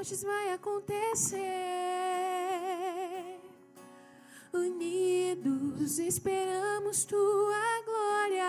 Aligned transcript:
Pentecostes 0.00 0.22
vai 0.22 0.52
acontecer. 0.54 1.40
Unidos 4.50 5.98
esperamos 5.98 7.04
tua 7.04 7.82
glória. 7.84 8.46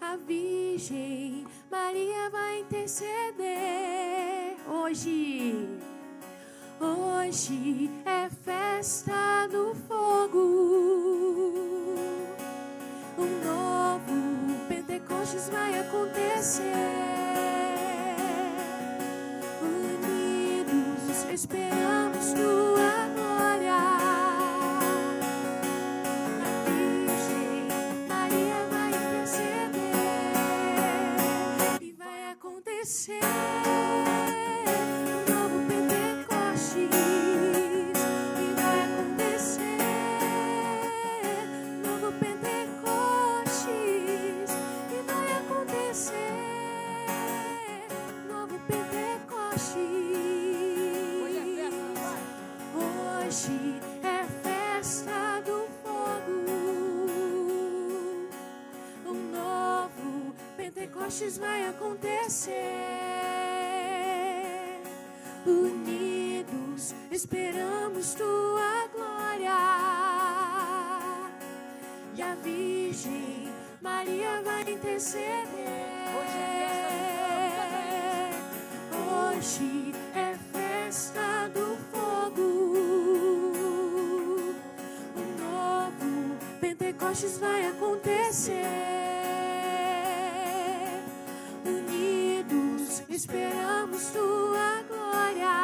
A 0.00 0.16
Virgem 0.26 1.46
Maria 1.70 2.30
vai 2.30 2.60
interceder 2.60 4.56
hoje. 4.66 5.68
Hoje 6.80 7.90
é 8.06 8.30
festa 8.30 9.46
do 9.48 9.74
fogo. 9.86 10.38
Um 13.18 13.44
novo 13.44 14.66
Pentecostes 14.66 15.50
vai 15.50 15.78
acontecer. 15.78 17.18
Esperamos 21.38 22.32
tua 22.32 23.06
glória. 23.14 23.76
A 26.42 26.64
Virgem 26.66 27.68
Maria 28.08 28.66
vai 28.68 28.90
interceder 28.90 29.94
e 31.80 31.92
vai 31.92 32.32
acontecer. 32.32 33.77
Pentecostes 61.08 61.38
vai 61.38 61.66
acontecer. 61.66 62.52
Unidos 65.46 66.94
esperamos 67.10 68.12
tua 68.12 68.86
glória. 68.92 69.58
E 72.14 72.20
a 72.20 72.34
Virgem 72.34 73.48
Maria 73.80 74.42
vai 74.44 74.70
interceder. 74.70 75.48
Hoje 78.92 79.94
é 80.14 80.36
festa 80.52 81.48
do 81.54 81.74
fogo. 81.90 82.42
Um 85.16 85.28
novo 85.40 86.36
Pentecostes 86.60 87.38
vai 87.38 87.66
acontecer. 87.66 89.07
Esperamos 93.18 94.04
tua 94.10 94.84
glória. 94.86 95.56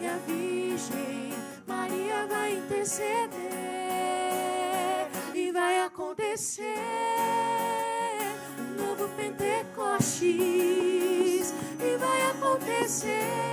E 0.00 0.06
a 0.06 0.16
Virgem 0.26 1.34
Maria 1.66 2.26
vai 2.26 2.54
interceder 2.56 3.28
e 5.34 5.52
vai 5.52 5.82
acontecer 5.82 6.64
um 8.58 8.76
novo 8.82 9.06
Pentecostes 9.14 10.24
e 11.78 11.96
vai 11.98 12.22
acontecer 12.30 13.43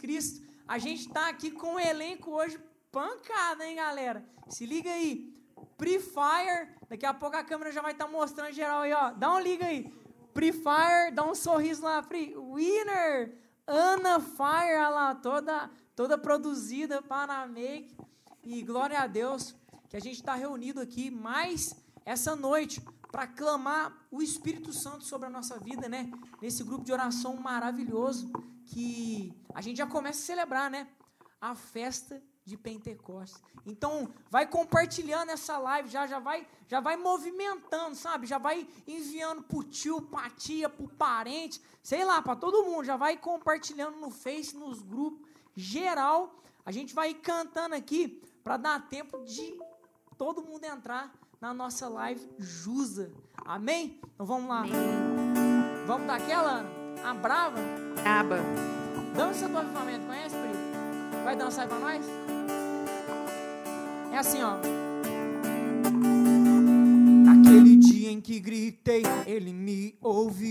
Cristo. 0.00 0.44
A 0.66 0.78
gente 0.78 1.06
está 1.06 1.28
aqui 1.28 1.50
com 1.50 1.74
o 1.74 1.80
elenco 1.80 2.30
hoje 2.30 2.58
pancada, 2.90 3.66
hein, 3.66 3.76
galera? 3.76 4.24
Se 4.48 4.64
liga 4.64 4.90
aí. 4.90 5.32
Pre-Fire, 5.76 6.68
daqui 6.88 7.06
a 7.06 7.14
pouco 7.14 7.36
a 7.36 7.44
câmera 7.44 7.72
já 7.72 7.82
vai 7.82 7.92
estar 7.92 8.06
tá 8.06 8.10
mostrando 8.10 8.52
geral 8.52 8.82
aí, 8.82 8.92
ó. 8.92 9.10
Dá 9.10 9.34
um 9.34 9.40
liga 9.40 9.66
aí. 9.66 9.92
Pre-Fire, 10.32 11.12
dá 11.12 11.24
um 11.24 11.34
sorriso 11.34 11.82
lá, 11.82 12.02
Free. 12.02 12.34
Winner, 12.36 13.34
Ana 13.66 14.20
Fire, 14.20 14.76
olha 14.76 14.88
lá, 14.88 15.14
toda, 15.14 15.70
toda 15.94 16.16
produzida 16.18 17.02
para 17.02 17.42
a 17.42 17.46
Make. 17.46 17.96
E 18.42 18.62
glória 18.62 18.98
a 18.98 19.06
Deus 19.06 19.54
que 19.88 19.96
a 19.96 20.00
gente 20.00 20.16
está 20.16 20.34
reunido 20.34 20.80
aqui 20.80 21.10
mais 21.10 21.74
essa 22.04 22.36
noite 22.36 22.82
para 23.10 23.26
clamar 23.26 24.06
o 24.10 24.22
Espírito 24.22 24.72
Santo 24.72 25.04
sobre 25.04 25.26
a 25.26 25.30
nossa 25.30 25.58
vida, 25.58 25.88
né? 25.88 26.10
Nesse 26.40 26.62
grupo 26.62 26.84
de 26.84 26.92
oração 26.92 27.36
maravilhoso 27.36 28.30
que 28.66 29.34
a 29.54 29.60
gente 29.60 29.78
já 29.78 29.86
começa 29.86 30.20
a 30.20 30.22
celebrar, 30.22 30.70
né? 30.70 30.88
A 31.40 31.54
festa 31.54 32.22
de 32.44 32.56
Pentecostes. 32.56 33.42
Então, 33.66 34.12
vai 34.30 34.46
compartilhando 34.46 35.30
essa 35.30 35.58
live, 35.58 35.88
já, 35.88 36.06
já, 36.06 36.18
vai, 36.18 36.46
já 36.66 36.80
vai 36.80 36.96
movimentando, 36.96 37.94
sabe? 37.94 38.26
Já 38.26 38.38
vai 38.38 38.66
enviando 38.86 39.42
pro 39.42 39.62
tio, 39.62 40.02
pra 40.02 40.30
tia, 40.30 40.68
pro 40.68 40.88
parente, 40.88 41.60
sei 41.82 42.04
lá, 42.04 42.22
para 42.22 42.36
todo 42.36 42.64
mundo. 42.64 42.84
Já 42.84 42.96
vai 42.96 43.16
compartilhando 43.16 43.98
no 43.98 44.10
Face, 44.10 44.56
nos 44.56 44.82
grupos, 44.82 45.28
geral. 45.54 46.34
A 46.64 46.72
gente 46.72 46.94
vai 46.94 47.14
cantando 47.14 47.74
aqui 47.74 48.22
para 48.42 48.56
dar 48.56 48.88
tempo 48.88 49.24
de 49.24 49.58
todo 50.16 50.42
mundo 50.42 50.64
entrar 50.64 51.12
na 51.40 51.54
nossa 51.54 51.88
live 51.88 52.20
Jusa. 52.38 53.10
Amém? 53.46 53.98
Então 54.14 54.26
vamos 54.26 54.48
lá. 54.48 54.60
Amém. 54.60 54.72
Vamos 55.86 56.06
daquela, 56.06 56.58
Ana? 56.58 56.68
A 57.02 57.14
brava? 57.14 57.58
Braba. 58.02 58.38
Dança 59.16 59.48
do 59.48 59.56
avivamento, 59.56 60.06
conhece, 60.06 60.36
Pri? 60.36 60.50
Vai 61.24 61.34
dançar 61.36 61.66
para 61.66 61.78
nós? 61.78 62.04
É 64.12 64.18
assim, 64.18 64.42
ó. 64.42 64.58
Naquele 67.24 67.76
dia 67.76 68.10
em 68.10 68.20
que 68.20 68.38
gritei, 68.38 69.02
ele 69.26 69.52
me 69.52 69.96
ouviu. 70.02 70.50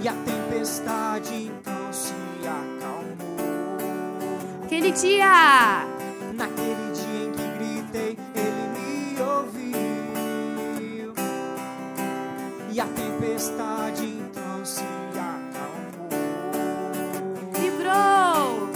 E 0.00 0.08
a 0.08 0.14
tempestade 0.14 1.34
então 1.34 1.92
se 1.92 2.12
acalmou. 2.46 3.36
Aquele 4.64 4.92
dia. 4.92 5.84
Naquele 6.34 6.87
E 12.78 12.80
a 12.80 12.86
tempestade 12.86 14.04
então 14.04 14.64
se 14.64 14.84
acalmou. 15.10 16.08
Livrou, 17.60 18.68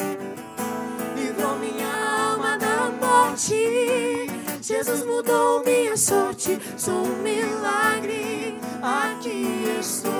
livrou 1.14 1.56
minha 1.60 2.32
alma 2.32 2.58
da 2.58 2.90
morte. 3.00 4.26
Jesus 4.60 5.06
mudou 5.06 5.62
minha 5.64 5.96
sorte. 5.96 6.58
Sou 6.76 7.04
um 7.04 7.22
milagre. 7.22 8.58
Aqui 8.82 9.66
estou. 9.78 10.10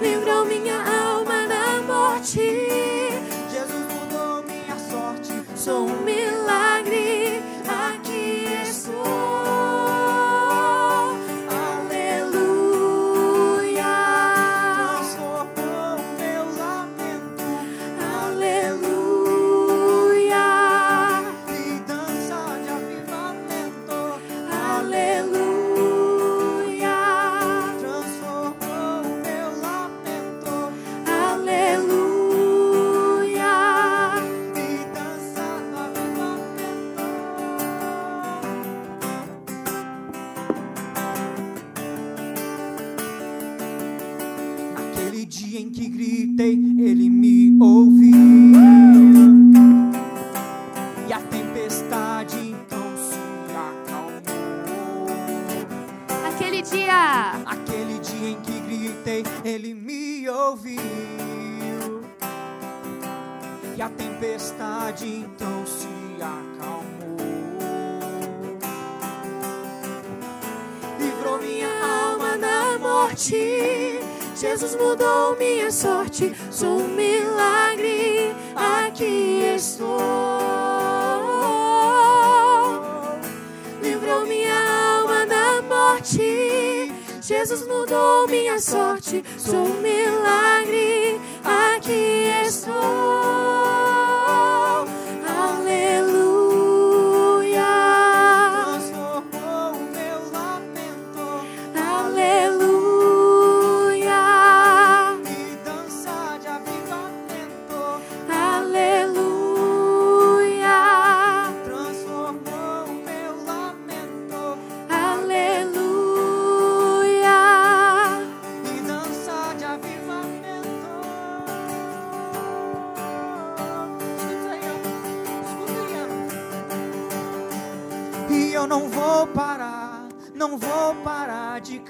Livrou 0.00 0.46
minha 0.46 0.78
alma 0.78 1.46
da 1.46 1.82
morte. 1.82 2.40
Jesus 3.50 3.84
mudou 3.92 4.44
minha 4.44 4.78
sorte. 4.78 5.44
Sou 5.54 5.86
um 5.88 6.02
milagre. 6.04 6.29
Morte. 73.00 73.98
Jesus 74.36 74.76
mudou 74.76 75.36
minha 75.36 75.70
sorte. 75.70 76.34
Sou 76.50 76.80
um 76.80 76.88
milagre. 76.88 78.34
Aqui 78.54 79.54
estou. 79.56 79.88
Livrou 83.82 84.26
minha 84.26 84.98
alma 84.98 85.26
da 85.26 85.62
morte. 85.62 86.92
Jesus 87.22 87.66
mudou 87.66 88.28
minha 88.28 88.58
sorte. 88.58 89.24
Sou 89.38 89.64
um 89.64 89.80
milagre. 89.80 91.20
Aqui 91.44 92.26
estou. 92.46 93.19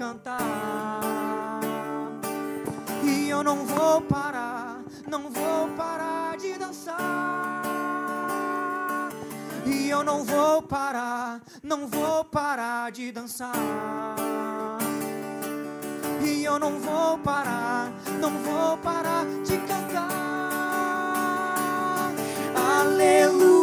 Cantar. 0.00 1.61
E 3.05 3.29
eu 3.29 3.44
não 3.44 3.67
vou 3.67 4.00
parar, 4.00 4.82
não 5.06 5.31
vou 5.31 5.69
parar 5.76 6.38
de 6.38 6.55
dançar. 6.55 7.62
E 9.67 9.91
eu 9.91 10.02
não 10.02 10.25
vou 10.25 10.62
parar, 10.62 11.43
não 11.62 11.87
vou 11.87 12.25
parar 12.25 12.91
de 12.91 13.12
dançar. 13.12 13.55
E 16.25 16.44
eu 16.44 16.58
não 16.58 16.81
vou 16.81 17.19
parar, 17.19 17.93
não 18.19 18.31
vou 18.38 18.79
parar 18.79 19.26
de 19.44 19.58
cantar. 19.58 20.11
Aleluia. 22.55 23.59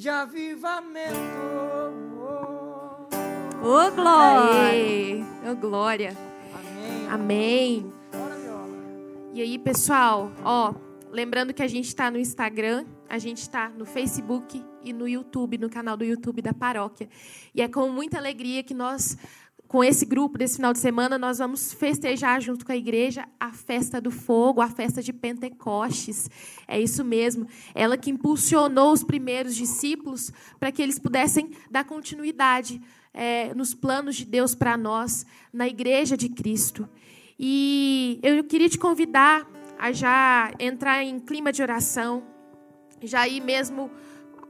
De 0.00 0.08
avivamento. 0.08 1.14
Ô, 3.62 3.90
glória. 3.94 4.70
Aê. 4.70 5.22
Ô, 5.46 5.54
glória. 5.54 6.16
Amém. 7.10 7.10
Amém. 7.10 7.92
E 9.34 9.42
aí, 9.42 9.58
pessoal, 9.58 10.32
ó, 10.42 10.74
lembrando 11.10 11.52
que 11.52 11.62
a 11.62 11.68
gente 11.68 11.84
está 11.84 12.10
no 12.10 12.16
Instagram, 12.16 12.86
a 13.10 13.18
gente 13.18 13.42
está 13.42 13.68
no 13.68 13.84
Facebook 13.84 14.64
e 14.82 14.90
no 14.90 15.06
YouTube, 15.06 15.58
no 15.58 15.68
canal 15.68 15.98
do 15.98 16.04
YouTube 16.04 16.40
da 16.40 16.54
paróquia. 16.54 17.06
E 17.54 17.60
é 17.60 17.68
com 17.68 17.90
muita 17.90 18.16
alegria 18.16 18.62
que 18.62 18.72
nós, 18.72 19.18
com 19.70 19.84
esse 19.84 20.04
grupo 20.04 20.36
desse 20.36 20.56
final 20.56 20.72
de 20.72 20.80
semana, 20.80 21.16
nós 21.16 21.38
vamos 21.38 21.72
festejar 21.72 22.40
junto 22.40 22.66
com 22.66 22.72
a 22.72 22.76
igreja 22.76 23.28
a 23.38 23.52
festa 23.52 24.00
do 24.00 24.10
fogo, 24.10 24.60
a 24.60 24.68
festa 24.68 25.00
de 25.00 25.12
Pentecostes. 25.12 26.28
É 26.66 26.80
isso 26.80 27.04
mesmo. 27.04 27.46
Ela 27.72 27.96
que 27.96 28.10
impulsionou 28.10 28.92
os 28.92 29.04
primeiros 29.04 29.54
discípulos 29.54 30.32
para 30.58 30.72
que 30.72 30.82
eles 30.82 30.98
pudessem 30.98 31.52
dar 31.70 31.84
continuidade 31.84 32.82
é, 33.14 33.54
nos 33.54 33.72
planos 33.72 34.16
de 34.16 34.24
Deus 34.24 34.56
para 34.56 34.76
nós, 34.76 35.24
na 35.52 35.68
igreja 35.68 36.16
de 36.16 36.28
Cristo. 36.28 36.88
E 37.38 38.18
eu 38.24 38.42
queria 38.42 38.68
te 38.68 38.76
convidar 38.76 39.48
a 39.78 39.92
já 39.92 40.50
entrar 40.58 41.04
em 41.04 41.20
clima 41.20 41.52
de 41.52 41.62
oração, 41.62 42.24
já 43.00 43.28
ir 43.28 43.40
mesmo 43.40 43.88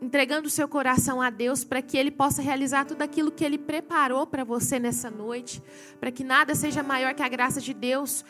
entregando 0.01 0.49
o 0.49 0.51
seu 0.51 0.67
coração 0.67 1.21
a 1.21 1.31
Deus 1.31 1.63
para 1.63 1.83
que 1.83 1.97
Ele 1.97 2.11
possa 2.11 2.41
realizar 2.41 2.85
tudo 2.85 3.03
aquilo 3.03 3.31
que 3.31 3.45
Ele 3.45 3.59
preparou 3.59 4.27
para 4.27 4.45
você 4.45 4.79
nessa 4.79 5.11
noite, 5.11 5.63
para 5.99 6.11
que 6.11 6.25
nada 6.25 6.55
seja 6.55 6.83
maior 6.83 7.15
que 7.15 7.23
a 7.23 7.29
graça 7.29 7.61
de 7.61 7.75
Deus, 7.75 8.25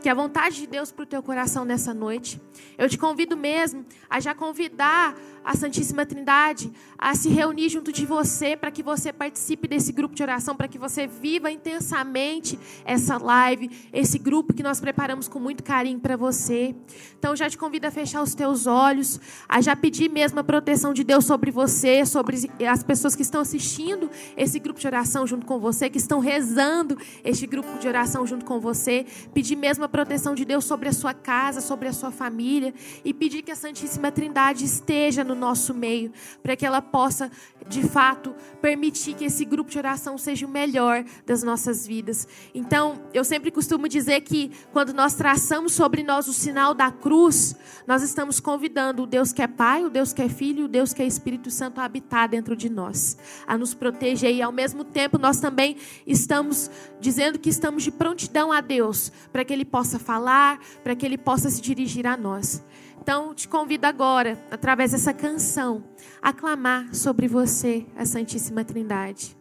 que 0.00 0.08
a 0.08 0.14
vontade 0.14 0.56
de 0.56 0.66
Deus 0.66 0.90
para 0.90 1.02
o 1.04 1.06
teu 1.06 1.22
coração 1.22 1.64
nessa 1.64 1.92
noite. 1.94 2.40
Eu 2.76 2.88
te 2.88 2.98
convido 2.98 3.36
mesmo 3.36 3.84
a 4.08 4.20
já 4.20 4.34
convidar 4.34 5.16
a 5.44 5.56
Santíssima 5.56 6.06
Trindade 6.06 6.72
a 6.98 7.14
se 7.14 7.28
reunir 7.28 7.68
junto 7.68 7.92
de 7.92 8.06
você 8.06 8.56
para 8.56 8.70
que 8.70 8.82
você 8.82 9.12
participe 9.12 9.66
desse 9.66 9.92
grupo 9.92 10.14
de 10.14 10.22
oração, 10.22 10.54
para 10.54 10.68
que 10.68 10.78
você 10.78 11.06
viva 11.06 11.50
intensamente 11.50 12.58
essa 12.84 13.18
live, 13.18 13.70
esse 13.92 14.18
grupo 14.18 14.52
que 14.52 14.62
nós 14.62 14.80
preparamos 14.80 15.28
com 15.28 15.38
muito 15.38 15.62
carinho 15.62 15.98
para 15.98 16.16
você. 16.16 16.74
Então 17.18 17.34
já 17.34 17.48
te 17.48 17.58
convido 17.58 17.86
a 17.86 17.90
fechar 17.90 18.22
os 18.22 18.34
teus 18.34 18.66
olhos, 18.66 19.20
a 19.48 19.60
já 19.60 19.74
pedir 19.74 20.08
mesmo 20.08 20.40
a 20.40 20.44
proteção 20.44 20.92
de 20.92 21.04
Deus 21.04 21.24
sobre 21.24 21.50
você, 21.50 22.06
sobre 22.06 22.50
as 22.68 22.82
pessoas 22.82 23.16
que 23.16 23.22
estão 23.22 23.40
assistindo 23.40 24.10
esse 24.36 24.58
grupo 24.58 24.78
de 24.78 24.86
oração 24.86 25.26
junto 25.26 25.46
com 25.46 25.58
você, 25.58 25.90
que 25.90 25.98
estão 25.98 26.20
rezando 26.20 26.96
este 27.24 27.46
grupo 27.46 27.78
de 27.78 27.88
oração 27.88 28.26
junto 28.26 28.44
com 28.44 28.60
você, 28.60 29.06
pedir 29.34 29.56
mesmo 29.56 29.84
a 29.84 29.88
proteção 29.88 30.34
de 30.34 30.44
Deus 30.44 30.64
sobre 30.64 30.88
a 30.88 30.92
sua 30.92 31.14
casa, 31.14 31.60
sobre 31.60 31.88
a 31.88 31.92
sua 31.92 32.10
família 32.10 32.72
e 33.04 33.12
pedir 33.12 33.42
que 33.42 33.50
a 33.50 33.56
Santíssima 33.56 34.10
Trindade 34.12 34.64
esteja 34.64 35.24
no 35.34 35.40
nosso 35.40 35.74
meio, 35.74 36.12
para 36.42 36.54
que 36.54 36.66
ela 36.66 36.82
possa, 36.82 37.30
de 37.68 37.82
fato, 37.82 38.34
permitir 38.60 39.14
que 39.14 39.24
esse 39.24 39.44
grupo 39.44 39.70
de 39.70 39.78
oração 39.78 40.18
seja 40.18 40.46
o 40.46 40.48
melhor 40.48 41.04
das 41.26 41.42
nossas 41.42 41.86
vidas. 41.86 42.28
Então, 42.54 43.02
eu 43.12 43.24
sempre 43.24 43.50
costumo 43.50 43.88
dizer 43.88 44.20
que 44.20 44.52
quando 44.72 44.92
nós 44.92 45.14
traçamos 45.14 45.72
sobre 45.72 46.02
nós 46.02 46.28
o 46.28 46.32
sinal 46.32 46.74
da 46.74 46.90
cruz, 46.90 47.54
nós 47.86 48.02
estamos 48.02 48.40
convidando 48.40 49.02
o 49.02 49.06
Deus 49.06 49.32
que 49.32 49.42
é 49.42 49.46
Pai, 49.46 49.84
o 49.84 49.90
Deus 49.90 50.12
que 50.12 50.22
é 50.22 50.28
Filho, 50.28 50.66
o 50.66 50.68
Deus 50.68 50.92
que 50.92 51.02
é 51.02 51.06
Espírito 51.06 51.50
Santo 51.50 51.80
a 51.80 51.84
habitar 51.84 52.28
dentro 52.28 52.54
de 52.54 52.68
nós, 52.68 53.16
a 53.46 53.56
nos 53.56 53.74
proteger 53.74 54.34
e 54.34 54.42
ao 54.42 54.52
mesmo 54.52 54.84
tempo 54.84 55.18
nós 55.18 55.40
também 55.40 55.76
estamos 56.06 56.70
dizendo 57.00 57.38
que 57.38 57.48
estamos 57.48 57.82
de 57.82 57.90
prontidão 57.90 58.52
a 58.52 58.60
Deus, 58.60 59.10
para 59.32 59.44
que 59.44 59.52
ele 59.52 59.64
possa 59.64 59.98
falar, 59.98 60.60
para 60.82 60.94
que 60.94 61.04
ele 61.04 61.18
possa 61.18 61.48
se 61.50 61.60
dirigir 61.60 62.06
a 62.06 62.16
nós. 62.16 62.62
Então, 63.02 63.34
te 63.34 63.48
convido 63.48 63.84
agora, 63.84 64.38
através 64.48 64.92
dessa 64.92 65.12
canção, 65.12 65.82
a 66.22 66.32
clamar 66.32 66.94
sobre 66.94 67.26
você, 67.26 67.84
a 67.96 68.06
Santíssima 68.06 68.64
Trindade. 68.64 69.36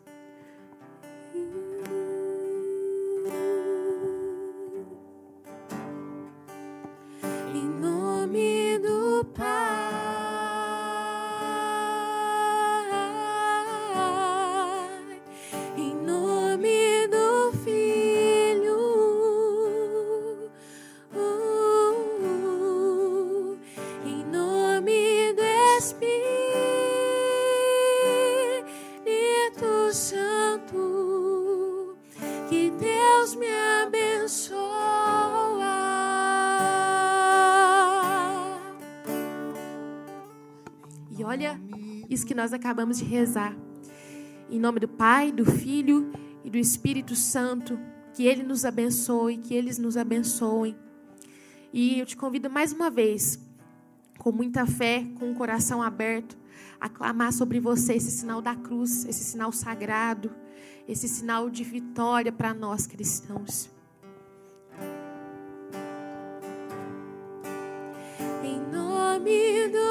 Em 7.53 7.69
nome 7.79 8.79
do 8.79 9.25
Pai, 9.25 10.00
isso 42.11 42.25
que 42.25 42.35
nós 42.35 42.51
acabamos 42.51 42.97
de 42.97 43.05
rezar. 43.05 43.55
Em 44.49 44.59
nome 44.59 44.81
do 44.81 44.87
Pai, 44.87 45.31
do 45.31 45.45
Filho 45.45 46.11
e 46.43 46.49
do 46.49 46.57
Espírito 46.57 47.15
Santo, 47.15 47.79
que 48.13 48.25
Ele 48.27 48.43
nos 48.43 48.65
abençoe, 48.65 49.37
que 49.37 49.53
eles 49.53 49.77
nos 49.77 49.95
abençoem. 49.95 50.75
E 51.71 52.01
eu 52.01 52.05
te 52.05 52.17
convido 52.17 52.49
mais 52.49 52.73
uma 52.73 52.89
vez, 52.89 53.39
com 54.17 54.29
muita 54.29 54.65
fé, 54.65 55.07
com 55.17 55.31
o 55.31 55.35
coração 55.35 55.81
aberto, 55.81 56.37
a 56.81 56.89
clamar 56.89 57.31
sobre 57.31 57.61
você 57.61 57.93
esse 57.93 58.11
sinal 58.11 58.41
da 58.41 58.55
cruz, 58.55 59.05
esse 59.05 59.23
sinal 59.23 59.53
sagrado, 59.53 60.29
esse 60.87 61.07
sinal 61.07 61.49
de 61.49 61.63
vitória 61.63 62.31
para 62.31 62.53
nós 62.53 62.85
cristãos. 62.85 63.69
Em 68.43 68.59
nome 68.69 69.69
do 69.69 69.90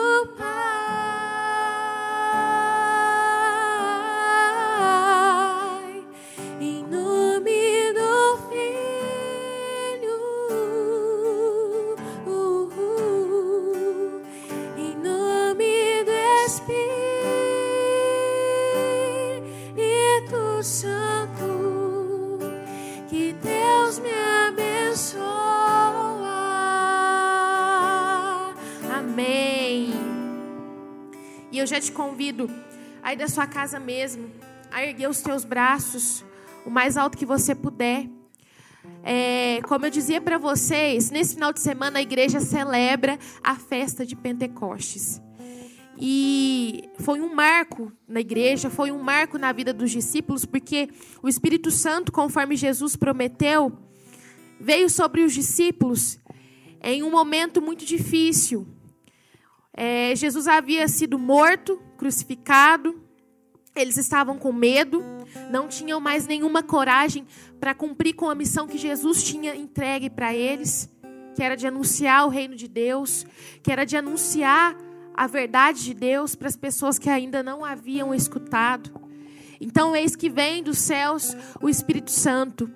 eu 31.61 31.67
já 31.67 31.81
te 31.81 31.93
convido 31.93 32.51
aí 33.03 33.17
da 33.17 33.29
sua 33.29 33.47
casa 33.47 33.79
mesmo 33.79 34.31
a 34.73 34.85
erguer 34.85 35.09
os 35.09 35.21
teus 35.21 35.45
braços 35.45 36.25
o 36.65 36.71
mais 36.71 36.97
alto 36.97 37.17
que 37.17 37.27
você 37.27 37.55
puder. 37.55 38.09
É, 39.03 39.61
como 39.63 39.87
eu 39.87 39.91
dizia 39.91 40.21
para 40.21 40.39
vocês, 40.39 41.11
nesse 41.11 41.35
final 41.35 41.53
de 41.53 41.61
semana 41.61 41.99
a 41.99 42.03
igreja 42.03 42.41
celebra 42.41 43.19
a 43.43 43.55
festa 43.57 44.05
de 44.05 44.17
Pentecostes. 44.17 45.21
E 45.99 46.89
foi 47.01 47.21
um 47.21 47.35
marco 47.35 47.93
na 48.09 48.21
igreja, 48.21 48.71
foi 48.71 48.91
um 48.91 49.03
marco 49.03 49.37
na 49.37 49.53
vida 49.53 49.73
dos 49.73 49.91
discípulos, 49.91 50.47
porque 50.47 50.89
o 51.23 51.29
Espírito 51.29 51.71
Santo, 51.71 52.11
conforme 52.11 52.57
Jesus 52.57 52.97
prometeu, 52.97 53.73
veio 54.59 54.89
sobre 54.89 55.23
os 55.23 55.35
discípulos 55.35 56.19
em 56.83 57.03
um 57.03 57.11
momento 57.11 57.61
muito 57.61 57.85
difícil. 57.85 58.67
É, 59.77 60.15
Jesus 60.17 60.49
havia 60.49 60.87
sido 60.89 61.19
morto, 61.19 61.81
crucificado, 61.97 63.03
eles 63.75 63.97
estavam 63.97 64.37
com 64.37 64.53
medo, 64.53 65.03
não 65.51 65.69
tinham 65.69 66.01
mais 66.01 66.27
nenhuma 66.27 66.63
coragem 66.63 67.27
para 67.61 67.75
cumprir 67.75 68.15
com 68.15 68.29
a 68.29 68.35
missão 68.35 68.67
que 68.67 68.77
Jesus 68.77 69.23
tinha 69.23 69.55
entregue 69.55 70.11
para 70.11 70.35
eles, 70.35 70.91
que 71.37 71.43
era 71.43 71.57
de 71.57 71.67
anunciar 71.67 72.27
o 72.27 72.29
reino 72.29 72.57
de 72.57 72.67
Deus, 72.67 73.25
que 73.63 73.71
era 73.71 73.85
de 73.85 73.97
anunciar 73.97 74.77
a 75.15 75.27
verdade 75.27 75.85
de 75.85 75.95
Deus 75.95 76.35
para 76.35 76.49
as 76.49 76.57
pessoas 76.57 76.99
que 76.99 77.09
ainda 77.09 77.43
não 77.43 77.65
haviam 77.65 78.13
escutado. 78.15 78.91
Então, 79.61 79.95
eis 79.95 80.17
que 80.17 80.29
vem 80.29 80.63
dos 80.63 80.79
céus 80.79 81.37
o 81.61 81.69
Espírito 81.69 82.11
Santo, 82.11 82.71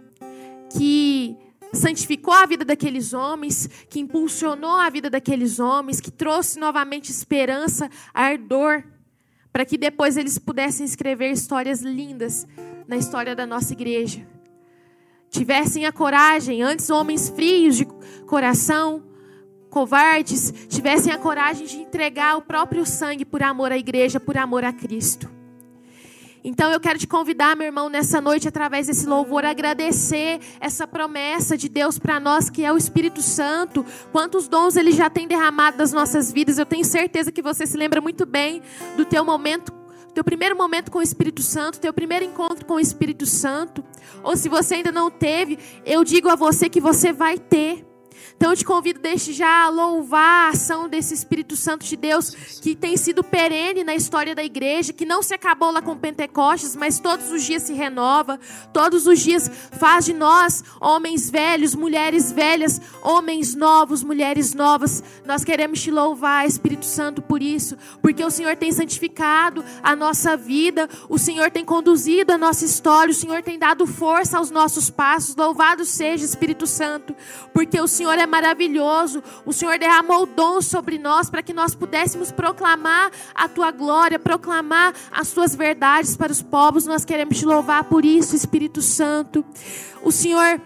que 0.77 1.37
santificou 1.75 2.33
a 2.33 2.47
vida 2.47 2.65
daqueles 2.65 3.13
homens, 3.13 3.69
que 3.89 4.01
impulsionou 4.01 4.77
a 4.77 4.89
vida 4.91 5.11
daqueles 5.11 5.59
homens, 5.59 6.01
que 6.01 6.11
trouxe 6.11 6.59
novamente 6.59 7.11
esperança, 7.11 7.91
ardor, 8.13 8.85
para 9.53 9.65
que 9.65 9.79
depois 9.79 10.17
eles 10.17 10.39
pudessem 10.39 10.85
escrever 10.85 11.31
histórias 11.31 11.81
lindas 11.81 12.47
na 12.87 12.97
história 12.97 13.35
da 13.35 13.47
nossa 13.47 13.73
igreja. 13.73 14.27
Tivessem 15.31 15.85
a 15.85 15.93
coragem, 15.93 16.63
antes 16.63 16.91
homens 16.91 17.29
frios 17.29 17.77
de 17.77 17.85
coração, 18.27 19.03
covardes, 19.69 20.53
tivessem 20.69 21.13
a 21.13 21.19
coragem 21.19 21.67
de 21.67 21.77
entregar 21.79 22.37
o 22.37 22.43
próprio 22.43 22.87
sangue 22.87 23.25
por 23.25 23.43
amor 23.43 23.73
à 23.73 23.77
igreja, 23.77 24.21
por 24.21 24.37
amor 24.37 24.63
a 24.63 24.73
Cristo. 24.73 25.34
Então 26.47 26.71
eu 26.71 26.79
quero 26.79 26.99
te 26.99 27.07
convidar, 27.07 27.57
meu 27.57 27.65
irmão, 27.65 27.89
nessa 27.89 28.21
noite, 28.21 28.47
através 28.47 28.87
desse 28.87 29.07
louvor, 29.07 29.47
a 29.47 29.51
agradecer 29.51 30.39
essa 30.61 30.87
promessa 30.87 31.57
de 31.57 31.71
Deus 31.71 31.99
para 31.99 32.21
nós, 32.21 32.51
que 32.51 32.63
é 32.63 32.71
o 32.71 32.77
Espírito 32.77 33.23
Santo. 33.23 33.83
Quantos 34.13 34.47
dons 34.47 34.77
ele 34.77 34.93
já 34.93 35.09
tem 35.09 35.27
derramado 35.27 35.79
nas 35.79 35.91
nossas 35.91 36.31
vidas. 36.31 36.59
Eu 36.59 36.67
tenho 36.67 36.85
certeza 36.85 37.33
que 37.33 37.41
você 37.41 37.67
se 37.67 37.79
lembra 37.79 37.99
muito 37.99 38.27
bem 38.27 38.61
do 38.95 39.07
teu 39.07 39.25
momento 39.25 39.73
teu 40.13 40.23
primeiro 40.23 40.57
momento 40.57 40.93
com 40.93 41.01
o 41.01 41.03
Espírito 41.03 41.43
Santo, 41.43 41.81
teu 41.81 41.93
primeiro 41.93 42.25
encontro 42.25 42.65
com 42.65 42.75
o 42.75 42.81
Espírito 42.81 43.27
Santo, 43.27 43.85
ou 44.23 44.37
se 44.37 44.49
você 44.49 44.77
ainda 44.77 44.93
não 44.93 45.11
teve, 45.11 45.59
eu 45.85 46.05
digo 46.05 46.29
a 46.29 46.37
você 46.37 46.69
que 46.69 46.81
você 46.81 47.13
vai 47.13 47.37
ter. 47.37 47.85
Então 48.37 48.51
eu 48.51 48.57
te 48.57 48.65
convido 48.65 49.01
desde 49.01 49.33
já 49.33 49.65
a 49.65 49.69
louvar 49.69 50.47
a 50.47 50.49
ação 50.51 50.89
desse 50.89 51.15
Espírito 51.15 51.57
Santo 51.57 51.85
de 51.85 51.97
Deus 51.97 52.31
que 52.61 52.75
tem 52.75 52.97
sido 52.97 53.23
perene 53.23 53.85
na 53.85 53.95
história 53.95 54.35
da 54.35 54.45
igreja, 54.45 54.93
que 54.93 55.05
não 55.05 55.23
se 55.23 55.35
acabou 55.35 55.71
lá 55.71 55.81
com 55.81 55.97
Pentecostes, 55.97 56.77
mas 56.77 56.99
todos 56.99 57.31
os 57.31 57.43
dias 57.43 57.63
se 57.63 57.73
renova, 57.73 58.39
todos 58.73 59.07
os 59.07 59.21
dias 59.21 59.51
faz 59.73 60.05
de 60.05 60.13
nós 60.13 60.63
homens 60.81 61.31
velhos, 61.31 61.75
mulheres 61.75 62.31
velhas, 62.31 62.81
homens 63.03 63.55
novos, 63.55 64.03
mulheres 64.03 64.55
novas. 64.55 65.03
Nós 65.25 65.45
queremos 65.45 65.81
te 65.81 65.91
louvar, 65.91 66.47
Espírito 66.47 66.85
Santo, 66.85 67.23
por 67.23 67.43
isso, 67.43 67.77
porque 68.03 68.25
o 68.25 68.31
Senhor 68.31 68.57
tem 68.57 68.73
santificado 68.73 69.65
a 69.83 69.97
nossa 69.97 70.37
vida, 70.37 70.89
o 71.09 71.19
Senhor 71.19 71.51
tem 71.51 71.65
conduzido 71.65 72.33
a 72.33 72.39
nossa 72.39 72.65
história, 72.65 73.11
o 73.11 73.15
Senhor 73.15 73.43
tem 73.43 73.59
dado 73.59 73.87
força 73.87 74.39
aos 74.39 74.51
nossos 74.51 74.91
passos. 74.91 75.37
Louvado 75.37 75.85
seja 75.85 76.25
Espírito 76.25 76.67
Santo, 76.67 77.15
porque 77.53 77.81
o 77.81 77.89
Senhor 77.89 78.04
é 78.13 78.27
maravilhoso. 78.27 79.23
O 79.47 79.53
Senhor 79.53 79.79
derramou 79.79 80.27
dom 80.27 80.61
sobre 80.61 80.99
nós 80.99 81.31
para 81.31 81.43
que 81.43 81.53
nós 81.53 81.75
pudéssemos 81.75 82.31
proclamar 82.31 83.11
a 83.35 83.49
tua 83.49 83.71
glória, 83.71 84.19
proclamar 84.19 84.95
as 85.11 85.33
tuas 85.33 85.55
verdades 85.55 86.17
para 86.17 86.31
os 86.31 86.43
povos. 86.43 86.87
Nós 86.87 87.05
queremos 87.05 87.39
te 87.39 87.47
louvar 87.47 87.85
por 87.85 88.05
isso, 88.05 88.37
Espírito 88.37 88.83
Santo. 88.83 89.45
O 90.03 90.13
Senhor 90.13 90.61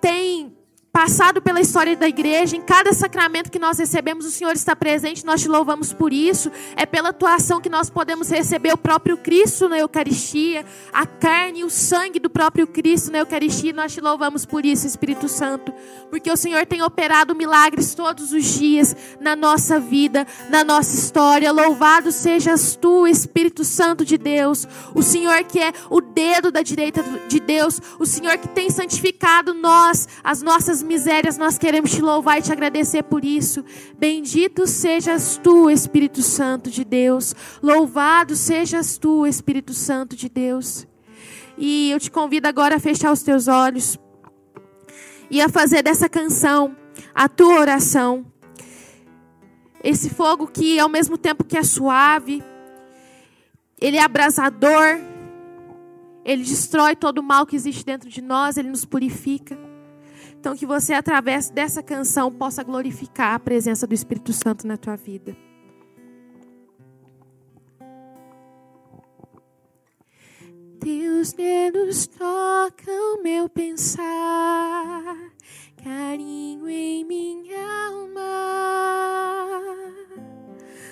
tem 0.00 0.53
passado 0.94 1.42
pela 1.42 1.60
história 1.60 1.96
da 1.96 2.06
igreja, 2.06 2.56
em 2.56 2.60
cada 2.60 2.92
sacramento 2.92 3.50
que 3.50 3.58
nós 3.58 3.80
recebemos, 3.80 4.24
o 4.24 4.30
Senhor 4.30 4.52
está 4.52 4.76
presente, 4.76 5.26
nós 5.26 5.42
te 5.42 5.48
louvamos 5.48 5.92
por 5.92 6.12
isso. 6.12 6.52
É 6.76 6.86
pela 6.86 7.12
tua 7.12 7.34
ação 7.34 7.60
que 7.60 7.68
nós 7.68 7.90
podemos 7.90 8.30
receber 8.30 8.72
o 8.72 8.78
próprio 8.78 9.16
Cristo 9.16 9.68
na 9.68 9.76
Eucaristia, 9.76 10.64
a 10.92 11.04
carne 11.04 11.58
e 11.60 11.64
o 11.64 11.68
sangue 11.68 12.20
do 12.20 12.30
próprio 12.30 12.64
Cristo 12.64 13.10
na 13.10 13.18
Eucaristia, 13.18 13.72
nós 13.72 13.92
te 13.92 14.00
louvamos 14.00 14.46
por 14.46 14.64
isso, 14.64 14.86
Espírito 14.86 15.28
Santo, 15.28 15.74
porque 16.10 16.30
o 16.30 16.36
Senhor 16.36 16.64
tem 16.64 16.80
operado 16.80 17.34
milagres 17.34 17.92
todos 17.92 18.32
os 18.32 18.44
dias 18.44 18.94
na 19.20 19.34
nossa 19.34 19.80
vida, 19.80 20.24
na 20.48 20.62
nossa 20.62 20.96
história. 20.96 21.50
Louvado 21.50 22.12
sejas 22.12 22.76
tu, 22.76 23.04
Espírito 23.04 23.64
Santo 23.64 24.04
de 24.04 24.16
Deus, 24.16 24.64
o 24.94 25.02
Senhor 25.02 25.42
que 25.42 25.58
é 25.58 25.72
o 25.90 26.00
dedo 26.00 26.52
da 26.52 26.62
direita 26.62 27.02
de 27.26 27.40
Deus, 27.40 27.82
o 27.98 28.06
Senhor 28.06 28.38
que 28.38 28.46
tem 28.46 28.70
santificado 28.70 29.52
nós, 29.52 30.06
as 30.22 30.40
nossas 30.40 30.83
misérias, 30.84 31.36
nós 31.36 31.58
queremos 31.58 31.90
te 31.90 32.00
louvar 32.00 32.38
e 32.38 32.42
te 32.42 32.52
agradecer 32.52 33.02
por 33.02 33.24
isso. 33.24 33.64
Bendito 33.98 34.66
sejas 34.66 35.40
tu, 35.42 35.70
Espírito 35.70 36.22
Santo 36.22 36.70
de 36.70 36.84
Deus. 36.84 37.34
Louvado 37.62 38.36
sejas 38.36 38.96
tu, 38.96 39.26
Espírito 39.26 39.74
Santo 39.74 40.14
de 40.14 40.28
Deus. 40.28 40.86
E 41.58 41.90
eu 41.90 41.98
te 41.98 42.10
convido 42.10 42.46
agora 42.46 42.76
a 42.76 42.80
fechar 42.80 43.12
os 43.12 43.22
teus 43.22 43.48
olhos 43.48 43.98
e 45.30 45.40
a 45.40 45.48
fazer 45.48 45.82
dessa 45.82 46.08
canção 46.08 46.76
a 47.14 47.28
tua 47.28 47.60
oração. 47.60 48.26
Esse 49.82 50.10
fogo 50.10 50.46
que, 50.46 50.78
ao 50.78 50.88
mesmo 50.88 51.18
tempo 51.18 51.44
que 51.44 51.56
é 51.56 51.62
suave, 51.62 52.42
ele 53.80 53.96
é 53.96 54.02
abrasador, 54.02 54.98
ele 56.24 56.42
destrói 56.42 56.96
todo 56.96 57.18
o 57.18 57.22
mal 57.22 57.44
que 57.44 57.54
existe 57.54 57.84
dentro 57.84 58.08
de 58.08 58.22
nós, 58.22 58.56
ele 58.56 58.70
nos 58.70 58.84
purifica. 58.84 59.58
Então, 60.44 60.54
que 60.54 60.66
você, 60.66 60.92
através 60.92 61.48
dessa 61.48 61.82
canção, 61.82 62.30
possa 62.30 62.62
glorificar 62.62 63.32
a 63.32 63.38
presença 63.38 63.86
do 63.86 63.94
Espírito 63.94 64.30
Santo 64.30 64.66
na 64.66 64.76
tua 64.76 64.94
vida. 64.94 65.34
Teus 70.78 71.32
dedos 71.32 72.06
tocam 72.06 73.22
meu 73.22 73.48
pensar, 73.48 75.16
carinho 75.82 76.68
em 76.68 77.06
minha 77.06 77.88
alma, 77.88 78.20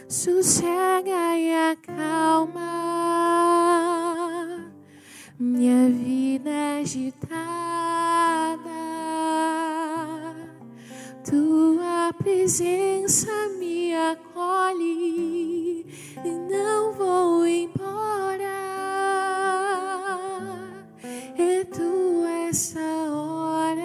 sossega 0.09 1.37
e 1.37 1.73
acalma. 1.73 2.63
Minha 5.39 5.91
vida 5.91 6.79
agitada 6.81 7.53
tua 11.25 12.13
presença 12.19 13.31
me 13.59 13.95
acolhe 13.95 15.53
não 16.53 16.93
vou 16.93 17.47
embora. 17.47 18.43
É 21.39 21.65
tu 21.65 22.25
essa 22.49 22.81
hora. 23.11 23.83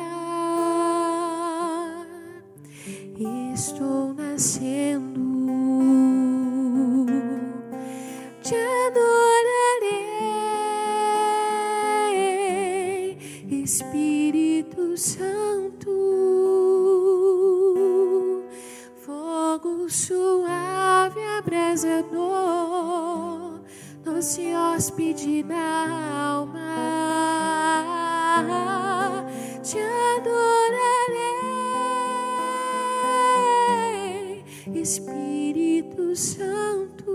Estou 3.53 4.13
nascendo. 4.13 5.16
Suave, 21.47 21.87
abrasador, 22.03 23.61
doce 24.03 24.53
hóspede 24.55 25.43
na 25.43 26.33
alma. 26.33 26.75
Te 29.63 29.79
adorarei, 30.17 31.23
Espírito 34.75 36.15
Santo. 36.15 37.11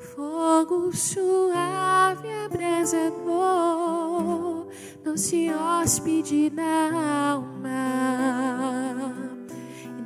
Fogo 0.00 0.92
suave, 0.92 2.28
abrasador, 2.44 3.16
doce 5.04 5.50
hóspede 5.52 6.50
na 6.50 7.32
alma. 7.32 8.17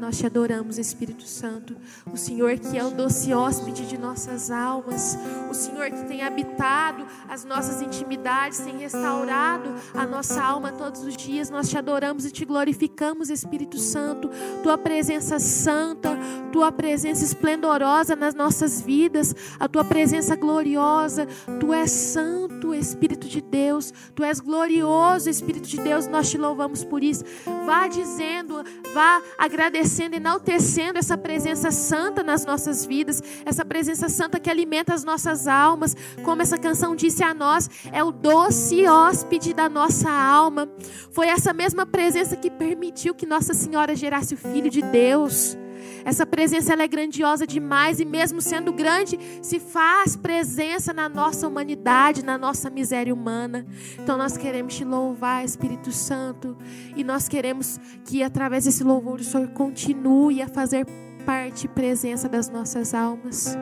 Nós 0.02 0.18
te 0.18 0.26
adoramos, 0.26 0.78
Espírito 0.78 1.22
Santo, 1.22 1.76
o 2.12 2.16
Senhor 2.16 2.58
que 2.58 2.76
é 2.76 2.84
o 2.84 2.90
doce 2.90 3.32
hóspede 3.32 3.86
de 3.86 3.96
nossas 3.96 4.50
almas, 4.50 5.16
o 5.48 5.54
Senhor 5.54 5.90
que 5.90 6.04
tem 6.06 6.22
habitado 6.22 7.06
as 7.28 7.44
nossas 7.44 7.80
intimidades, 7.80 8.58
tem 8.58 8.78
restaurado 8.78 9.72
a 9.94 10.04
nossa 10.04 10.42
alma 10.42 10.72
todos 10.72 11.04
os 11.04 11.16
dias. 11.16 11.50
Nós 11.50 11.68
te 11.68 11.78
adoramos 11.78 12.26
e 12.26 12.32
te 12.32 12.44
glorificamos, 12.44 13.30
Espírito 13.30 13.78
Santo, 13.78 14.28
tua 14.64 14.76
presença 14.76 15.38
santa, 15.38 16.18
tua 16.50 16.72
presença 16.72 17.24
esplendorosa 17.24 18.16
nas 18.16 18.34
nossas 18.34 18.80
vidas, 18.80 19.32
a 19.60 19.68
tua 19.68 19.84
presença 19.84 20.34
gloriosa. 20.34 21.28
Tu 21.60 21.72
és 21.72 21.92
santo, 21.92 22.62
Espírito 22.74 23.28
de 23.28 23.40
Deus, 23.40 23.92
tu 24.14 24.22
és 24.22 24.40
glorioso, 24.40 25.28
Espírito 25.28 25.68
de 25.68 25.78
Deus. 25.78 26.06
Nós 26.06 26.30
te 26.30 26.38
louvamos 26.38 26.85
por 26.85 27.02
isso. 27.02 27.24
Vá 27.66 27.88
dizendo, 27.88 28.64
vá 28.92 29.20
agradecendo, 29.38 30.16
enaltecendo 30.16 30.98
essa 30.98 31.16
presença 31.16 31.70
santa 31.70 32.22
nas 32.22 32.44
nossas 32.44 32.85
vidas, 32.85 33.22
essa 33.44 33.64
presença 33.64 34.08
santa 34.08 34.40
que 34.40 34.50
alimenta 34.50 34.94
as 34.94 35.04
nossas 35.04 35.46
almas, 35.46 35.96
como 36.24 36.42
essa 36.42 36.58
canção 36.58 36.96
disse 36.96 37.22
a 37.22 37.35
nós, 37.35 37.68
é 37.92 38.02
o 38.02 38.12
doce 38.12 38.87
hóspede 38.87 39.54
da 39.54 39.68
nossa 39.68 40.11
alma. 40.11 40.68
Foi 41.11 41.26
essa 41.26 41.52
mesma 41.52 41.87
presença 41.87 42.37
que 42.37 42.50
permitiu 42.50 43.14
que 43.14 43.26
Nossa 43.26 43.54
Senhora 43.54 43.94
gerasse 43.94 44.35
o 44.35 44.38
Filho 44.38 44.70
de 44.70 44.82
Deus. 44.82 45.56
Essa 46.04 46.26
presença 46.26 46.72
ela 46.72 46.82
é 46.82 46.88
grandiosa 46.88 47.46
demais 47.46 48.00
e 48.00 48.04
mesmo 48.04 48.40
sendo 48.40 48.72
grande, 48.72 49.18
se 49.40 49.60
faz 49.60 50.16
presença 50.16 50.92
na 50.92 51.08
nossa 51.08 51.46
humanidade, 51.46 52.24
na 52.24 52.36
nossa 52.36 52.68
miséria 52.70 53.14
humana. 53.14 53.64
Então 53.98 54.16
nós 54.16 54.36
queremos 54.36 54.74
te 54.74 54.84
louvar, 54.84 55.44
Espírito 55.44 55.92
Santo, 55.92 56.56
e 56.96 57.04
nós 57.04 57.28
queremos 57.28 57.78
que 58.04 58.22
através 58.22 58.64
desse 58.64 58.84
louvor 58.84 59.20
o 59.20 59.24
Senhor 59.24 59.48
continue 59.48 60.42
a 60.42 60.48
fazer 60.48 60.86
parte 61.24 61.66
e 61.66 61.68
presença 61.68 62.28
das 62.28 62.48
nossas 62.48 62.94
almas. 62.94 63.56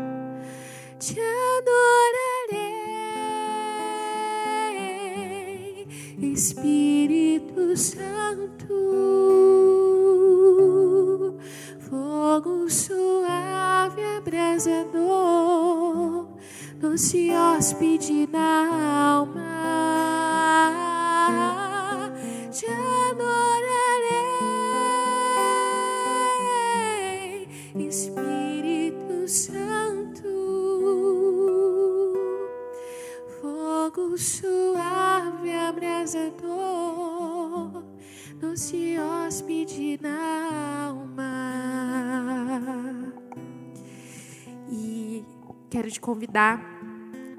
Te 0.99 1.19
adorarei, 1.19 2.71
Espírito 6.33 7.77
Santo 7.77 9.90
fogo 11.91 12.71
suave, 12.71 14.03
abrasador, 14.19 14.95
doce 16.77 17.33
hóspede 17.37 18.29
na 18.31 19.17
alma. 19.17 19.51
Te 22.53 22.67
adorarei, 23.11 23.41
Espírito 27.89 29.27
Santo, 29.27 30.29
fogo 33.41 34.17
suave, 34.17 35.53
abrasador, 35.53 37.20
doce 38.41 38.99
hóspede 38.99 40.01
na 40.01 40.87
alma. 40.87 41.53
E 44.73 45.23
quero 45.69 45.91
te 45.91 46.01
convidar 46.01 46.59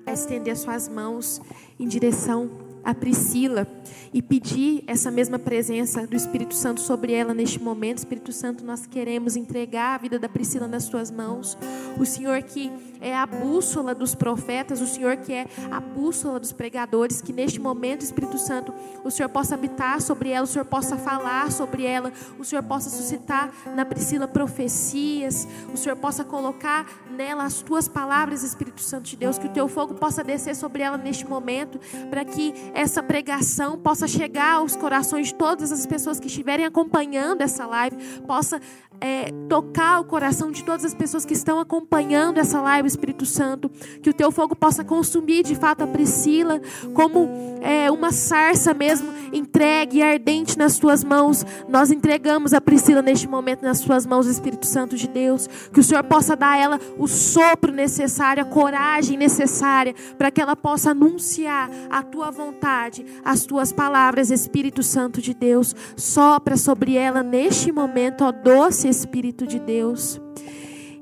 a 0.05 0.13
estender 0.13 0.53
as 0.53 0.59
suas 0.59 0.87
mãos 0.87 1.41
em 1.79 1.87
direção 1.87 2.51
a 2.83 2.93
Priscila 2.93 3.67
e 4.13 4.21
pedir 4.21 4.83
essa 4.85 5.09
mesma 5.09 5.39
presença 5.39 6.05
do 6.05 6.15
Espírito 6.15 6.53
Santo 6.53 6.81
sobre 6.81 7.13
ela 7.13 7.33
neste 7.33 7.59
momento. 7.59 7.99
Espírito 7.99 8.31
Santo, 8.31 8.63
nós 8.63 8.85
queremos 8.85 9.35
entregar 9.35 9.95
a 9.95 9.97
vida 9.97 10.19
da 10.19 10.29
Priscila 10.29 10.67
nas 10.67 10.87
tuas 10.87 11.09
mãos. 11.09 11.57
O 11.99 12.05
Senhor 12.05 12.41
que 12.43 12.71
é 13.01 13.17
a 13.17 13.25
bússola 13.25 13.93
dos 13.95 14.13
profetas, 14.13 14.79
o 14.79 14.87
Senhor 14.87 15.17
que 15.17 15.33
é 15.33 15.47
a 15.71 15.79
bússola 15.79 16.39
dos 16.39 16.51
pregadores, 16.51 17.21
que 17.21 17.33
neste 17.33 17.59
momento, 17.59 18.03
Espírito 18.03 18.37
Santo, 18.37 18.73
o 19.03 19.09
Senhor 19.09 19.27
possa 19.27 19.55
habitar 19.55 19.99
sobre 20.01 20.29
ela, 20.29 20.43
o 20.43 20.47
Senhor 20.47 20.65
possa 20.65 20.95
falar 20.95 21.51
sobre 21.51 21.83
ela, 21.83 22.13
o 22.37 22.45
Senhor 22.45 22.63
possa 22.63 22.89
suscitar 22.89 23.51
na 23.75 23.83
Priscila 23.83 24.27
profecias, 24.27 25.47
o 25.73 25.77
Senhor 25.77 25.95
possa 25.95 26.23
colocar 26.23 26.85
nela 27.09 27.43
as 27.43 27.61
tuas 27.61 27.87
palavras, 27.87 28.43
Espírito 28.43 28.81
Santo 28.81 29.05
de 29.05 29.17
Deus, 29.17 29.37
que 29.37 29.47
o 29.47 29.51
teu 29.51 29.67
fogo 29.67 29.95
possa 29.95 30.23
descer 30.23 30.55
sobre 30.55 30.83
ela 30.83 30.97
neste 30.97 31.27
momento, 31.27 31.79
para 32.09 32.23
que 32.23 32.53
essa 32.73 33.01
pregação 33.01 33.77
possa 33.77 34.07
chegar 34.07 34.53
aos 34.53 34.75
corações 34.75 35.27
de 35.27 35.35
todas 35.35 35.71
as 35.71 35.85
pessoas 35.85 36.19
que 36.19 36.27
estiverem 36.27 36.65
acompanhando 36.65 37.41
essa 37.41 37.65
live, 37.65 37.97
possa 38.27 38.61
é, 39.01 39.33
tocar 39.49 39.99
o 39.99 40.05
coração 40.05 40.51
de 40.51 40.63
todas 40.63 40.85
as 40.85 40.93
pessoas 40.93 41.25
que 41.25 41.33
estão 41.33 41.59
acompanhando 41.59 42.37
essa 42.37 42.61
live, 42.61 42.87
Espírito 42.87 43.25
Santo, 43.25 43.69
que 44.01 44.11
o 44.11 44.13
teu 44.13 44.31
fogo 44.31 44.55
possa 44.55 44.83
consumir 44.83 45.43
de 45.43 45.55
fato 45.55 45.83
a 45.83 45.87
Priscila, 45.87 46.61
como 46.93 47.57
é, 47.61 47.89
uma 47.89 48.11
sarça 48.11 48.73
mesmo, 48.75 49.11
entregue 49.33 49.97
e 49.97 50.03
ardente 50.03 50.57
nas 50.57 50.77
tuas 50.77 51.03
mãos. 51.03 51.43
Nós 51.67 51.89
entregamos 51.89 52.53
a 52.53 52.61
Priscila 52.61 53.01
neste 53.01 53.27
momento 53.27 53.63
nas 53.63 53.79
tuas 53.79 54.05
mãos, 54.05 54.27
Espírito 54.27 54.67
Santo 54.67 54.95
de 54.95 55.07
Deus, 55.07 55.47
que 55.73 55.79
o 55.79 55.83
Senhor 55.83 56.03
possa 56.03 56.35
dar 56.35 56.51
a 56.51 56.57
ela 56.57 56.79
o 56.97 57.07
sopro 57.07 57.71
necessário, 57.71 58.43
a 58.43 58.45
coragem 58.45 59.17
necessária, 59.17 59.95
para 60.17 60.29
que 60.29 60.39
ela 60.39 60.55
possa 60.55 60.91
anunciar 60.91 61.71
a 61.89 62.03
tua 62.03 62.29
vontade, 62.29 63.03
as 63.25 63.45
tuas 63.45 63.71
palavras, 63.71 64.29
Espírito 64.29 64.83
Santo 64.83 65.21
de 65.21 65.33
Deus. 65.33 65.75
Sopra 65.95 66.55
sobre 66.55 66.95
ela 66.95 67.23
neste 67.23 67.71
momento, 67.71 68.23
ó 68.23 68.31
doce 68.31 68.90
Espírito 68.91 69.47
de 69.47 69.59
Deus. 69.59 70.21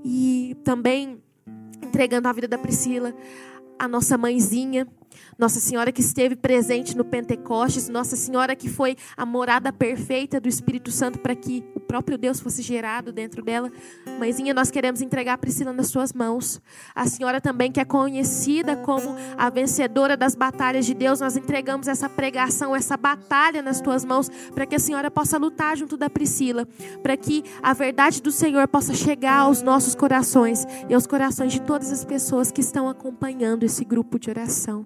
E 0.06 0.56
também 0.64 1.22
entregando 1.82 2.28
a 2.28 2.32
vida 2.32 2.48
da 2.48 2.58
Priscila, 2.58 3.14
a 3.78 3.88
nossa 3.88 4.18
mãezinha, 4.18 4.88
nossa 5.38 5.60
Senhora 5.60 5.92
que 5.92 6.02
esteve 6.02 6.36
presente 6.36 6.98
no 6.98 7.06
Pentecostes, 7.06 7.88
Nossa 7.88 8.16
Senhora 8.16 8.56
que 8.56 8.68
foi 8.68 8.98
a 9.16 9.26
morada 9.26 9.72
perfeita 9.72 10.40
do 10.40 10.50
Espírito 10.50 10.92
Santo 10.92 11.20
para 11.20 11.34
que 11.36 11.64
o 11.74 11.80
próprio 11.80 12.18
Deus 12.18 12.40
fosse 12.40 12.62
gerado 12.62 13.14
dentro 13.14 13.42
dela. 13.42 13.72
Mãezinha, 14.20 14.54
nós 14.54 14.70
queremos 14.70 15.02
entregar 15.02 15.34
a 15.34 15.38
Priscila 15.38 15.72
nas 15.72 15.88
suas 15.88 16.12
mãos. 16.12 16.62
A 16.94 17.06
Senhora 17.08 17.40
também 17.40 17.72
que 17.72 17.80
é 17.80 17.86
conhecida 17.86 18.76
como 18.76 19.16
a 19.38 19.50
vencedora 19.50 20.18
das 20.18 20.36
batalhas 20.36 20.86
de 20.86 20.94
Deus, 20.94 21.20
nós 21.20 21.38
entregamos 21.38 21.88
essa 21.88 22.10
pregação, 22.10 22.76
essa 22.76 22.98
batalha 22.98 23.62
nas 23.62 23.80
tuas 23.80 24.04
mãos, 24.04 24.30
para 24.54 24.66
que 24.66 24.76
a 24.76 24.80
Senhora 24.80 25.10
possa 25.10 25.38
lutar 25.38 25.78
junto 25.78 25.96
da 25.96 26.10
Priscila, 26.10 26.68
para 27.02 27.16
que 27.16 27.44
a 27.62 27.74
verdade 27.74 28.22
do 28.22 28.32
Senhor 28.32 28.68
possa 28.68 28.94
chegar 28.94 29.40
aos 29.40 29.62
nossos 29.62 29.96
corações 29.96 30.66
e 30.90 30.94
aos 30.94 31.08
corações 31.08 31.54
de 31.54 31.62
todas 31.62 31.92
as 31.92 32.04
pessoas 32.04 32.52
que 32.52 32.62
estão 32.62 32.90
acompanhando 32.90 33.64
esse 33.64 33.86
grupo 33.86 34.20
de 34.20 34.30
oração. 34.30 34.86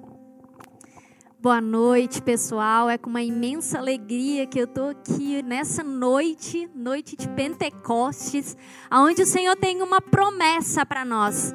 Boa 1.41 1.59
noite, 1.59 2.21
pessoal. 2.21 2.87
É 2.87 2.99
com 2.99 3.09
uma 3.09 3.23
imensa 3.23 3.79
alegria 3.79 4.45
que 4.45 4.59
eu 4.59 4.65
estou 4.65 4.89
aqui 4.89 5.41
nessa 5.41 5.83
noite, 5.83 6.69
noite 6.75 7.15
de 7.15 7.27
Pentecostes, 7.29 8.55
onde 8.91 9.23
o 9.23 9.25
Senhor 9.25 9.55
tem 9.55 9.81
uma 9.81 9.99
promessa 9.99 10.85
para 10.85 11.03
nós. 11.03 11.51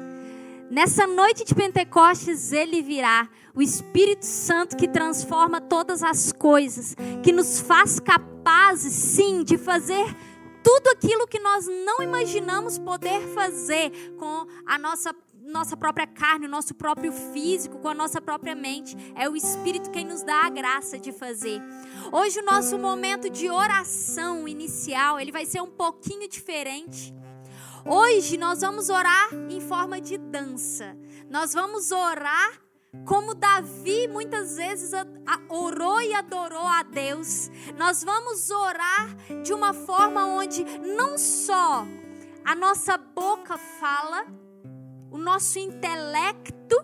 Nessa 0.69 1.07
noite 1.07 1.45
de 1.45 1.55
Pentecostes, 1.55 2.51
ele 2.51 2.81
virá, 2.81 3.29
o 3.55 3.61
Espírito 3.61 4.25
Santo 4.25 4.75
que 4.75 4.89
transforma 4.89 5.61
todas 5.61 6.03
as 6.03 6.33
coisas, 6.33 6.93
que 7.23 7.31
nos 7.31 7.61
faz 7.61 7.97
capazes, 7.97 8.91
sim, 8.91 9.41
de 9.41 9.57
fazer 9.57 10.05
tudo 10.61 10.89
aquilo 10.89 11.25
que 11.27 11.39
nós 11.39 11.65
não 11.65 12.03
imaginamos 12.03 12.77
poder 12.77 13.21
fazer 13.33 13.89
com 14.17 14.45
a 14.65 14.77
nossa 14.77 15.13
nossa 15.47 15.77
própria 15.77 16.05
carne, 16.05 16.45
o 16.45 16.49
nosso 16.49 16.75
próprio 16.75 17.11
físico, 17.11 17.79
com 17.79 17.87
a 17.87 17.93
nossa 17.93 18.21
própria 18.21 18.53
mente. 18.53 18.95
É 19.15 19.29
o 19.29 19.35
Espírito 19.35 19.89
quem 19.91 20.05
nos 20.05 20.23
dá 20.23 20.45
a 20.45 20.49
graça 20.49 20.99
de 20.99 21.11
fazer. 21.11 21.61
Hoje 22.11 22.39
o 22.39 22.45
nosso 22.45 22.77
momento 22.77 23.29
de 23.29 23.49
oração 23.49 24.47
inicial, 24.47 25.19
ele 25.19 25.31
vai 25.31 25.45
ser 25.45 25.61
um 25.61 25.71
pouquinho 25.71 26.27
diferente. 26.27 27.13
Hoje 27.85 28.37
nós 28.37 28.61
vamos 28.61 28.89
orar 28.89 29.29
em 29.49 29.61
forma 29.61 30.01
de 30.01 30.17
dança. 30.17 30.97
Nós 31.29 31.53
vamos 31.53 31.91
orar 31.91 32.61
como 33.05 33.33
Davi 33.33 34.07
muitas 34.07 34.57
vezes 34.57 34.91
orou 35.49 36.01
e 36.01 36.13
adorou 36.13 36.65
a 36.65 36.83
Deus. 36.83 37.49
Nós 37.77 38.03
vamos 38.03 38.49
orar 38.49 39.15
de 39.43 39.53
uma 39.53 39.73
forma 39.73 40.25
onde 40.25 40.63
não 40.79 41.17
só 41.17 41.85
a 42.43 42.55
nossa 42.55 42.97
boca 42.97 43.57
fala, 43.57 44.25
o 45.11 45.17
nosso 45.17 45.59
intelecto, 45.59 46.77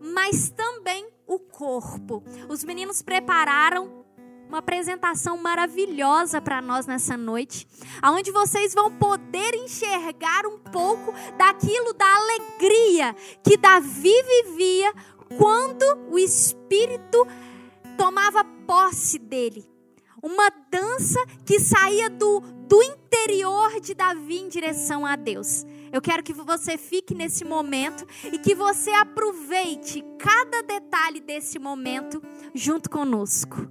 mas 0.00 0.50
também 0.50 1.08
o 1.26 1.38
corpo. 1.38 2.22
Os 2.48 2.64
meninos 2.64 3.02
prepararam 3.02 4.04
uma 4.48 4.58
apresentação 4.58 5.36
maravilhosa 5.36 6.40
para 6.40 6.60
nós 6.60 6.84
nessa 6.84 7.16
noite, 7.16 7.68
aonde 8.02 8.32
vocês 8.32 8.74
vão 8.74 8.90
poder 8.90 9.54
enxergar 9.54 10.44
um 10.44 10.58
pouco 10.58 11.12
daquilo 11.38 11.92
da 11.94 12.16
alegria 12.16 13.14
que 13.44 13.56
Davi 13.56 14.12
vivia 14.44 14.92
quando 15.38 15.84
o 16.10 16.18
Espírito 16.18 17.24
tomava 17.96 18.42
posse 18.66 19.20
dele. 19.20 19.69
Uma 20.22 20.50
dança 20.70 21.18
que 21.44 21.58
saía 21.58 22.10
do, 22.10 22.40
do 22.68 22.82
interior 22.82 23.80
de 23.80 23.94
Davi 23.94 24.38
em 24.38 24.48
direção 24.48 25.06
a 25.06 25.16
Deus. 25.16 25.64
Eu 25.92 26.00
quero 26.00 26.22
que 26.22 26.32
você 26.32 26.78
fique 26.78 27.14
nesse 27.14 27.44
momento 27.44 28.06
e 28.32 28.38
que 28.38 28.54
você 28.54 28.90
aproveite 28.90 30.04
cada 30.18 30.62
detalhe 30.62 31.20
desse 31.20 31.58
momento 31.58 32.22
junto 32.54 32.88
conosco. 32.88 33.68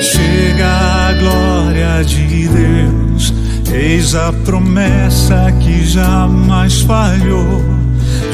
Chega 0.00 0.66
a 0.66 1.12
glória 1.14 2.04
de 2.04 2.48
Deus, 2.48 3.32
eis 3.72 4.14
a 4.14 4.32
promessa 4.44 5.52
que 5.62 5.84
jamais 5.84 6.80
falhou, 6.82 7.62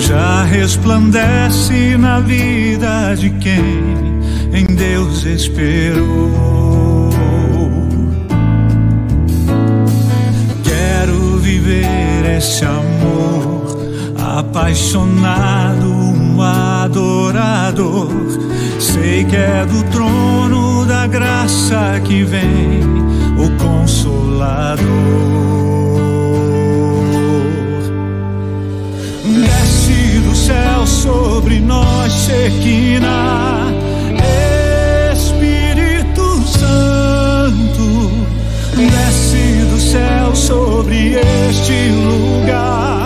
já 0.01 0.45
resplandece 0.45 1.97
na 1.97 2.21
vida 2.21 3.15
de 3.15 3.31
quem 3.31 3.61
em 4.53 4.67
Deus 4.75 5.25
esperou. 5.25 6.41
esse 12.41 12.65
amor 12.65 13.67
apaixonado, 14.19 15.87
um 15.87 16.41
adorador. 16.41 18.09
Sei 18.79 19.25
que 19.25 19.37
é 19.37 19.67
do 19.67 19.83
trono 19.91 20.87
da 20.87 21.07
graça 21.07 22.01
que 22.03 22.25
vem 22.25 22.81
o 23.37 23.51
consolador. 23.63 25.60
Céu 30.81 30.87
sobre 30.87 31.61
nós, 31.61 32.13
Shekinah, 32.13 33.73
Espírito 35.13 36.43
Santo. 36.47 38.11
Desce 38.77 39.65
do 39.71 39.81
céu 39.81 40.35
sobre 40.35 41.17
este 41.17 41.91
lugar. 41.91 43.00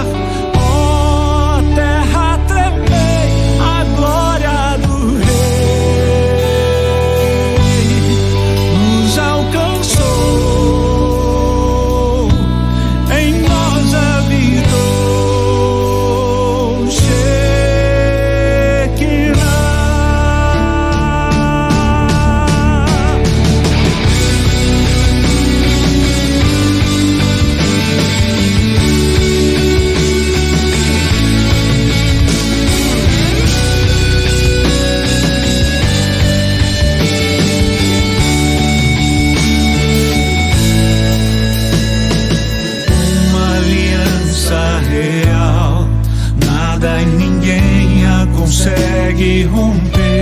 की 49.24 49.42
हूँ 49.42 49.70
पे 49.87 50.13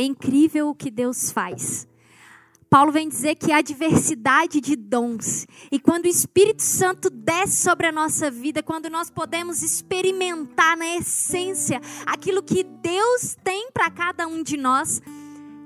É 0.00 0.02
incrível 0.02 0.70
o 0.70 0.74
que 0.74 0.90
Deus 0.90 1.30
faz. 1.30 1.86
Paulo 2.70 2.90
vem 2.90 3.06
dizer 3.06 3.34
que 3.34 3.52
há 3.52 3.60
diversidade 3.60 4.58
de 4.58 4.74
dons. 4.74 5.46
E 5.70 5.78
quando 5.78 6.06
o 6.06 6.08
Espírito 6.08 6.62
Santo 6.62 7.10
desce 7.10 7.62
sobre 7.62 7.86
a 7.86 7.92
nossa 7.92 8.30
vida, 8.30 8.62
quando 8.62 8.88
nós 8.88 9.10
podemos 9.10 9.62
experimentar 9.62 10.74
na 10.74 10.96
essência 10.96 11.82
aquilo 12.06 12.42
que 12.42 12.62
Deus 12.62 13.36
tem 13.44 13.70
para 13.72 13.90
cada 13.90 14.26
um 14.26 14.42
de 14.42 14.56
nós, 14.56 15.02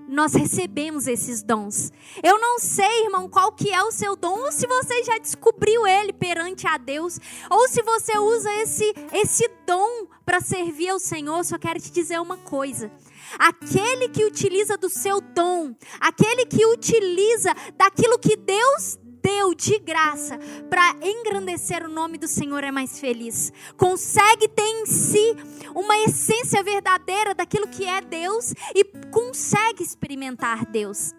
nós 0.08 0.34
recebemos 0.34 1.06
esses 1.06 1.40
dons. 1.40 1.92
Eu 2.20 2.36
não 2.40 2.58
sei, 2.58 3.04
irmão, 3.04 3.28
qual 3.28 3.52
que 3.52 3.70
é 3.70 3.84
o 3.84 3.92
seu 3.92 4.16
dom, 4.16 4.40
ou 4.40 4.50
se 4.50 4.66
você 4.66 5.04
já 5.04 5.16
descobriu 5.18 5.86
ele 5.86 6.12
perante 6.12 6.66
a 6.66 6.76
Deus, 6.76 7.20
ou 7.48 7.68
se 7.68 7.82
você 7.82 8.18
usa 8.18 8.52
esse 8.54 8.94
esse 9.12 9.48
dom 9.64 10.08
para 10.26 10.40
servir 10.40 10.88
ao 10.88 10.98
Senhor, 10.98 11.44
só 11.44 11.56
quero 11.56 11.78
te 11.78 11.92
dizer 11.92 12.20
uma 12.20 12.36
coisa. 12.36 12.90
Aquele 13.38 14.08
que 14.08 14.24
utiliza 14.24 14.76
do 14.76 14.88
seu 14.88 15.20
dom, 15.20 15.74
aquele 16.00 16.46
que 16.46 16.64
utiliza 16.66 17.54
daquilo 17.76 18.18
que 18.18 18.36
Deus 18.36 18.98
deu 19.24 19.54
de 19.54 19.78
graça 19.78 20.38
para 20.68 20.94
engrandecer 21.02 21.82
o 21.82 21.88
nome 21.88 22.18
do 22.18 22.28
Senhor 22.28 22.62
é 22.62 22.70
mais 22.70 23.00
feliz. 23.00 23.50
Consegue 23.76 24.48
ter 24.48 24.62
em 24.62 24.84
si 24.84 25.34
uma 25.74 25.96
essência 26.00 26.62
verdadeira 26.62 27.34
daquilo 27.34 27.66
que 27.66 27.84
é 27.84 28.02
Deus 28.02 28.52
e 28.74 28.84
consegue 29.10 29.82
experimentar 29.82 30.66
Deus. 30.66 31.14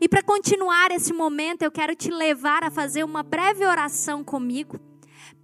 E 0.00 0.08
para 0.08 0.22
continuar 0.22 0.90
esse 0.90 1.12
momento, 1.12 1.62
eu 1.62 1.70
quero 1.70 1.94
te 1.94 2.10
levar 2.10 2.64
a 2.64 2.70
fazer 2.70 3.04
uma 3.04 3.22
breve 3.22 3.64
oração 3.64 4.24
comigo, 4.24 4.80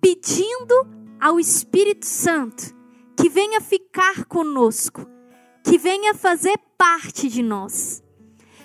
pedindo 0.00 0.74
ao 1.20 1.38
Espírito 1.38 2.06
Santo 2.06 2.74
que 3.16 3.28
venha 3.28 3.60
ficar 3.60 4.24
conosco, 4.24 5.06
que 5.64 5.78
venha 5.78 6.14
fazer 6.14 6.58
parte 6.76 7.28
de 7.28 7.42
nós. 7.42 8.02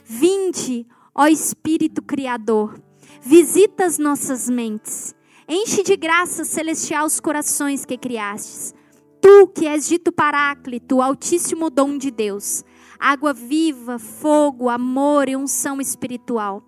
Vinde, 0.04 0.86
ó 1.14 1.28
Espírito 1.28 2.02
Criador, 2.02 2.80
visita 3.22 3.86
as 3.86 3.98
nossas 3.98 4.50
mentes, 4.50 5.16
enche 5.48 5.84
de 5.84 5.96
graça 5.96 6.46
celestial 6.46 7.06
os 7.06 7.20
corações 7.20 7.86
que 7.86 7.98
criastes. 7.98 8.74
Tu 9.22 9.48
que 9.48 9.68
és 9.68 9.88
dito 9.88 10.12
Paráclito, 10.12 11.02
altíssimo 11.02 11.70
dom 11.70 11.98
de 11.98 12.12
Deus 12.12 12.64
água 13.00 13.34
viva, 13.34 14.00
fogo, 14.00 14.70
amor 14.70 15.30
e 15.30 15.36
unção 15.36 15.80
espiritual. 15.80 16.64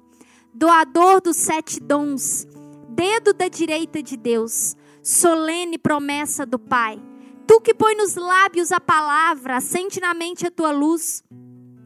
Doador 0.53 1.21
dos 1.21 1.37
sete 1.37 1.79
dons, 1.79 2.47
dedo 2.89 3.33
da 3.33 3.47
direita 3.47 4.01
de 4.01 4.17
Deus, 4.17 4.75
solene 5.03 5.77
promessa 5.77 6.45
do 6.45 6.57
Pai. 6.57 6.99
Tu 7.47 7.61
que 7.61 7.73
põe 7.73 7.95
nos 7.95 8.15
lábios 8.15 8.73
a 8.73 8.79
palavra, 8.79 9.55
acende 9.55 10.01
na 10.01 10.13
mente 10.13 10.45
a 10.45 10.51
tua 10.51 10.71
luz, 10.71 11.23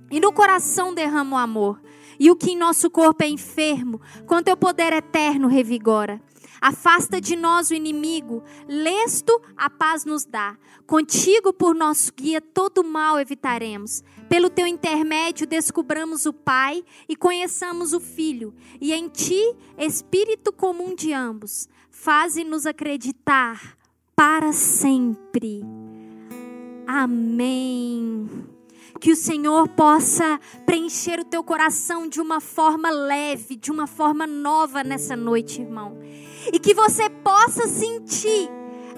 e 0.09 0.19
no 0.19 0.33
coração 0.33 0.93
derrama 0.93 1.37
o 1.37 1.39
amor. 1.39 1.79
E 2.19 2.31
o 2.31 2.35
que 2.35 2.51
em 2.51 2.57
nosso 2.57 2.89
corpo 2.89 3.23
é 3.23 3.27
enfermo, 3.27 4.01
com 4.25 4.41
teu 4.41 4.57
poder 4.57 4.91
eterno 4.91 5.47
revigora. 5.47 6.21
Afasta 6.59 7.19
de 7.19 7.35
nós 7.35 7.71
o 7.71 7.73
inimigo, 7.73 8.43
lesto 8.67 9.41
a 9.55 9.69
paz 9.69 10.05
nos 10.05 10.25
dá. 10.25 10.57
Contigo, 10.85 11.53
por 11.53 11.73
nosso 11.73 12.11
guia, 12.13 12.41
todo 12.41 12.83
mal 12.83 13.19
evitaremos. 13.19 14.03
Pelo 14.29 14.49
teu 14.49 14.67
intermédio, 14.67 15.47
descubramos 15.47 16.27
o 16.27 16.33
Pai 16.33 16.83
e 17.09 17.15
conheçamos 17.15 17.93
o 17.93 17.99
Filho. 17.99 18.53
E 18.79 18.93
em 18.93 19.07
ti, 19.09 19.41
Espírito 19.77 20.53
comum 20.53 20.93
de 20.93 21.11
ambos, 21.13 21.67
faze-nos 21.89 22.67
acreditar 22.67 23.80
para 24.21 24.53
sempre. 24.53 25.65
Amém 26.85 28.29
que 28.99 29.11
o 29.11 29.15
Senhor 29.15 29.67
possa 29.69 30.39
preencher 30.63 31.19
o 31.19 31.25
teu 31.25 31.43
coração 31.43 32.07
de 32.07 32.21
uma 32.21 32.39
forma 32.39 32.91
leve, 32.91 33.55
de 33.55 33.71
uma 33.71 33.87
forma 33.87 34.27
nova 34.27 34.83
nessa 34.83 35.15
noite, 35.15 35.59
irmão. 35.59 35.97
E 36.53 36.59
que 36.59 36.71
você 36.71 37.09
possa 37.09 37.67
sentir 37.67 38.47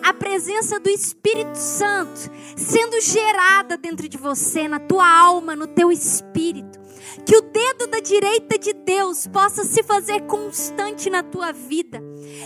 a 0.03 0.13
presença 0.13 0.77
do 0.77 0.89
Espírito 0.89 1.55
Santo 1.55 2.29
sendo 2.57 2.99
gerada 2.99 3.77
dentro 3.77 4.09
de 4.09 4.17
você, 4.17 4.67
na 4.67 4.77
tua 4.77 5.07
alma, 5.07 5.55
no 5.55 5.67
teu 5.67 5.89
espírito. 5.89 6.82
Que 7.25 7.37
o 7.37 7.41
dedo 7.41 7.87
da 7.87 7.99
direita 7.99 8.57
de 8.57 8.73
Deus 8.73 9.27
possa 9.27 9.63
se 9.63 9.81
fazer 9.83 10.21
constante 10.23 11.09
na 11.09 11.23
tua 11.23 11.51
vida. 11.51 12.01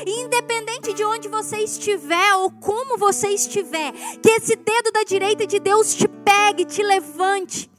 Independente 0.05 0.93
de 0.93 1.03
onde 1.03 1.27
você 1.27 1.57
estiver 1.57 2.35
ou 2.35 2.51
como 2.51 2.97
você 2.97 3.29
estiver, 3.29 3.91
que 4.21 4.29
esse 4.29 4.55
dedo 4.55 4.91
da 4.91 5.03
direita 5.03 5.47
de 5.47 5.59
Deus 5.59 5.95
te 5.95 6.07
pegue, 6.07 6.65
te 6.65 6.83
levante. 6.83 7.69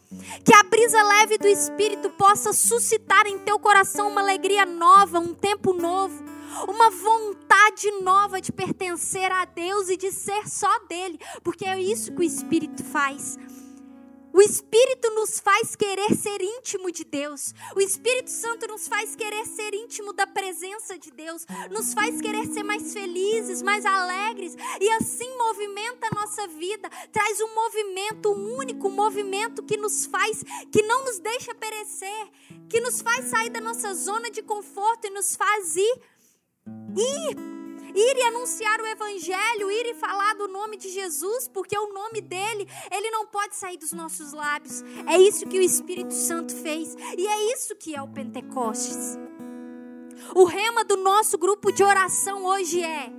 Que 0.44 0.54
a 0.54 0.62
brisa 0.62 1.02
leve 1.02 1.38
do 1.38 1.46
Espírito 1.46 2.10
possa 2.10 2.52
suscitar 2.52 3.26
em 3.26 3.38
teu 3.38 3.58
coração 3.58 4.08
uma 4.08 4.20
alegria 4.20 4.66
nova, 4.66 5.18
um 5.18 5.34
tempo 5.34 5.72
novo 5.72 6.28
uma 6.66 6.90
vontade 6.90 7.90
nova 8.02 8.40
de 8.40 8.50
pertencer 8.50 9.30
a 9.30 9.44
Deus 9.44 9.88
e 9.88 9.96
de 9.96 10.10
ser 10.10 10.48
só 10.48 10.78
dele, 10.88 11.20
porque 11.44 11.64
é 11.64 11.80
isso 11.80 12.12
que 12.12 12.20
o 12.20 12.24
Espírito 12.24 12.82
faz. 12.82 13.38
O 14.32 14.40
Espírito 14.42 15.10
nos 15.10 15.40
faz 15.40 15.74
querer 15.74 16.14
ser 16.14 16.40
íntimo 16.40 16.90
de 16.90 17.04
Deus. 17.04 17.54
O 17.74 17.80
Espírito 17.80 18.30
Santo 18.30 18.66
nos 18.66 18.86
faz 18.86 19.16
querer 19.16 19.46
ser 19.46 19.74
íntimo 19.74 20.12
da 20.12 20.26
presença 20.26 20.98
de 20.98 21.10
Deus. 21.10 21.46
Nos 21.70 21.94
faz 21.94 22.20
querer 22.20 22.46
ser 22.46 22.62
mais 22.62 22.92
felizes, 22.92 23.62
mais 23.62 23.84
alegres. 23.84 24.56
E 24.80 24.90
assim 24.90 25.36
movimenta 25.36 26.08
a 26.10 26.20
nossa 26.20 26.46
vida. 26.48 26.88
Traz 27.12 27.40
um 27.40 27.54
movimento 27.54 28.30
único, 28.32 28.88
um 28.88 28.92
movimento 28.92 29.62
que 29.62 29.76
nos 29.76 30.06
faz, 30.06 30.42
que 30.70 30.82
não 30.82 31.04
nos 31.04 31.18
deixa 31.18 31.54
perecer. 31.54 32.28
Que 32.68 32.80
nos 32.80 33.00
faz 33.00 33.26
sair 33.26 33.50
da 33.50 33.60
nossa 33.60 33.94
zona 33.94 34.30
de 34.30 34.42
conforto 34.42 35.06
e 35.06 35.10
nos 35.10 35.34
faz 35.34 35.76
ir 35.76 36.00
ir, 36.96 37.57
ir 37.94 38.16
e 38.16 38.22
anunciar 38.22 38.80
o 38.80 38.86
evangelho, 38.86 39.70
ir 39.70 39.86
e 39.86 39.94
falar 39.94 40.34
do 40.34 40.48
nome 40.48 40.76
de 40.76 40.88
Jesus, 40.88 41.48
porque 41.48 41.76
o 41.78 41.92
nome 41.92 42.20
dele, 42.20 42.66
ele 42.90 43.10
não 43.10 43.26
pode 43.26 43.56
sair 43.56 43.76
dos 43.76 43.92
nossos 43.92 44.32
lábios. 44.32 44.82
É 45.06 45.18
isso 45.18 45.46
que 45.46 45.58
o 45.58 45.62
Espírito 45.62 46.14
Santo 46.14 46.54
fez 46.54 46.94
e 47.16 47.26
é 47.26 47.52
isso 47.52 47.74
que 47.76 47.94
é 47.94 48.02
o 48.02 48.08
Pentecostes. 48.08 49.18
O 50.34 50.44
rema 50.44 50.84
do 50.84 50.96
nosso 50.96 51.38
grupo 51.38 51.72
de 51.72 51.82
oração 51.82 52.44
hoje 52.44 52.82
é: 52.82 53.10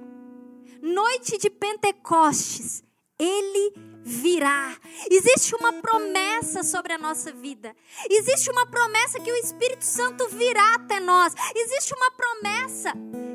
Noite 0.81 1.37
de 1.37 1.49
Pentecostes. 1.49 2.83
Ele 3.17 3.73
virá. 4.01 4.77
Existe 5.09 5.53
uma 5.55 5.73
promessa 5.73 6.63
sobre 6.63 6.93
a 6.93 6.97
nossa 6.97 7.31
vida. 7.31 7.75
Existe 8.09 8.49
uma 8.49 8.65
promessa 8.65 9.19
que 9.19 9.31
o 9.31 9.35
Espírito 9.35 9.83
Santo 9.83 10.27
virá 10.29 10.75
até 10.75 10.99
nós. 10.99 11.33
Existe 11.55 11.93
uma 11.93 12.11
promessa 12.11 12.93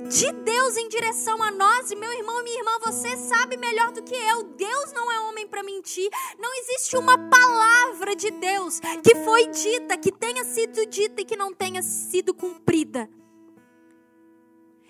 de 0.09 0.33
Deus 0.33 0.77
em 0.77 0.88
direção 0.88 1.43
a 1.43 1.51
nós. 1.51 1.90
E 1.90 1.97
meu 1.97 2.12
irmão 2.12 2.40
e 2.40 2.45
minha 2.45 2.59
irmã, 2.59 2.79
você 2.85 3.17
sabe 3.17 3.57
melhor 3.57 3.93
do 3.93 4.03
que 4.03 4.14
eu. 4.14 4.45
Deus 4.45 4.93
não 4.93 5.11
é 5.11 5.21
homem 5.21 5.47
para 5.47 5.62
mentir. 5.62 6.11
Não 6.38 6.53
existe 6.61 6.97
uma 6.97 7.17
palavra 7.29 8.14
de 8.14 8.31
Deus 8.31 8.81
que 9.03 9.14
foi 9.25 9.47
dita, 9.49 9.97
que 9.97 10.12
tenha 10.12 10.45
sido 10.45 10.87
dita 10.87 11.23
e 11.23 11.25
que 11.25 11.37
não 11.37 11.53
tenha 11.53 11.83
sido 11.83 12.35
cumprida. 12.35 13.09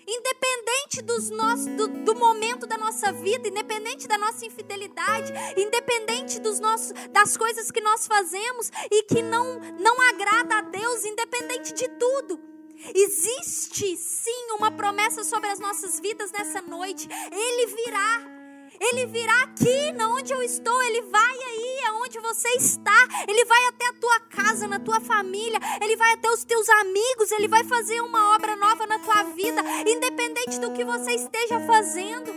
Independente 0.07 1.01
dos 1.01 1.31
do, 1.75 1.87
do, 1.87 2.15
momento 2.15 2.67
da 2.67 2.77
nossa 2.77 3.11
vida, 3.11 3.47
independente 3.47 4.07
da 4.07 4.19
nossa 4.19 4.45
infidelidade, 4.45 5.33
independente 5.57 6.39
dos 6.39 6.59
nossos, 6.59 6.93
das 7.09 7.35
coisas 7.35 7.71
que 7.71 7.81
nós 7.81 8.05
fazemos 8.05 8.71
e 8.91 9.01
que 9.03 9.23
não, 9.23 9.59
não 9.79 9.99
agrada 10.09 10.59
a 10.59 10.61
Deus, 10.61 11.03
independente 11.03 11.73
de 11.73 11.87
tudo. 11.97 12.54
Existe 12.93 13.95
sim 13.97 14.51
uma 14.57 14.71
promessa 14.71 15.23
sobre 15.23 15.49
as 15.49 15.59
nossas 15.59 15.99
vidas 15.99 16.31
nessa 16.31 16.61
noite. 16.61 17.07
Ele 17.31 17.75
virá. 17.75 18.35
Ele 18.79 19.05
virá 19.05 19.43
aqui, 19.43 19.91
na 19.93 20.09
onde 20.09 20.33
eu 20.33 20.41
estou, 20.43 20.83
ele 20.83 21.03
vai 21.03 21.37
aí, 21.37 21.79
aonde 21.87 22.19
você 22.19 22.49
está, 22.57 23.07
ele 23.25 23.45
vai 23.45 23.67
até 23.67 23.87
a 23.87 23.93
tua 23.93 24.19
casa, 24.19 24.67
na 24.67 24.79
tua 24.79 24.99
família, 24.99 25.57
ele 25.81 25.95
vai 25.95 26.11
até 26.11 26.29
os 26.29 26.43
teus 26.43 26.67
amigos, 26.67 27.31
ele 27.31 27.47
vai 27.47 27.63
fazer 27.63 28.01
uma 28.01 28.35
obra 28.35 28.53
nova 28.57 28.85
na 28.85 28.99
tua 28.99 29.23
vida, 29.23 29.61
independente 29.87 30.59
do 30.59 30.73
que 30.73 30.83
você 30.83 31.13
esteja 31.13 31.59
fazendo. 31.61 32.33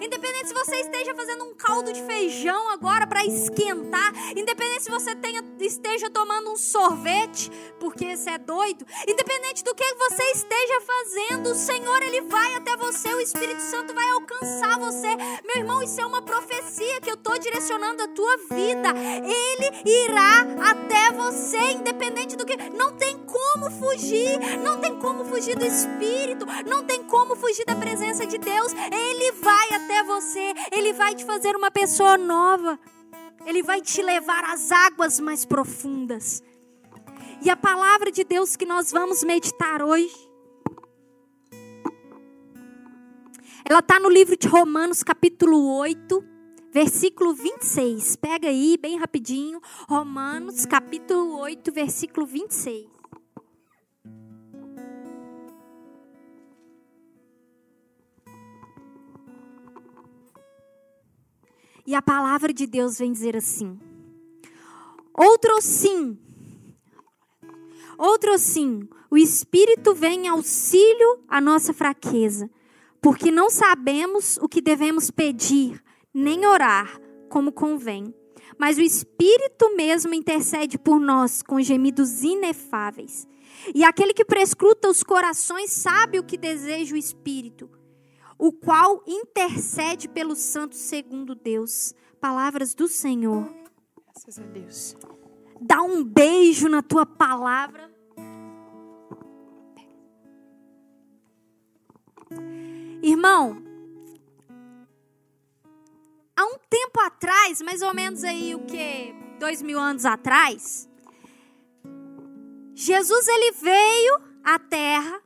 Independente 0.00 0.48
se 0.48 0.54
você 0.54 0.76
esteja 0.76 1.14
fazendo 1.14 1.44
um 1.44 1.54
caldo 1.54 1.92
de 1.92 2.02
feijão 2.02 2.70
agora 2.70 3.06
para 3.06 3.24
esquentar, 3.24 4.12
independente 4.36 4.84
se 4.84 4.90
você 4.90 5.14
tenha, 5.14 5.42
esteja 5.60 6.08
tomando 6.10 6.52
um 6.52 6.56
sorvete, 6.56 7.50
porque 7.80 8.16
você 8.16 8.30
é 8.30 8.38
doido, 8.38 8.86
independente 9.06 9.64
do 9.64 9.74
que 9.74 9.94
você 9.94 10.22
esteja 10.32 10.80
fazendo, 10.80 11.50
o 11.50 11.54
Senhor 11.54 12.02
ele 12.02 12.20
vai 12.22 12.54
até 12.54 12.76
você, 12.76 13.08
o 13.14 13.20
Espírito 13.20 13.60
Santo 13.60 13.94
vai 13.94 14.08
alcançar 14.10 14.78
você. 14.78 15.16
Meu 15.44 15.56
irmão, 15.56 15.82
isso 15.82 16.00
é 16.00 16.06
uma 16.06 16.22
profecia 16.22 17.00
que 17.00 17.10
eu 17.10 17.14
estou 17.14 17.38
direcionando 17.38 18.02
a 18.02 18.08
tua 18.08 18.36
vida. 18.50 18.90
Ele 18.94 19.90
irá 19.90 20.46
até 20.70 21.10
você, 21.12 21.58
independente 21.72 22.36
do 22.36 22.46
que. 22.46 22.56
Não 22.70 22.96
tem 22.96 23.18
como 23.18 23.70
fugir, 23.70 24.38
não 24.62 24.78
tem 24.78 24.96
como 24.98 25.24
fugir 25.24 25.56
do 25.56 25.66
Espírito, 25.66 26.46
não 26.66 26.84
tem 26.84 27.02
como 27.04 27.36
fugir 27.36 27.64
da 27.64 27.74
presença 27.74 28.26
de 28.26 28.38
Deus. 28.38 28.72
Ele 28.72 29.32
vai 29.32 29.68
até 29.74 29.87
você, 30.04 30.54
ele 30.72 30.92
vai 30.92 31.14
te 31.14 31.24
fazer 31.24 31.56
uma 31.56 31.70
pessoa 31.70 32.16
nova. 32.16 32.78
Ele 33.46 33.62
vai 33.62 33.80
te 33.80 34.02
levar 34.02 34.44
às 34.44 34.70
águas 34.70 35.20
mais 35.20 35.44
profundas. 35.44 36.42
E 37.42 37.48
a 37.50 37.56
palavra 37.56 38.10
de 38.10 38.24
Deus 38.24 38.56
que 38.56 38.66
nós 38.66 38.90
vamos 38.90 39.22
meditar 39.22 39.82
hoje, 39.82 40.28
ela 43.64 43.78
está 43.78 44.00
no 44.00 44.08
livro 44.08 44.36
de 44.36 44.48
Romanos, 44.48 45.02
capítulo 45.02 45.76
8, 45.76 46.24
versículo 46.72 47.34
26. 47.34 48.16
Pega 48.16 48.48
aí, 48.48 48.76
bem 48.80 48.98
rapidinho. 48.98 49.60
Romanos, 49.88 50.66
capítulo 50.66 51.38
8, 51.38 51.72
versículo 51.72 52.26
26. 52.26 52.97
E 61.88 61.94
a 61.94 62.02
palavra 62.02 62.52
de 62.52 62.66
Deus 62.66 62.98
vem 62.98 63.10
dizer 63.10 63.34
assim: 63.34 63.80
Outro 65.14 65.58
sim, 65.62 66.18
outro 67.96 68.36
sim, 68.36 68.86
o 69.10 69.16
Espírito 69.16 69.94
vem 69.94 70.26
em 70.26 70.28
auxílio 70.28 71.24
à 71.26 71.40
nossa 71.40 71.72
fraqueza, 71.72 72.50
porque 73.00 73.30
não 73.30 73.48
sabemos 73.48 74.36
o 74.42 74.46
que 74.46 74.60
devemos 74.60 75.10
pedir, 75.10 75.82
nem 76.12 76.44
orar 76.44 77.00
como 77.30 77.50
convém. 77.50 78.14
Mas 78.58 78.76
o 78.76 78.82
Espírito 78.82 79.74
mesmo 79.74 80.12
intercede 80.12 80.76
por 80.76 81.00
nós 81.00 81.40
com 81.42 81.58
gemidos 81.62 82.22
inefáveis. 82.22 83.26
E 83.74 83.82
aquele 83.82 84.12
que 84.12 84.26
prescruta 84.26 84.90
os 84.90 85.02
corações 85.02 85.70
sabe 85.70 86.18
o 86.18 86.24
que 86.24 86.36
deseja 86.36 86.94
o 86.94 86.98
Espírito, 86.98 87.77
o 88.38 88.52
qual 88.52 89.02
intercede 89.06 90.08
pelos 90.08 90.38
santos 90.38 90.78
segundo 90.78 91.34
Deus. 91.34 91.92
Palavras 92.20 92.74
do 92.74 92.86
Senhor. 92.86 93.52
Graças 94.14 94.38
a 94.38 94.42
Deus. 94.44 94.96
Dá 95.60 95.82
um 95.82 96.04
beijo 96.04 96.68
na 96.68 96.82
tua 96.82 97.04
palavra. 97.04 97.88
Irmão, 103.02 103.62
há 106.36 106.44
um 106.44 106.58
tempo 106.68 107.00
atrás, 107.00 107.60
mais 107.62 107.82
ou 107.82 107.94
menos 107.94 108.22
aí 108.24 108.54
o 108.54 108.64
que 108.66 109.14
dois 109.38 109.62
mil 109.62 109.78
anos 109.78 110.04
atrás, 110.04 110.88
Jesus 112.74 113.26
ele 113.28 113.52
veio 113.52 114.20
à 114.44 114.58
Terra, 114.58 115.22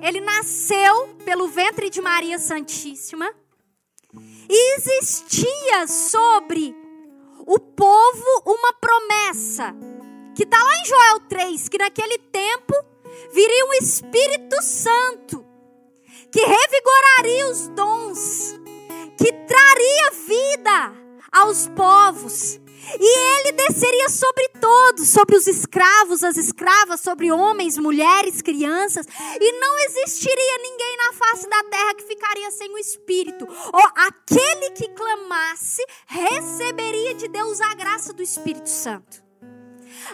ele 0.00 0.20
nasceu 0.20 1.16
pelo 1.24 1.48
ventre 1.48 1.90
de 1.90 2.00
Maria 2.00 2.38
Santíssima 2.38 3.32
e 4.48 4.76
existia 4.76 5.86
sobre 5.86 6.74
o 7.46 7.58
povo 7.58 8.42
uma 8.46 8.72
promessa 8.74 9.74
que 10.34 10.44
está 10.44 10.62
lá 10.62 10.80
em 10.80 10.84
Joel 10.84 11.20
3, 11.28 11.68
que 11.68 11.78
naquele 11.78 12.18
tempo 12.18 12.74
viria 13.32 13.66
um 13.66 13.74
Espírito 13.74 14.62
Santo 14.62 15.44
que 16.30 16.40
revigoraria 16.40 17.46
os 17.50 17.68
dons, 17.68 18.54
que 19.18 19.32
traria 19.32 20.10
vida 20.26 20.92
aos 21.32 21.66
povos. 21.68 22.59
E 22.98 23.18
ele 23.38 23.52
desceria 23.52 24.08
sobre 24.08 24.48
todos, 24.60 25.08
sobre 25.08 25.36
os 25.36 25.46
escravos, 25.46 26.24
as 26.24 26.36
escravas, 26.36 27.00
sobre 27.00 27.30
homens, 27.30 27.76
mulheres, 27.76 28.42
crianças, 28.42 29.06
e 29.40 29.52
não 29.52 29.78
existiria 29.80 30.58
ninguém 30.62 30.96
na 30.96 31.12
face 31.12 31.48
da 31.48 31.62
terra 31.64 31.94
que 31.94 32.04
ficaria 32.04 32.50
sem 32.50 32.72
o 32.72 32.78
Espírito. 32.78 33.46
Ou 33.72 33.82
aquele 33.96 34.70
que 34.70 34.88
clamasse 34.88 35.82
receberia 36.06 37.14
de 37.14 37.28
Deus 37.28 37.60
a 37.60 37.74
graça 37.74 38.12
do 38.12 38.22
Espírito 38.22 38.68
Santo. 38.68 39.22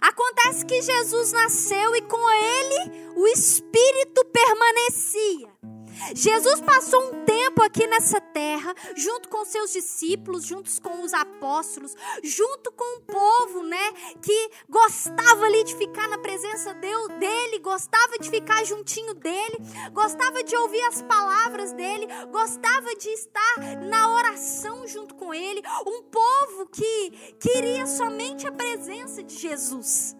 Acontece 0.00 0.64
que 0.64 0.82
Jesus 0.82 1.32
nasceu 1.32 1.94
e 1.96 2.02
com 2.02 2.30
ele 2.30 3.12
o 3.16 3.26
Espírito 3.28 4.24
permanecia. 4.26 5.75
Jesus 6.14 6.60
passou 6.60 7.00
um 7.02 7.24
tempo 7.24 7.62
aqui 7.62 7.86
nessa 7.86 8.20
terra, 8.20 8.74
junto 8.94 9.28
com 9.28 9.44
seus 9.44 9.72
discípulos, 9.72 10.44
juntos 10.44 10.78
com 10.78 11.02
os 11.02 11.12
apóstolos, 11.12 11.94
junto 12.22 12.72
com 12.72 12.98
o 12.98 13.00
povo, 13.02 13.62
né, 13.62 13.92
que 14.22 14.50
gostava 14.68 15.44
ali 15.44 15.64
de 15.64 15.76
ficar 15.76 16.08
na 16.08 16.18
presença 16.18 16.74
dele, 16.74 17.58
gostava 17.60 18.18
de 18.18 18.30
ficar 18.30 18.64
juntinho 18.64 19.14
dele, 19.14 19.56
gostava 19.92 20.42
de 20.42 20.56
ouvir 20.56 20.82
as 20.82 21.02
palavras 21.02 21.72
dele, 21.72 22.06
gostava 22.30 22.94
de 22.94 23.08
estar 23.10 23.56
na 23.88 24.12
oração 24.12 24.86
junto 24.86 25.14
com 25.14 25.32
ele, 25.32 25.62
um 25.86 26.02
povo 26.02 26.66
que 26.66 27.34
queria 27.40 27.86
somente 27.86 28.46
a 28.46 28.52
presença 28.52 29.22
de 29.22 29.36
Jesus 29.36 30.16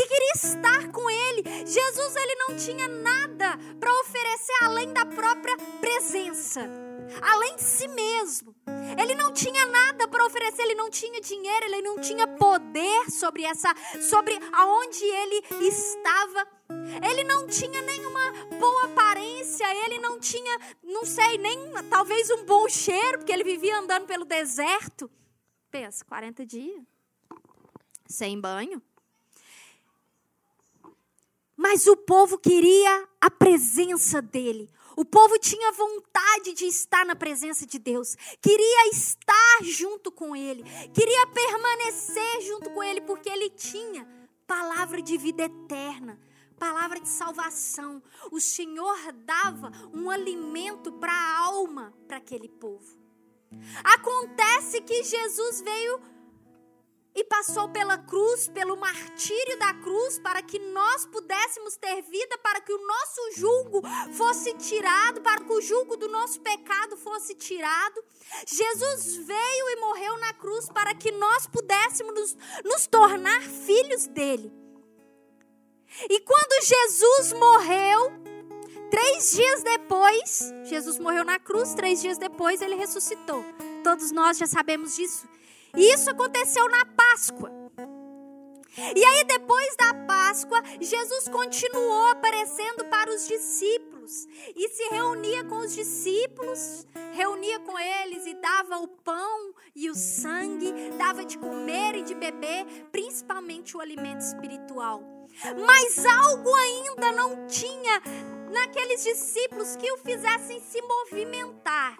que 0.00 0.06
queria 0.06 0.32
estar 0.34 0.92
com 0.92 0.99
ele. 1.40 1.66
Jesus 1.66 2.16
ele 2.16 2.34
não 2.36 2.56
tinha 2.56 2.88
nada 2.88 3.58
para 3.78 3.92
oferecer 4.00 4.52
além 4.62 4.92
da 4.92 5.04
própria 5.06 5.56
presença, 5.80 6.68
além 7.20 7.56
de 7.56 7.62
si 7.62 7.88
mesmo. 7.88 8.54
Ele 8.98 9.14
não 9.14 9.32
tinha 9.32 9.66
nada 9.66 10.06
para 10.06 10.24
oferecer, 10.26 10.62
ele 10.62 10.74
não 10.74 10.90
tinha 10.90 11.20
dinheiro, 11.20 11.66
ele 11.66 11.82
não 11.82 11.98
tinha 11.98 12.26
poder 12.26 13.10
sobre 13.10 13.44
essa 13.44 13.74
sobre 14.00 14.38
aonde 14.52 15.04
ele 15.04 15.44
estava. 15.66 16.46
Ele 17.08 17.24
não 17.24 17.48
tinha 17.48 17.82
nenhuma 17.82 18.32
boa 18.58 18.84
aparência, 18.84 19.66
ele 19.84 19.98
não 19.98 20.20
tinha, 20.20 20.56
não 20.84 21.04
sei, 21.04 21.36
nem 21.36 21.58
talvez 21.90 22.30
um 22.30 22.44
bom 22.44 22.68
cheiro, 22.68 23.18
porque 23.18 23.32
ele 23.32 23.42
vivia 23.42 23.76
andando 23.76 24.06
pelo 24.06 24.24
deserto. 24.24 25.10
Pensa, 25.68 26.04
40 26.04 26.46
dias 26.46 26.80
sem 28.10 28.38
banho. 28.40 28.82
Mas 31.60 31.86
o 31.86 31.94
povo 31.94 32.38
queria 32.38 33.06
a 33.20 33.30
presença 33.30 34.22
dele. 34.22 34.66
O 34.96 35.04
povo 35.04 35.38
tinha 35.38 35.70
vontade 35.72 36.54
de 36.54 36.64
estar 36.64 37.04
na 37.04 37.14
presença 37.14 37.66
de 37.66 37.78
Deus, 37.78 38.16
queria 38.40 38.88
estar 38.88 39.58
junto 39.62 40.10
com 40.10 40.34
Ele, 40.34 40.62
queria 40.94 41.26
permanecer 41.26 42.40
junto 42.46 42.70
com 42.70 42.82
Ele, 42.82 43.02
porque 43.02 43.28
Ele 43.28 43.50
tinha 43.50 44.08
palavra 44.46 45.02
de 45.02 45.18
vida 45.18 45.42
eterna, 45.44 46.18
palavra 46.58 46.98
de 46.98 47.08
salvação. 47.08 48.02
O 48.32 48.40
Senhor 48.40 49.12
dava 49.12 49.70
um 49.92 50.08
alimento 50.08 50.90
para 50.92 51.12
a 51.12 51.38
alma 51.40 51.94
para 52.08 52.16
aquele 52.16 52.48
povo. 52.48 52.98
Acontece 53.84 54.80
que 54.80 55.02
Jesus 55.02 55.60
veio 55.60 56.00
e 57.14 57.24
passou 57.24 57.68
pela 57.68 57.98
cruz, 57.98 58.48
pelo 58.48 58.76
martírio 58.76 59.58
da 59.58 59.74
cruz, 59.74 60.18
para 60.20 60.42
que 60.42 60.58
nós 60.58 61.04
pudéssemos 61.06 61.76
ter 61.76 62.02
vida, 62.02 62.38
para 62.38 62.60
que 62.60 62.72
o 62.72 62.86
nosso 62.86 63.20
julgo 63.36 63.82
fosse 64.12 64.54
tirado, 64.54 65.20
para 65.20 65.42
que 65.42 65.52
o 65.52 65.60
julgo 65.60 65.96
do 65.96 66.08
nosso 66.08 66.40
pecado 66.40 66.96
fosse 66.96 67.34
tirado. 67.34 68.02
Jesus 68.46 69.16
veio 69.16 69.70
e 69.70 69.76
morreu 69.80 70.18
na 70.18 70.32
cruz 70.34 70.68
para 70.68 70.94
que 70.94 71.10
nós 71.10 71.46
pudéssemos 71.46 72.14
nos, 72.14 72.36
nos 72.64 72.86
tornar 72.86 73.42
filhos 73.42 74.06
dele. 74.06 74.52
E 76.08 76.20
quando 76.20 76.64
Jesus 76.64 77.32
morreu, 77.32 78.12
três 78.90 79.32
dias 79.32 79.62
depois, 79.64 80.52
Jesus 80.64 80.98
morreu 80.98 81.24
na 81.24 81.40
cruz, 81.40 81.74
três 81.74 82.00
dias 82.00 82.16
depois 82.18 82.62
ele 82.62 82.76
ressuscitou. 82.76 83.44
Todos 83.82 84.12
nós 84.12 84.38
já 84.38 84.46
sabemos 84.46 84.94
disso. 84.94 85.26
E 85.76 85.94
isso 85.94 86.10
aconteceu 86.10 86.68
na 86.68 86.84
Páscoa. 86.84 87.50
E 88.94 89.04
aí, 89.04 89.24
depois 89.24 89.76
da 89.76 89.92
Páscoa, 90.06 90.62
Jesus 90.80 91.28
continuou 91.28 92.06
aparecendo 92.08 92.84
para 92.86 93.10
os 93.10 93.26
discípulos 93.26 94.26
e 94.56 94.68
se 94.68 94.88
reunia 94.90 95.44
com 95.44 95.58
os 95.58 95.74
discípulos, 95.74 96.86
reunia 97.12 97.58
com 97.60 97.78
eles 97.78 98.26
e 98.26 98.34
dava 98.34 98.78
o 98.78 98.88
pão 98.88 99.54
e 99.74 99.90
o 99.90 99.94
sangue, 99.94 100.72
dava 100.96 101.24
de 101.24 101.36
comer 101.38 101.96
e 101.96 102.02
de 102.02 102.14
beber, 102.14 102.64
principalmente 102.92 103.76
o 103.76 103.80
alimento 103.80 104.20
espiritual. 104.20 105.02
Mas 105.66 106.04
algo 106.04 106.52
ainda 106.54 107.12
não 107.12 107.46
tinha 107.46 108.02
naqueles 108.50 109.02
discípulos 109.02 109.76
que 109.76 109.90
o 109.92 109.98
fizessem 109.98 110.60
se 110.60 110.80
movimentar. 110.82 111.98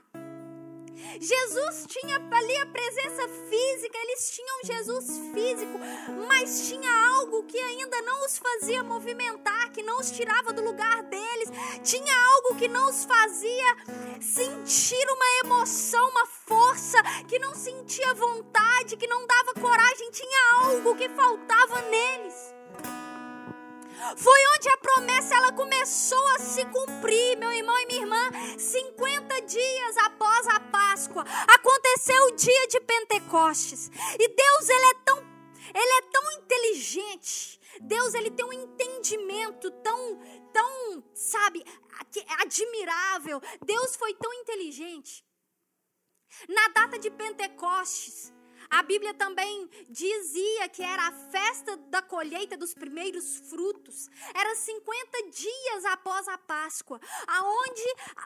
Jesus 1.20 1.86
tinha 1.88 2.16
ali 2.16 2.56
a 2.58 2.66
presença 2.66 3.28
física, 3.28 3.98
eles 3.98 4.30
tinham 4.30 4.64
Jesus 4.64 5.06
físico, 5.32 5.78
mas 6.28 6.68
tinha 6.68 6.90
algo 7.08 7.42
que 7.44 7.58
ainda 7.58 8.00
não 8.02 8.24
os 8.26 8.38
fazia 8.38 8.82
movimentar, 8.82 9.70
que 9.72 9.82
não 9.82 9.98
os 10.00 10.10
tirava 10.10 10.52
do 10.52 10.62
lugar 10.62 11.02
deles, 11.04 11.50
tinha 11.82 12.14
algo 12.34 12.56
que 12.56 12.68
não 12.68 12.88
os 12.88 13.04
fazia 13.04 13.76
sentir 14.20 15.06
uma 15.10 15.26
emoção, 15.44 16.08
uma 16.10 16.26
força, 16.26 17.02
que 17.28 17.38
não 17.38 17.54
sentia 17.54 18.14
vontade, 18.14 18.96
que 18.96 19.06
não 19.06 19.26
dava 19.26 19.54
coragem, 19.54 20.10
tinha 20.10 20.64
algo 20.64 20.96
que 20.96 21.08
faltava 21.08 21.82
neles. 21.82 22.59
Foi 24.16 24.40
onde 24.56 24.68
a 24.68 24.76
promessa 24.76 25.34
ela 25.34 25.52
começou 25.52 26.26
a 26.28 26.38
se 26.38 26.64
cumprir, 26.66 27.36
meu 27.38 27.52
irmão 27.52 27.78
e 27.80 27.86
minha 27.86 28.02
irmã. 28.02 28.30
50 28.58 29.42
dias 29.42 29.96
após 29.98 30.46
a 30.48 30.60
Páscoa, 30.60 31.24
aconteceu 31.48 32.24
o 32.26 32.32
dia 32.32 32.66
de 32.68 32.80
Pentecostes. 32.80 33.90
E 34.18 34.28
Deus, 34.28 34.68
ele 34.68 34.86
é 34.86 34.94
tão, 35.04 35.18
ele 35.18 35.92
é 35.98 36.02
tão 36.10 36.32
inteligente. 36.32 37.60
Deus, 37.80 38.14
ele 38.14 38.30
tem 38.30 38.44
um 38.44 38.52
entendimento 38.52 39.70
tão, 39.82 40.18
tão, 40.52 41.04
sabe, 41.14 41.64
admirável. 42.40 43.40
Deus 43.64 43.96
foi 43.96 44.14
tão 44.14 44.32
inteligente. 44.34 45.24
Na 46.48 46.68
data 46.68 46.98
de 46.98 47.10
Pentecostes, 47.10 48.32
A 48.70 48.84
Bíblia 48.84 49.12
também 49.12 49.68
dizia 49.88 50.68
que 50.68 50.80
era 50.82 51.08
a 51.08 51.12
festa 51.12 51.76
da 51.88 52.00
colheita 52.00 52.56
dos 52.56 52.72
primeiros 52.72 53.38
frutos. 53.50 54.08
Era 54.32 54.54
50 54.54 55.30
dias 55.30 55.84
após 55.86 56.28
a 56.28 56.38
Páscoa, 56.38 57.00
aonde 57.26 57.82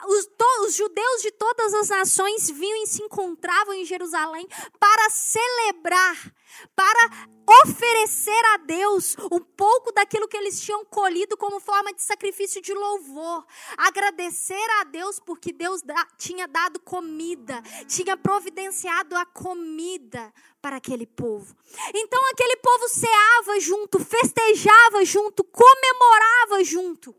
os, 0.07 0.29
os 0.67 0.75
judeus 0.75 1.21
de 1.23 1.31
todas 1.31 1.73
as 1.73 1.89
nações 1.89 2.49
vinham 2.49 2.83
e 2.83 2.87
se 2.87 3.01
encontravam 3.01 3.73
em 3.73 3.85
Jerusalém 3.85 4.47
para 4.79 5.09
celebrar, 5.09 6.31
para 6.75 7.27
oferecer 7.63 8.45
a 8.53 8.57
Deus 8.57 9.15
um 9.31 9.39
pouco 9.39 9.91
daquilo 9.91 10.27
que 10.27 10.37
eles 10.37 10.59
tinham 10.59 10.83
colhido 10.85 11.37
como 11.37 11.59
forma 11.59 11.93
de 11.93 12.01
sacrifício 12.01 12.61
de 12.61 12.73
louvor, 12.73 13.45
agradecer 13.77 14.67
a 14.81 14.83
Deus 14.85 15.19
porque 15.19 15.53
Deus 15.53 15.81
da, 15.81 16.05
tinha 16.17 16.47
dado 16.47 16.79
comida, 16.79 17.61
tinha 17.87 18.17
providenciado 18.17 19.15
a 19.15 19.25
comida 19.25 20.33
para 20.61 20.77
aquele 20.77 21.05
povo. 21.05 21.55
Então 21.93 22.19
aquele 22.31 22.57
povo 22.57 22.89
ceava 22.89 23.59
junto, 23.59 23.99
festejava 23.99 25.05
junto, 25.05 25.43
comemorava 25.43 26.63
junto. 26.63 27.15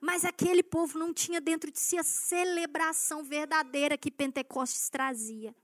Mas 0.00 0.24
aquele 0.24 0.62
povo 0.62 0.98
não 0.98 1.12
tinha 1.12 1.40
dentro 1.40 1.70
de 1.70 1.78
si 1.78 1.98
a 1.98 2.02
celebração 2.02 3.22
verdadeira 3.22 3.98
que 3.98 4.10
Pentecostes 4.10 4.88
trazia 4.88 5.54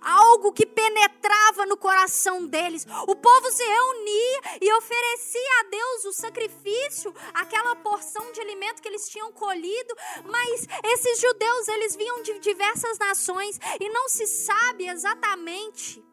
algo 0.00 0.52
que 0.52 0.66
penetrava 0.66 1.66
no 1.66 1.76
coração 1.76 2.46
deles. 2.46 2.86
O 3.06 3.16
povo 3.16 3.50
se 3.50 3.64
reunia 3.64 4.40
e 4.60 4.72
oferecia 4.72 5.60
a 5.60 5.62
Deus 5.70 6.04
o 6.06 6.12
sacrifício, 6.12 7.14
aquela 7.32 7.76
porção 7.76 8.32
de 8.32 8.40
alimento 8.40 8.82
que 8.82 8.88
eles 8.88 9.08
tinham 9.08 9.32
colhido, 9.32 9.96
mas 10.24 10.66
esses 10.84 11.20
judeus, 11.20 11.68
eles 11.68 11.96
vinham 11.96 12.22
de 12.22 12.38
diversas 12.38 12.98
nações 12.98 13.58
e 13.80 13.88
não 13.88 14.08
se 14.08 14.26
sabe 14.26 14.88
exatamente 14.88 16.04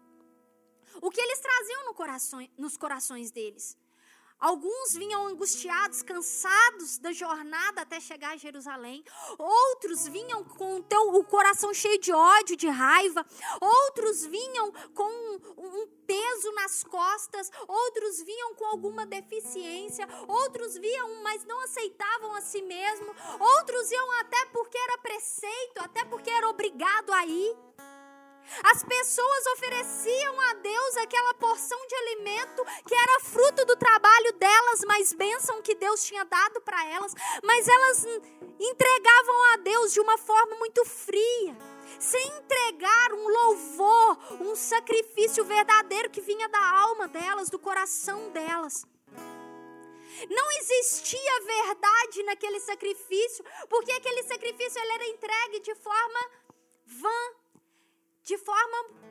o 1.01 1.09
que 1.09 1.19
eles 1.19 1.39
traziam 1.39 1.85
no 1.85 1.93
coração, 1.93 2.47
nos 2.57 2.77
corações 2.77 3.31
deles. 3.31 3.77
Alguns 4.41 4.95
vinham 4.95 5.27
angustiados, 5.27 6.01
cansados 6.01 6.97
da 6.97 7.13
jornada 7.13 7.81
até 7.81 7.99
chegar 7.99 8.33
a 8.33 8.37
Jerusalém. 8.37 9.03
Outros 9.37 10.07
vinham 10.07 10.43
com 10.43 10.77
o, 10.77 10.83
teu, 10.83 11.13
o 11.13 11.23
coração 11.23 11.71
cheio 11.75 11.99
de 11.99 12.11
ódio, 12.11 12.57
de 12.57 12.67
raiva. 12.67 13.23
Outros 13.61 14.25
vinham 14.25 14.71
com 14.95 15.03
um, 15.03 15.83
um 15.83 15.87
peso 16.07 16.51
nas 16.53 16.83
costas. 16.83 17.51
Outros 17.67 18.23
vinham 18.23 18.55
com 18.55 18.65
alguma 18.65 19.05
deficiência. 19.05 20.07
Outros 20.27 20.75
viam, 20.75 21.21
mas 21.21 21.45
não 21.45 21.59
aceitavam 21.61 22.33
a 22.33 22.41
si 22.41 22.63
mesmo. 22.63 23.13
Outros 23.39 23.91
iam 23.91 24.11
até 24.21 24.45
porque 24.47 24.77
era 24.77 24.97
preceito, 24.97 25.77
até 25.81 26.03
porque 26.05 26.31
era 26.31 26.49
obrigado 26.49 27.13
a 27.13 27.27
ir. 27.27 27.55
As 28.63 28.83
pessoas 28.83 29.45
ofereciam 29.53 30.41
a 30.41 30.53
Deus 30.55 30.97
aquela 30.97 31.33
porção 31.35 31.79
de 31.87 31.95
alimento 31.95 32.65
que 32.87 32.93
era 32.93 33.19
fruto 33.21 33.65
do 33.65 33.75
trabalho 33.75 34.33
delas, 34.33 34.81
mas 34.85 35.13
bênção 35.13 35.61
que 35.61 35.75
Deus 35.75 36.03
tinha 36.03 36.23
dado 36.25 36.61
para 36.61 36.85
elas, 36.89 37.13
mas 37.43 37.67
elas 37.67 38.05
entregavam 38.59 39.53
a 39.53 39.57
Deus 39.57 39.93
de 39.93 39.99
uma 39.99 40.17
forma 40.17 40.55
muito 40.57 40.83
fria, 40.85 41.57
sem 41.99 42.27
entregar 42.37 43.13
um 43.13 43.27
louvor, 43.27 44.17
um 44.41 44.55
sacrifício 44.55 45.43
verdadeiro 45.43 46.09
que 46.09 46.21
vinha 46.21 46.47
da 46.49 46.81
alma 46.81 47.07
delas, 47.07 47.49
do 47.49 47.59
coração 47.59 48.29
delas. 48.31 48.85
Não 50.29 50.51
existia 50.59 51.41
verdade 51.45 52.23
naquele 52.23 52.59
sacrifício, 52.59 53.43
porque 53.69 53.91
aquele 53.91 54.23
sacrifício 54.23 54.79
ele 54.79 54.91
era 54.91 55.07
entregue 55.07 55.59
de 55.61 55.73
forma 55.75 56.19
vã, 56.85 57.40
de 58.23 58.37
forma. 58.37 59.01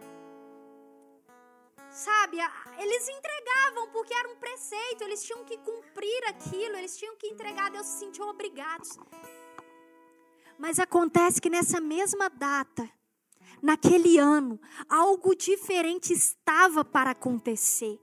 Sabe, 1.91 2.39
eles 2.79 3.09
entregavam 3.09 3.89
porque 3.91 4.15
era 4.15 4.29
um 4.29 4.37
preceito, 4.37 5.03
eles 5.03 5.25
tinham 5.25 5.45
que 5.45 5.59
cumprir 5.59 6.25
aquilo, 6.29 6.77
eles 6.77 6.97
tinham 6.97 7.17
que 7.17 7.27
entregar, 7.27 7.71
Deus 7.71 7.87
se 7.87 7.99
sentiam 7.99 8.29
obrigados. 8.29 8.97
Mas 10.57 10.79
acontece 10.79 11.41
que 11.41 11.51
nessa 11.51 11.81
mesma 11.81 12.31
data, 12.31 12.89
naquele 13.61 14.19
ano, 14.19 14.61
algo 14.89 15.35
diferente 15.35 16.13
estava 16.13 16.85
para 16.85 17.11
acontecer. 17.11 17.99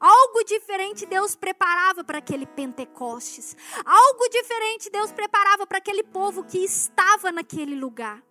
Algo 0.00 0.44
diferente 0.44 1.06
Deus 1.06 1.34
preparava 1.34 2.04
para 2.04 2.18
aquele 2.18 2.44
Pentecostes. 2.44 3.56
Algo 3.84 4.28
diferente 4.28 4.90
Deus 4.90 5.12
preparava 5.12 5.66
para 5.66 5.78
aquele 5.78 6.02
povo 6.02 6.44
que 6.44 6.58
estava 6.58 7.32
naquele 7.32 7.74
lugar. 7.74 8.22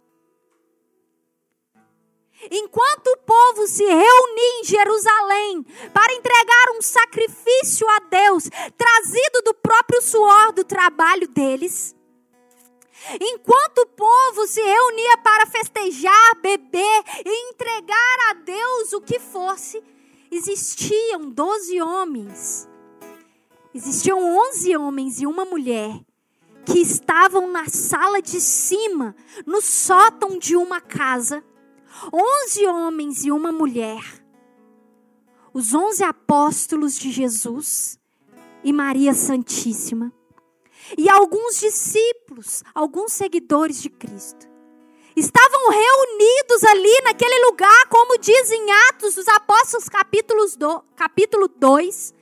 Enquanto 2.51 3.07
o 3.07 3.17
povo 3.17 3.67
se 3.67 3.83
reunia 3.83 4.59
em 4.59 4.63
Jerusalém 4.63 5.65
para 5.91 6.13
entregar 6.13 6.71
um 6.77 6.81
sacrifício 6.81 7.89
a 7.89 7.99
Deus, 7.99 8.49
trazido 8.77 9.41
do 9.43 9.53
próprio 9.55 10.01
suor 10.03 10.53
do 10.53 10.63
trabalho 10.63 11.27
deles, 11.27 11.95
enquanto 13.19 13.79
o 13.79 13.87
povo 13.87 14.45
se 14.45 14.61
reunia 14.61 15.17
para 15.17 15.47
festejar, 15.47 16.35
beber 16.39 17.03
e 17.25 17.49
entregar 17.49 18.29
a 18.29 18.33
Deus 18.33 18.93
o 18.93 19.01
que 19.01 19.17
fosse, 19.17 19.83
existiam 20.29 21.31
doze 21.31 21.81
homens, 21.81 22.69
existiam 23.73 24.37
onze 24.37 24.77
homens 24.77 25.19
e 25.19 25.25
uma 25.25 25.43
mulher 25.43 25.99
que 26.67 26.79
estavam 26.79 27.49
na 27.49 27.67
sala 27.67 28.21
de 28.21 28.39
cima, 28.39 29.15
no 29.45 29.59
sótão 29.59 30.37
de 30.37 30.55
uma 30.55 30.79
casa 30.79 31.43
onze 32.13 32.65
homens 32.67 33.25
e 33.25 33.31
uma 33.31 33.51
mulher, 33.51 34.01
os 35.53 35.73
onze 35.73 36.03
apóstolos 36.03 36.95
de 36.95 37.11
Jesus 37.11 37.99
e 38.63 38.71
Maria 38.71 39.13
Santíssima, 39.13 40.13
e 40.97 41.09
alguns 41.09 41.59
discípulos, 41.59 42.63
alguns 42.73 43.13
seguidores 43.13 43.81
de 43.81 43.89
Cristo, 43.89 44.47
estavam 45.15 45.69
reunidos 45.69 46.63
ali 46.63 47.01
naquele 47.03 47.45
lugar, 47.45 47.87
como 47.89 48.19
diz 48.19 48.51
em 48.51 48.71
Atos 48.89 49.15
dos 49.15 49.27
Apóstolos, 49.27 49.89
capítulo 49.89 51.47
2, 51.47 52.13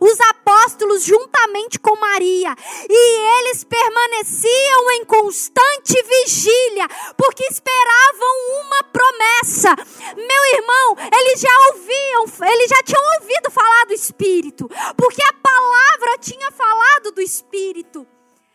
os 0.00 0.20
apóstolos 0.20 1.04
juntamente 1.04 1.78
com 1.78 1.98
Maria, 1.98 2.54
e 2.88 3.38
eles 3.38 3.64
permaneciam 3.64 4.90
em 4.92 5.04
constante 5.04 6.02
vigília, 6.02 6.88
porque 7.16 7.44
esperavam 7.44 8.60
uma 8.60 8.84
promessa. 8.84 9.74
Meu 10.16 10.44
irmão, 10.54 10.96
eles 11.20 11.40
já 11.40 11.56
ouviam, 11.72 12.48
eles 12.52 12.68
já 12.68 12.82
tinham 12.82 13.02
ouvido 13.20 13.50
falar 13.50 13.86
do 13.86 13.94
Espírito, 13.94 14.68
porque 14.96 15.22
a 15.22 15.32
palavra 15.32 16.18
tinha 16.18 16.50
falado 16.50 17.12
do 17.12 17.20
Espírito. 17.20 18.06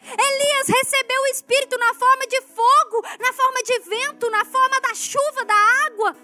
Elias 0.02 0.68
recebeu 0.68 1.22
o 1.22 1.28
Espírito 1.28 1.78
na 1.78 1.94
forma 1.94 2.26
de 2.28 2.42
fogo, 2.42 3.06
na 3.20 3.34
forma 3.34 3.62
de 3.64 3.80
vento, 3.80 4.30
na 4.30 4.46
forma 4.46 4.80
da 4.82 4.94
chuva, 4.96 5.46
da 5.46 5.56
água. 5.86 6.16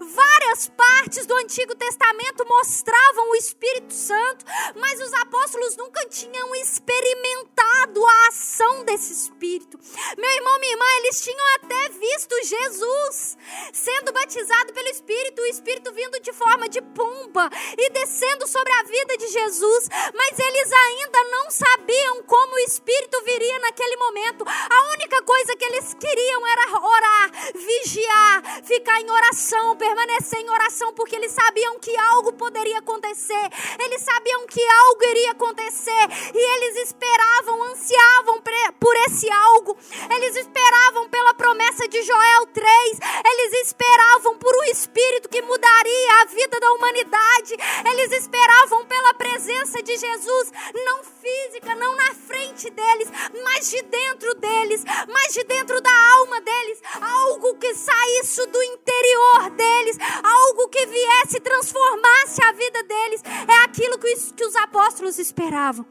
Várias 0.00 0.68
partes 0.68 1.26
do 1.26 1.34
Antigo 1.36 1.74
Testamento 1.74 2.46
mostravam 2.46 3.30
o 3.30 3.36
Espírito 3.36 3.92
Santo, 3.92 4.44
mas 4.76 5.00
os 5.00 5.12
apóstolos 5.14 5.76
nunca 5.76 6.06
tinham 6.08 6.54
experimentado 6.56 8.04
a 8.06 8.28
ação 8.28 8.84
desse 8.84 9.12
Espírito. 9.12 9.78
Meu 10.16 10.30
irmão, 10.30 10.58
minha 10.60 10.72
irmã, 10.72 10.84
eles 10.98 11.22
tinham 11.22 11.54
até 11.56 11.88
visto 11.90 12.34
Jesus 12.44 13.36
sendo 13.72 14.12
batizado 14.12 14.72
pelo 14.72 14.88
Espírito, 14.88 15.42
o 15.42 15.46
Espírito 15.46 15.92
vindo 15.92 16.20
de 16.20 16.32
forma 16.32 16.68
de 16.68 16.80
pomba 16.80 17.50
e 17.76 17.90
descendo 17.90 18.46
sobre 18.46 18.72
a 18.72 18.82
vida 18.84 19.16
de 19.16 19.28
Jesus, 19.28 19.88
mas 20.14 20.38
eles 20.38 20.72
ainda 20.72 21.24
não 21.24 21.50
sabiam 21.50 22.22
como 22.24 22.54
o 22.54 22.58
Espírito 22.60 23.22
viria 23.24 23.58
naquele 23.60 23.96
momento. 23.96 24.44
A 24.46 24.92
única 24.94 25.22
coisa 25.22 25.56
que 25.56 25.64
eles 25.64 25.94
queriam 25.94 26.46
era 26.46 26.78
orar, 26.78 27.30
vigiar, 27.54 28.64
ficar 28.64 29.00
em 29.00 29.10
oração 29.10 29.76
permanecer 29.82 30.38
em 30.38 30.48
oração 30.48 30.92
porque 30.94 31.16
eles 31.16 31.32
sabiam 31.32 31.76
que 31.80 31.96
algo 31.96 32.32
poderia 32.34 32.78
acontecer. 32.78 33.48
Eles 33.80 34.00
sabiam 34.02 34.46
que 34.46 34.62
algo 34.64 35.04
iria 35.10 35.32
acontecer 35.32 36.04
e 36.32 36.38
eles 36.38 36.88
esperavam, 36.88 37.64
ansiavam 37.64 38.40
por 38.78 38.96
esse 39.08 39.28
algo. 39.28 39.76
Eles 40.08 40.36
esperavam 40.36 41.08
pela 41.08 41.34
promessa 41.34 41.88
de 41.88 42.00
Joel 42.02 42.46
3. 42.46 42.98
Eles 43.24 43.66
esperavam 43.66 44.38
por 44.38 44.54
um 44.54 44.64
espírito 44.70 45.28
que 45.28 45.42
mudaria 45.42 46.20
a 46.20 46.24
vida 46.26 46.60
da 46.60 46.72
humanidade. 46.74 47.56
Eles 47.90 48.12
esperavam 48.12 48.86
pela 48.86 49.14
presença 49.14 49.82
de 49.82 49.96
Jesus, 49.96 50.52
não 50.72 51.02
física, 51.02 51.74
não 51.74 51.96
na 51.96 52.14
frente 52.14 52.70
deles, 52.70 53.08
mas 53.42 53.68
de 53.68 53.82
dentro 53.82 54.34
deles, 54.34 54.84
mas 55.08 55.34
de 55.34 55.42
dentro 55.42 55.80
da 55.80 56.10
alma 56.18 56.40
deles, 56.40 56.80
algo 57.00 57.54
que 57.56 57.74
saísse 57.74 58.46
do 58.46 58.62
interior 58.62 59.50
deles 59.50 59.61
deles, 59.62 59.96
algo 60.22 60.68
que 60.68 60.86
viesse 60.86 61.40
transformasse 61.40 62.42
a 62.44 62.52
vida 62.52 62.82
deles. 62.82 63.22
É 63.48 63.64
aquilo 63.64 63.98
que 63.98 64.12
que 64.36 64.44
os 64.44 64.56
apóstolos 64.56 65.18
esperavam. 65.18 65.86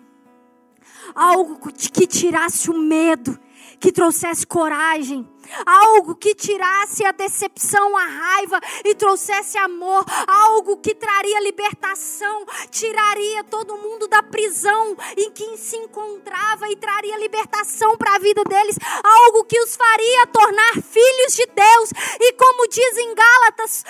Algo 1.16 1.72
que 1.74 2.08
tirasse 2.08 2.70
o 2.70 2.78
medo 2.78 3.40
que 3.80 3.92
trouxesse 3.92 4.46
coragem, 4.46 5.28
algo 5.66 6.16
que 6.16 6.34
tirasse 6.34 7.06
a 7.06 7.12
decepção, 7.12 7.98
a 7.98 8.06
raiva 8.06 8.60
e 8.86 8.96
trouxesse 8.96 9.58
amor, 9.58 10.06
algo 10.28 10.78
que 10.78 10.96
traria 10.96 11.42
libertação, 11.42 12.46
tiraria 12.70 13.44
todo 13.46 13.78
mundo 13.78 14.08
da 14.08 14.24
prisão 14.24 14.96
em 15.18 15.32
que 15.32 15.58
se 15.58 15.78
encontrava 15.78 16.70
e 16.70 16.76
traria 16.76 17.18
libertação 17.18 17.98
para 17.98 18.16
a 18.16 18.20
vida 18.20 18.44
deles, 18.44 18.78
algo 19.04 19.44
que 19.46 19.60
os 19.60 19.76
faria 19.76 20.28
tornar 20.28 20.74
filhos 20.74 21.36
de 21.36 21.46
Deus. 21.46 21.92
E 22.20 22.34
como 22.34 22.68
diz 22.68 22.98
em 22.98 23.16
Gálatas, 23.16 23.84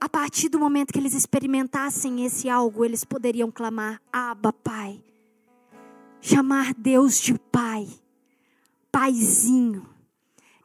a 0.00 0.08
partir 0.08 0.48
do 0.48 0.58
momento 0.58 0.92
que 0.92 0.98
eles 0.98 1.14
experimentassem 1.14 2.24
esse 2.26 2.48
algo, 2.48 2.84
eles 2.84 3.04
poderiam 3.04 3.50
clamar: 3.50 4.00
Abba, 4.12 4.52
Pai. 4.52 5.02
Chamar 6.20 6.72
Deus 6.74 7.20
de 7.20 7.38
Pai 7.38 7.86
paizinho 8.94 9.84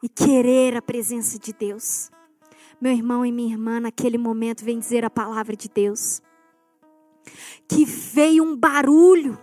e 0.00 0.08
querer 0.08 0.76
a 0.76 0.80
presença 0.80 1.36
de 1.36 1.52
Deus. 1.52 2.12
Meu 2.80 2.92
irmão 2.92 3.26
e 3.26 3.32
minha 3.32 3.52
irmã, 3.52 3.80
naquele 3.80 4.16
momento, 4.16 4.64
vem 4.64 4.78
dizer 4.78 5.04
a 5.04 5.10
palavra 5.10 5.56
de 5.56 5.68
Deus. 5.68 6.22
Que 7.68 7.84
veio 7.84 8.44
um 8.44 8.56
barulho, 8.56 9.36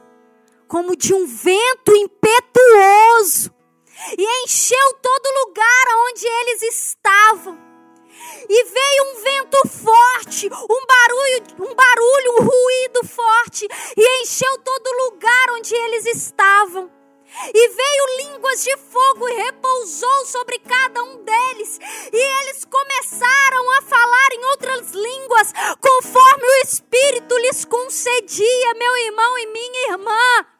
como 0.69 0.95
de 0.95 1.13
um 1.13 1.25
vento 1.27 1.93
impetuoso, 1.93 3.53
e 4.17 4.43
encheu 4.45 4.93
todo 5.01 5.47
lugar 5.47 5.85
onde 6.09 6.25
eles 6.25 6.61
estavam. 6.73 7.59
E 8.49 8.63
veio 8.63 9.03
um 9.11 9.21
vento 9.21 9.67
forte, 9.67 10.47
um 10.47 10.85
barulho, 10.85 11.69
um 11.69 11.75
barulho, 11.75 12.31
um 12.39 12.43
ruído 12.45 13.05
forte, 13.05 13.67
e 13.97 14.23
encheu 14.23 14.57
todo 14.59 15.11
lugar 15.11 15.51
onde 15.57 15.75
eles 15.75 16.05
estavam. 16.05 16.96
E 17.53 17.67
veio 17.69 18.29
línguas 18.29 18.63
de 18.63 18.75
fogo 18.77 19.29
e 19.29 19.33
repousou 19.33 20.25
sobre 20.25 20.59
cada 20.59 21.03
um 21.03 21.23
deles. 21.23 21.79
E 22.11 22.17
eles 22.41 22.65
começaram 22.65 23.71
a 23.77 23.81
falar 23.81 24.29
em 24.33 24.45
outras 24.45 24.91
línguas, 24.91 25.53
conforme 25.79 26.45
o 26.45 26.63
Espírito 26.63 27.37
lhes 27.37 27.65
concedia, 27.65 28.73
meu 28.75 28.97
irmão 28.97 29.37
e 29.39 29.45
minha 29.47 29.91
irmã. 29.91 30.56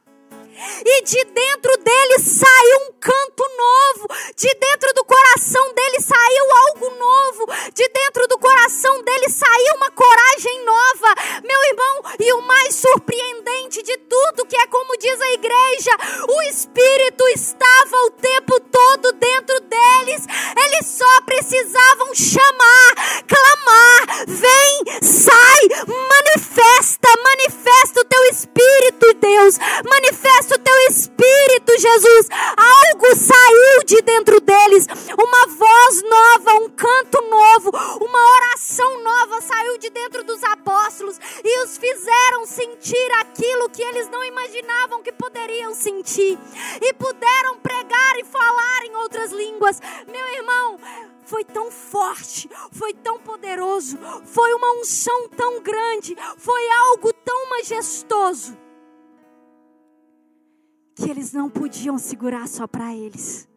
E 0.86 1.02
de 1.04 1.24
dentro 1.26 1.78
dele 1.78 2.20
saiu 2.20 2.78
um 2.90 2.94
canto 3.00 3.44
novo, 3.58 4.08
de 4.36 4.48
dentro 4.56 4.94
do 4.94 5.06
coração 5.06 5.74
dele 5.74 6.02
saiu 6.02 6.46
algo 6.68 6.90
novo, 6.90 7.46
de 7.74 7.88
dentro 7.90 8.28
do 8.28 8.40
coração 8.40 9.04
dele 9.04 9.30
saiu 9.30 9.76
uma 9.76 9.92
coragem 9.92 10.66
nova, 10.66 11.42
meu 11.44 11.64
irmão. 11.66 12.04
E 12.20 12.34
o 12.34 12.42
mais 12.42 12.76
surpreendente 12.76 13.84
de 13.84 13.98
tudo, 13.98 14.46
que 14.48 14.58
é 14.58 14.66
como 14.68 14.98
diz 14.98 15.22
a 15.22 15.34
igreja, 15.34 15.92
o 16.28 16.42
Espírito 16.50 17.28
estava 17.36 17.98
o 18.08 18.12
tempo 18.12 18.60
todo 18.60 19.12
dentro 19.14 19.60
deles, 19.62 20.26
eles 20.66 20.88
só 20.88 21.22
precisavam 21.22 22.16
chamar, 22.16 23.24
clamar: 23.28 24.26
vem, 24.26 25.02
sai, 25.04 25.62
manifesta, 25.86 27.10
manifesta 27.24 28.02
o 28.02 28.06
teu 28.06 28.24
Espírito, 28.26 29.14
Deus, 29.14 29.58
manifesta 29.88 30.47
o 30.56 30.60
teu 30.60 30.78
espírito, 30.90 31.80
Jesus. 31.80 32.28
Algo 32.58 33.16
saiu 33.16 33.84
de 33.86 34.02
dentro 34.02 34.40
deles, 34.40 34.88
uma 35.18 35.48
voz 35.48 36.04
nova, 36.04 36.54
um 36.64 36.70
canto 36.70 37.22
novo, 37.22 37.72
uma 38.02 38.32
oração 38.36 39.04
nova 39.04 39.42
saiu 39.42 39.78
de 39.78 39.90
dentro 39.90 40.24
dos 40.24 40.44
apóstolos 40.44 41.20
e 41.44 41.64
os 41.64 41.78
fizeram 41.78 42.46
sentir 42.46 43.12
aquilo 43.20 43.70
que 43.70 43.82
eles 43.82 44.10
não 44.10 44.24
imaginavam 44.24 45.02
que 45.02 45.12
poderiam 45.12 45.74
sentir 45.74 46.38
e 46.82 46.94
puderam 46.94 47.58
pregar 47.60 48.20
e 48.20 48.24
falar 48.24 48.86
em 48.86 48.96
outras 48.96 49.32
línguas. 49.32 49.80
Meu 50.08 50.28
irmão, 50.36 50.80
foi 51.24 51.44
tão 51.44 51.70
forte, 51.70 52.50
foi 52.72 52.94
tão 52.94 53.20
poderoso, 53.20 53.98
foi 54.26 54.54
uma 54.54 54.80
unção 54.80 55.28
tão 55.30 55.62
grande, 55.62 56.16
foi 56.38 56.70
algo 56.70 57.12
tão 57.14 57.50
majestoso 57.50 58.67
que 60.98 61.10
eles 61.12 61.32
não 61.32 61.48
podiam 61.48 61.98
segurar 61.98 62.48
só 62.48 62.66
para 62.66 62.94
eles. 62.96 63.48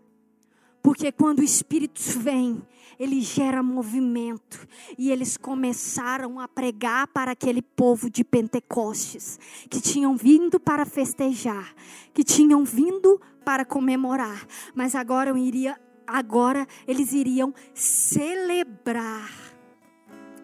Porque 0.83 1.11
quando 1.11 1.41
o 1.41 1.45
Espírito 1.45 2.01
vem, 2.19 2.63
ele 2.99 3.23
gera 3.23 3.63
movimento. 3.63 4.67
E 4.99 5.11
eles 5.11 5.39
começaram 5.39 6.39
a 6.39 6.47
pregar 6.47 7.07
para 7.09 7.33
aquele 7.33 7.63
povo 7.63 8.11
de 8.11 8.23
Pentecostes, 8.23 9.39
que 9.71 9.81
tinham 9.81 10.17
vindo 10.17 10.61
para 10.61 10.85
festejar, 10.85 11.75
que 12.13 12.23
tinham 12.23 12.63
vindo 12.63 13.19
para 13.43 13.65
comemorar, 13.65 14.47
mas 14.75 14.95
agora 14.95 15.37
iria, 15.39 15.81
agora 16.07 16.67
eles 16.87 17.13
iriam 17.13 17.55
celebrar 17.75 19.31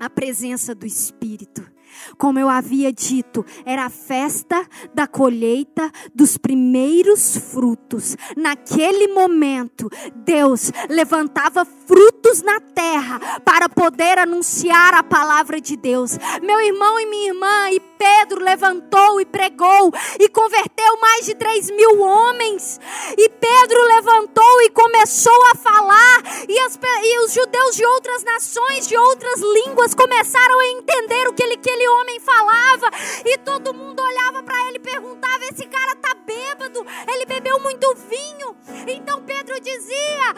a 0.01 0.09
presença 0.09 0.75
do 0.75 0.87
Espírito. 0.87 1.76
Como 2.17 2.39
eu 2.39 2.49
havia 2.49 2.93
dito, 2.93 3.45
era 3.65 3.87
a 3.87 3.91
festa 3.91 4.67
da 4.95 5.07
colheita 5.07 5.91
dos 6.15 6.37
primeiros 6.37 7.37
frutos. 7.37 8.17
Naquele 8.37 9.09
momento, 9.09 9.91
Deus 10.25 10.73
levantava 10.89 11.65
frutos 11.87 12.43
na 12.43 12.61
terra 12.61 13.41
para 13.45 13.69
poder 13.69 14.19
anunciar 14.19 14.95
a 14.95 15.03
palavra 15.03 15.61
de 15.61 15.77
Deus. 15.77 16.19
Meu 16.43 16.61
irmão 16.61 17.01
e 17.01 17.07
minha 17.07 17.29
irmã, 17.29 17.71
e 17.71 17.81
Pedro 17.81 18.43
levantou 18.43 19.21
e 19.21 19.25
pregou 19.25 19.93
e 20.21 20.29
converteu 20.29 21.01
mais 21.01 21.25
de 21.25 21.35
três 21.35 21.71
mil 21.71 22.01
homens. 22.01 22.81
E 23.17 23.29
Pedro 23.29 23.83
levantou 23.83 24.63
e 24.63 24.71
começou 24.71 25.43
a 25.53 25.55
falar, 25.55 26.23
e, 26.49 26.59
as, 26.61 26.79
e 27.03 27.19
os 27.25 27.33
judeus 27.33 27.77
de 27.77 27.85
outras 27.85 28.23
nações, 28.25 28.87
de 28.87 28.97
outras 28.97 29.41
línguas, 29.41 29.95
começaram 29.95 30.59
a 30.61 30.67
entender 30.69 31.29
o 31.29 31.33
que 31.33 31.43
ele, 31.43 31.57
que 31.57 31.71
ele 31.71 31.89
homem 31.89 32.21
falava 32.21 32.91
e 33.25 33.39
todo 33.39 33.75
mundo 33.75 34.01
olhava 34.03 34.43
para 34.43 34.69
ele 34.69 34.77
e 34.77 34.81
perguntava: 34.81 35.45
esse 35.45 35.67
cara 35.67 35.95
tá 35.97 36.15
bêbado, 36.27 36.85
ele 37.09 37.27
bebeu 37.27 37.59
muito 37.61 37.95
vinho. 38.09 38.57
Então 38.87 39.23
Pedro 39.23 39.59
dizia: 39.61 40.35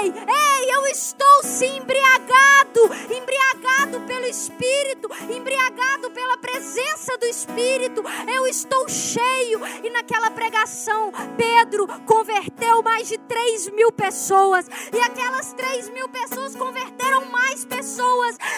Ei, 0.00 0.12
ei, 0.12 0.73
eu 0.74 0.86
estou 0.88 1.42
sim 1.44 1.76
embriagado, 1.76 2.80
embriagado 3.16 4.00
pelo 4.06 4.26
Espírito, 4.26 5.08
embriagado 5.30 6.10
pela 6.10 6.36
presença 6.38 7.16
do 7.16 7.26
Espírito. 7.26 8.02
Eu 8.26 8.46
estou 8.46 8.88
cheio. 8.88 9.60
E 9.84 9.90
naquela 9.90 10.30
pregação, 10.30 11.12
Pedro 11.36 11.86
converteu 12.04 12.82
mais 12.82 13.08
de 13.08 13.18
3 13.18 13.70
mil 13.70 13.92
pessoas. 13.92 14.66
E 14.92 15.00
aquelas 15.00 15.52
3 15.52 15.90
mil 15.90 16.08
pessoas 16.08 16.56
converteram. 16.56 17.23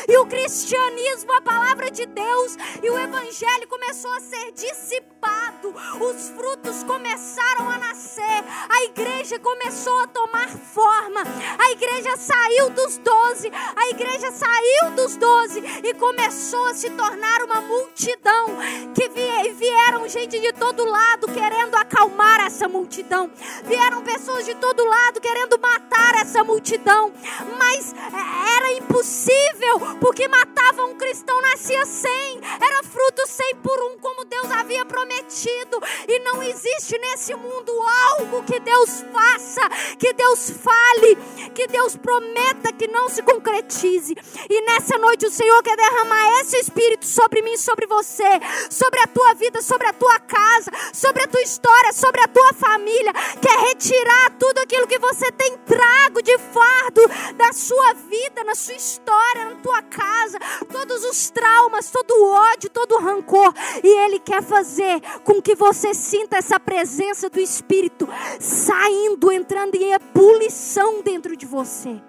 E 0.09 0.17
o 0.19 0.27
cristianismo, 0.27 1.33
a 1.33 1.41
palavra 1.41 1.91
de 1.91 2.07
Deus, 2.07 2.57
e 2.83 2.91
o 2.91 2.99
evangelho 2.99 3.69
começou 3.69 4.13
a 4.13 4.21
ser 4.21 4.53
dissipado. 4.53 5.75
Os 6.01 6.29
frutos 6.31 6.85
começaram 6.85 7.69
a 7.69 7.79
nascer. 7.79 8.45
A 8.69 8.85
igreja 8.85 9.39
começou 9.39 9.99
a 10.01 10.07
tomar 10.07 10.49
forma. 10.49 11.23
A 11.59 11.71
igreja 11.73 12.17
saiu 12.17 12.71
dos 12.71 12.99
doze. 12.99 13.51
A 13.75 13.89
igreja 13.89 14.31
saiu 14.31 14.91
dos 14.93 15.17
doze 15.17 15.63
e 15.83 15.95
começou 15.95 16.67
a 16.67 16.75
se 16.75 16.91
tornar 16.91 17.43
uma 17.43 17.61
multidão 17.61 18.47
que 18.95 19.09
vieram 19.55 20.09
gente 20.09 20.39
de 20.39 20.53
todo 20.53 20.85
lado 20.85 21.27
querendo 21.33 21.75
acalmar 21.75 22.41
essa 22.47 22.69
multidão. 22.69 23.31
Vieram 23.65 24.03
pessoas 24.03 24.45
de 24.45 24.55
todo 24.55 24.85
lado 24.85 25.21
querendo 25.21 25.59
matar 25.59 26.15
essa 26.21 26.45
multidão. 26.45 27.13
Mas 27.59 27.93
é, 27.93 28.57
era 28.57 28.73
impossível, 28.73 29.96
porque 30.01 30.29
matava 30.29 30.85
um 30.85 30.95
cristão, 30.95 31.41
nascia 31.43 31.85
sem. 31.87 32.41
Era 32.61 32.83
fruto 32.83 33.27
cem 33.27 33.57
por 33.57 33.79
um, 33.83 33.99
como 33.99 34.25
Deus 34.25 34.51
havia 34.51 34.85
prometido. 34.85 35.81
E 36.09 36.19
não 36.21 36.43
existe 36.43 36.99
nesse 36.99 37.35
mundo 37.35 37.73
algo 38.19 38.43
que 38.45 38.61
Deus 38.61 39.05
faça, 39.13 39.69
que 39.99 40.13
Deus 40.13 40.51
fale, 40.51 41.17
que 41.55 41.67
Deus 41.67 41.97
prometa 41.97 42.73
que 42.73 42.87
não 42.89 43.09
se 43.09 43.23
concretize. 43.23 44.15
E 44.49 44.63
nessa 44.63 44.99
noite 44.99 45.27
o 45.27 45.31
Senhor 45.31 45.63
quer 45.63 45.77
derramar 45.77 46.41
esse 46.41 46.57
Espírito 46.57 47.07
sobre 47.07 47.43
mim, 47.43 47.57
sobre 47.57 47.87
você, 47.87 48.25
sobre 48.71 49.01
a 49.01 49.07
tua 49.07 49.35
vida, 49.35 49.63
sobre 49.63 49.87
a 49.87 49.93
tua 49.93 50.19
casa, 50.21 50.71
sobre 50.93 51.23
a 51.23 51.29
tua 51.29 51.43
história, 51.43 51.93
sobre 51.93 52.21
a 52.21 52.29
tua 52.29 52.53
família. 52.53 53.13
Quer 53.41 53.59
retirar 53.69 54.31
tudo 54.39 54.59
aquilo 54.59 54.87
que 54.87 54.99
você 54.99 55.31
tem 55.33 55.57
trago 55.59 56.23
de 56.23 56.37
fardo 56.39 57.03
da 57.37 57.53
sua 57.53 57.95
vida, 57.95 58.45
na 58.45 58.55
sua 58.55 58.75
história, 58.75 59.45
na 59.47 59.55
tua 59.57 59.83
casa, 59.87 60.39
todos 60.71 61.05
os 61.05 61.31
traumas, 61.31 61.91
todo 61.91 62.11
o 62.13 62.29
ódio, 62.31 62.69
todo 62.71 62.97
o 62.97 63.01
rancor. 63.01 63.53
E 63.83 63.89
Ele 64.05 64.19
quer 64.19 64.43
fazer 64.43 65.01
com 65.25 65.41
que 65.41 65.55
você 65.55 65.95
sinta 65.95 66.37
essa 66.37 66.61
presença 66.61 67.31
do 67.31 67.41
Espírito 67.41 68.09
saindo, 68.41 69.33
entrando 69.33 69.75
em 69.77 69.93
ebulição 69.93 71.03
dentro 71.03 71.37
de 71.37 71.47
você. 71.47 72.01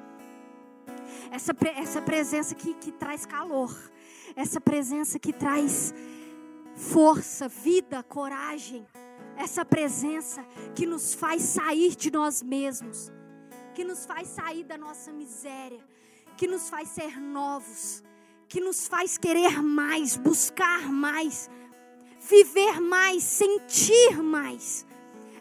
Essa, 1.32 1.54
essa 1.76 2.02
presença 2.02 2.56
que, 2.56 2.74
que 2.74 2.92
traz 2.92 3.26
calor, 3.26 3.76
essa 4.36 4.62
presença 4.62 5.20
que 5.20 5.34
traz 5.34 5.94
força, 6.76 7.48
vida, 7.48 8.04
coragem. 8.04 8.88
essa 9.38 9.64
presença 9.64 10.44
que 10.76 10.86
nos 10.86 11.14
faz 11.14 11.44
sair 11.44 11.96
de 11.96 12.12
nós 12.12 12.42
mesmos, 12.42 13.12
que 13.74 13.84
nos 13.84 14.06
faz 14.06 14.28
sair 14.30 14.64
da 14.64 14.78
nossa 14.78 15.14
miséria, 15.14 15.80
que 16.38 16.48
nos 16.48 16.70
faz 16.70 16.90
ser 16.90 17.20
novos, 17.20 18.04
que 18.48 18.62
nos 18.62 18.88
faz 18.88 19.18
querer 19.18 19.62
mais, 19.62 20.16
buscar 20.16 20.84
mais, 20.92 21.50
viver 22.30 22.80
mais, 22.80 23.24
sentir 23.24 24.22
mais. 24.22 24.86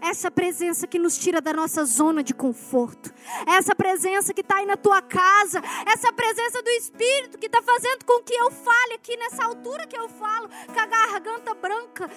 Essa 0.00 0.30
presença 0.30 0.86
que 0.86 0.98
nos 0.98 1.18
tira 1.18 1.40
da 1.40 1.52
nossa 1.52 1.84
zona 1.84 2.22
de 2.22 2.34
conforto. 2.34 3.12
Essa 3.46 3.74
presença 3.74 4.32
que 4.32 4.40
está 4.40 4.56
aí 4.56 4.66
na 4.66 4.76
tua 4.76 5.00
casa. 5.02 5.60
Essa 5.86 6.12
presença 6.12 6.62
do 6.62 6.70
Espírito 6.70 7.38
que 7.38 7.46
está 7.46 7.62
fazendo 7.62 8.04
com 8.04 8.22
que 8.22 8.34
eu 8.34 8.50
fale 8.50 8.94
aqui 8.94 9.16
nessa 9.16 9.44
altura 9.44 9.86
que 9.86 9.98
eu 9.98 10.08
falo, 10.08 10.48
com 10.48 10.78
a 10.78 10.86
garganta 10.86 11.54
branca, 11.54 12.10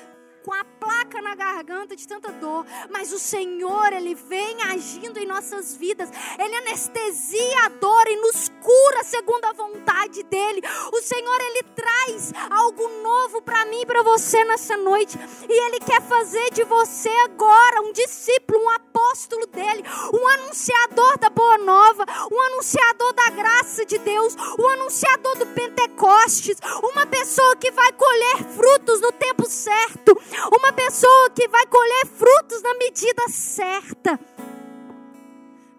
com 0.43 0.53
a 0.53 0.63
placa 0.63 1.21
na 1.21 1.35
garganta 1.35 1.95
de 1.95 2.07
tanta 2.07 2.31
dor, 2.31 2.65
mas 2.89 3.11
o 3.11 3.19
Senhor, 3.19 3.91
Ele 3.93 4.15
vem 4.15 4.61
agindo 4.63 5.19
em 5.19 5.25
nossas 5.25 5.75
vidas, 5.75 6.09
Ele 6.37 6.55
anestesia 6.55 7.65
a 7.65 7.69
dor 7.69 8.07
e 8.07 8.15
nos 8.17 8.49
cura 8.61 9.03
segundo 9.03 9.45
a 9.45 9.53
vontade 9.53 10.23
dEle. 10.23 10.61
O 10.93 11.01
Senhor, 11.01 11.41
Ele 11.41 11.63
traz 11.75 12.31
algo 12.49 12.87
novo 13.01 13.41
para 13.41 13.65
mim 13.65 13.81
e 13.81 13.85
para 13.85 14.03
você 14.03 14.43
nessa 14.45 14.77
noite, 14.77 15.17
e 15.47 15.67
Ele 15.67 15.79
quer 15.79 16.01
fazer 16.01 16.51
de 16.51 16.63
você 16.63 17.09
agora 17.25 17.81
um 17.81 17.91
discípulo, 17.91 18.63
um 18.63 18.69
apóstolo 18.69 19.45
dEle, 19.47 19.83
um 20.13 20.27
anunciador 20.27 21.17
da 21.19 21.29
boa 21.29 21.57
nova, 21.57 22.05
um 22.31 22.41
anunciador 22.53 23.13
da 23.13 23.29
graça 23.31 23.85
de 23.85 23.97
Deus, 23.97 24.35
um 24.57 24.67
anunciador 24.67 25.37
do 25.37 25.47
Pentecostes, 25.47 26.57
uma 26.83 27.05
pessoa 27.05 27.55
que 27.55 27.71
vai 27.71 27.91
colher 27.93 28.43
frutos 28.55 29.01
no 29.01 29.11
tempo 29.11 29.45
certo, 29.47 30.19
uma 30.51 30.73
pessoa 30.73 31.29
que 31.31 31.47
vai 31.47 31.65
colher 31.67 32.05
frutos 32.05 32.61
na 32.61 32.73
medida 32.75 33.27
certa. 33.29 34.19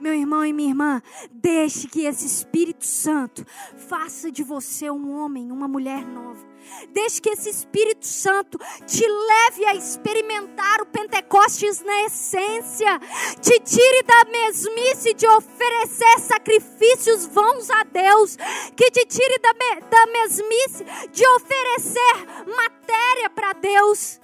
Meu 0.01 0.15
irmão 0.15 0.43
e 0.47 0.53
minha 0.53 0.71
irmã, 0.71 1.03
deixe 1.31 1.87
que 1.87 2.07
esse 2.07 2.25
Espírito 2.25 2.87
Santo 2.87 3.45
faça 3.77 4.33
de 4.33 4.43
você 4.43 4.91
um 4.91 5.13
homem, 5.13 5.53
uma 5.53 5.69
mulher 5.69 6.07
nova. 6.07 6.49
Deixe 6.91 7.21
que 7.21 7.29
esse 7.29 7.51
Espírito 7.51 8.07
Santo 8.07 8.59
te 8.87 9.07
leve 9.07 9.67
a 9.67 9.75
experimentar 9.75 10.81
o 10.81 10.87
Pentecostes 10.87 11.83
na 11.83 12.05
essência. 12.05 12.99
Te 13.43 13.61
tire 13.61 14.03
da 14.05 14.25
mesmice 14.31 15.13
de 15.13 15.27
oferecer 15.27 16.19
sacrifícios 16.21 17.27
vãos 17.27 17.69
a 17.71 17.83
Deus. 17.85 18.37
Que 18.75 18.91
te 18.91 19.05
tire 19.05 19.39
da, 19.39 19.53
me, 19.53 19.81
da 19.83 20.07
mesmice 20.07 20.85
de 21.13 21.27
oferecer 21.27 22.47
matéria 22.57 23.29
para 23.29 23.53
Deus 23.53 24.19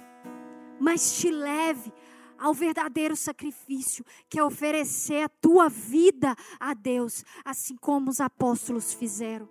mas 0.79 1.19
te 1.19 1.29
leve 1.29 1.91
ao 2.37 2.53
verdadeiro 2.53 3.15
sacrifício, 3.15 4.05
que 4.29 4.39
é 4.39 4.43
oferecer 4.43 5.23
a 5.23 5.29
tua 5.29 5.69
vida 5.69 6.35
a 6.59 6.73
Deus, 6.73 7.23
assim 7.43 7.75
como 7.75 8.09
os 8.09 8.19
apóstolos 8.19 8.93
fizeram. 8.93 9.49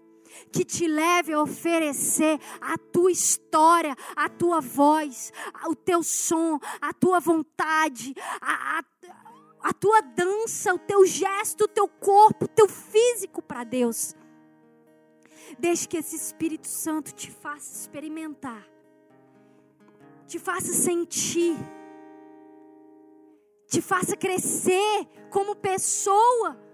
Que 0.52 0.64
te 0.64 0.86
leve 0.86 1.32
a 1.32 1.40
oferecer 1.40 2.38
a 2.60 2.76
tua 2.76 3.10
história, 3.10 3.96
a 4.14 4.28
tua 4.28 4.60
voz, 4.60 5.32
o 5.68 5.74
teu 5.74 6.02
som, 6.02 6.58
a 6.80 6.92
tua 6.92 7.20
vontade, 7.20 8.14
a, 8.40 8.78
a, 8.78 8.84
a 9.62 9.72
tua 9.72 10.00
dança, 10.00 10.74
o 10.74 10.78
teu 10.78 11.06
gesto, 11.06 11.64
o 11.64 11.68
teu 11.68 11.88
corpo, 11.88 12.44
o 12.44 12.48
teu 12.48 12.68
físico 12.68 13.40
para 13.40 13.64
Deus. 13.64 14.14
Deixe 15.58 15.86
que 15.86 15.96
esse 15.96 16.16
Espírito 16.16 16.68
Santo 16.68 17.12
te 17.12 17.30
faça 17.30 17.72
experimentar 17.72 18.75
te 20.26 20.38
faça 20.38 20.72
sentir, 20.72 21.56
te 23.68 23.80
faça 23.80 24.16
crescer 24.16 25.06
como 25.30 25.56
pessoa. 25.56 26.64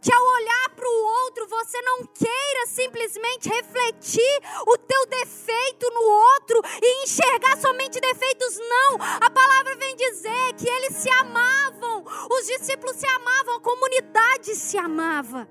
Que 0.00 0.12
ao 0.12 0.20
olhar 0.20 0.70
para 0.74 0.84
o 0.84 1.04
outro, 1.24 1.46
você 1.46 1.80
não 1.82 2.04
queira 2.06 2.66
simplesmente 2.66 3.48
refletir 3.48 4.40
o 4.66 4.76
teu 4.76 5.06
defeito 5.06 5.88
no 5.94 6.02
outro 6.02 6.60
e 6.82 7.04
enxergar 7.04 7.56
somente 7.56 8.00
defeitos, 8.00 8.58
não. 8.58 8.96
A 9.20 9.30
palavra 9.30 9.76
vem 9.76 9.94
dizer 9.94 10.54
que 10.58 10.68
eles 10.68 10.96
se 10.96 11.08
amavam, 11.08 12.04
os 12.28 12.46
discípulos 12.48 12.96
se 12.96 13.06
amavam, 13.06 13.58
a 13.58 13.60
comunidade 13.60 14.56
se 14.56 14.76
amava. 14.76 15.48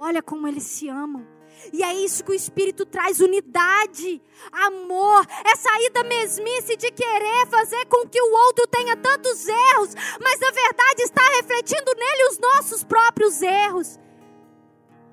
Olha 0.00 0.20
como 0.20 0.48
eles 0.48 0.64
se 0.64 0.88
amam. 0.88 1.39
E 1.72 1.82
é 1.82 1.94
isso 1.94 2.24
que 2.24 2.32
o 2.32 2.34
Espírito 2.34 2.84
traz: 2.86 3.20
unidade, 3.20 4.20
amor. 4.52 5.26
É 5.44 5.56
sair 5.56 5.90
da 5.90 6.04
mesmice 6.04 6.76
de 6.76 6.90
querer 6.90 7.46
fazer 7.50 7.86
com 7.86 8.08
que 8.08 8.20
o 8.20 8.32
outro 8.46 8.66
tenha 8.68 8.96
tantos 8.96 9.46
erros, 9.46 9.94
mas 10.20 10.40
na 10.40 10.50
verdade 10.50 11.02
está 11.02 11.22
refletindo 11.36 11.94
nele 11.96 12.28
os 12.30 12.38
nossos 12.38 12.84
próprios 12.84 13.42
erros 13.42 13.98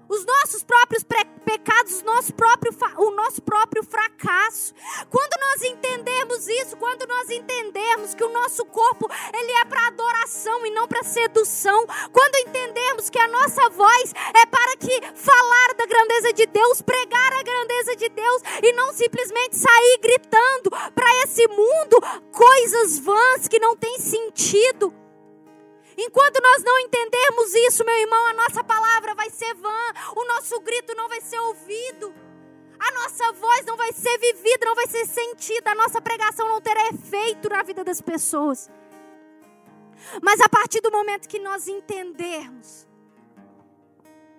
os 0.09 0.25
nossos 0.25 0.63
próprios 0.63 1.03
pecados, 1.03 2.01
o 2.01 2.05
nosso, 2.05 2.33
próprio, 2.33 2.73
o 2.97 3.11
nosso 3.11 3.41
próprio 3.41 3.83
fracasso. 3.83 4.73
Quando 5.09 5.39
nós 5.39 5.63
entendemos 5.63 6.47
isso, 6.47 6.77
quando 6.77 7.07
nós 7.07 7.29
entendemos 7.29 8.13
que 8.13 8.23
o 8.23 8.29
nosso 8.29 8.65
corpo 8.65 9.09
ele 9.33 9.51
é 9.53 9.65
para 9.65 9.87
adoração 9.87 10.65
e 10.65 10.71
não 10.71 10.87
para 10.87 11.03
sedução, 11.03 11.85
quando 12.11 12.35
entendemos 12.47 13.09
que 13.09 13.19
a 13.19 13.27
nossa 13.27 13.69
voz 13.69 14.13
é 14.33 14.45
para 14.45 14.77
que 14.77 15.01
falar 15.15 15.73
da 15.75 15.85
grandeza 15.85 16.33
de 16.33 16.45
Deus, 16.45 16.81
pregar 16.81 17.33
a 17.33 17.43
grandeza 17.43 17.95
de 17.95 18.09
Deus 18.09 18.41
e 18.63 18.71
não 18.73 18.93
simplesmente 18.93 19.57
sair 19.57 19.99
gritando 20.01 20.69
para 20.93 21.23
esse 21.23 21.47
mundo 21.47 21.99
coisas 22.31 22.99
vãs 22.99 23.47
que 23.47 23.59
não 23.59 23.75
têm 23.75 23.99
sentido. 23.99 24.93
Enquanto 25.99 26.39
nós 26.43 26.63
não 26.63 26.77
entendermos 26.79 27.55
isso, 27.55 27.83
meu 27.83 27.95
irmão, 27.95 28.27
a 28.27 28.33
nossa 28.33 28.63
palavra 28.63 28.76
ser 29.47 29.53
vã, 29.55 29.93
o 30.15 30.25
nosso 30.25 30.59
grito 30.61 30.93
não 30.95 31.07
vai 31.07 31.21
ser 31.21 31.39
ouvido, 31.39 32.13
a 32.79 32.91
nossa 32.91 33.31
voz 33.33 33.65
não 33.65 33.77
vai 33.77 33.91
ser 33.91 34.17
vivida, 34.17 34.65
não 34.65 34.75
vai 34.75 34.87
ser 34.87 35.05
sentida, 35.05 35.71
a 35.71 35.75
nossa 35.75 36.01
pregação 36.01 36.47
não 36.47 36.61
terá 36.61 36.87
efeito 36.89 37.49
na 37.49 37.63
vida 37.63 37.83
das 37.83 38.01
pessoas. 38.01 38.69
Mas 40.21 40.39
a 40.41 40.49
partir 40.49 40.81
do 40.81 40.91
momento 40.91 41.27
que 41.27 41.39
nós 41.39 41.67
entendermos 41.67 42.85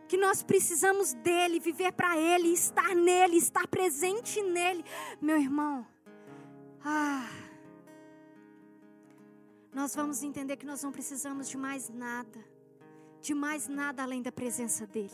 que 0.07 0.17
nós 0.17 0.43
precisamos 0.43 1.13
dele, 1.13 1.61
viver 1.61 1.93
para 1.93 2.17
ele, 2.17 2.49
estar 2.49 2.95
nele, 2.95 3.37
estar 3.37 3.67
presente 3.69 4.41
nele, 4.41 4.83
meu 5.21 5.37
irmão, 5.37 5.87
ah, 6.83 7.29
nós 9.71 9.95
vamos 9.95 10.23
entender 10.23 10.57
que 10.57 10.65
nós 10.65 10.83
não 10.83 10.91
precisamos 10.91 11.47
de 11.47 11.59
mais 11.59 11.91
nada, 11.91 12.43
de 13.21 13.35
mais 13.35 13.69
nada 13.69 14.03
além 14.03 14.23
da 14.23 14.33
presença 14.33 14.87
dEle. 14.87 15.11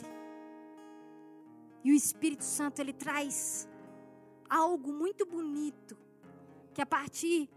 E 1.82 1.92
o 1.92 1.94
Espírito 1.94 2.44
Santo, 2.44 2.80
ele 2.80 2.92
traz 2.92 3.68
algo 4.48 4.92
muito 4.92 5.26
bonito, 5.26 5.96
que 6.72 6.80
a 6.80 6.86
partir 6.86 7.48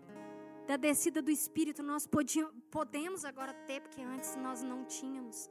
da 0.67 0.75
descida 0.75 1.21
do 1.21 1.31
Espírito 1.31 1.81
nós 1.81 2.05
podíamos, 2.05 2.53
podemos 2.69 3.23
agora 3.23 3.53
ter, 3.65 3.81
porque 3.81 4.01
antes 4.01 4.35
nós 4.35 4.61
não 4.61 4.83
tínhamos, 4.83 5.49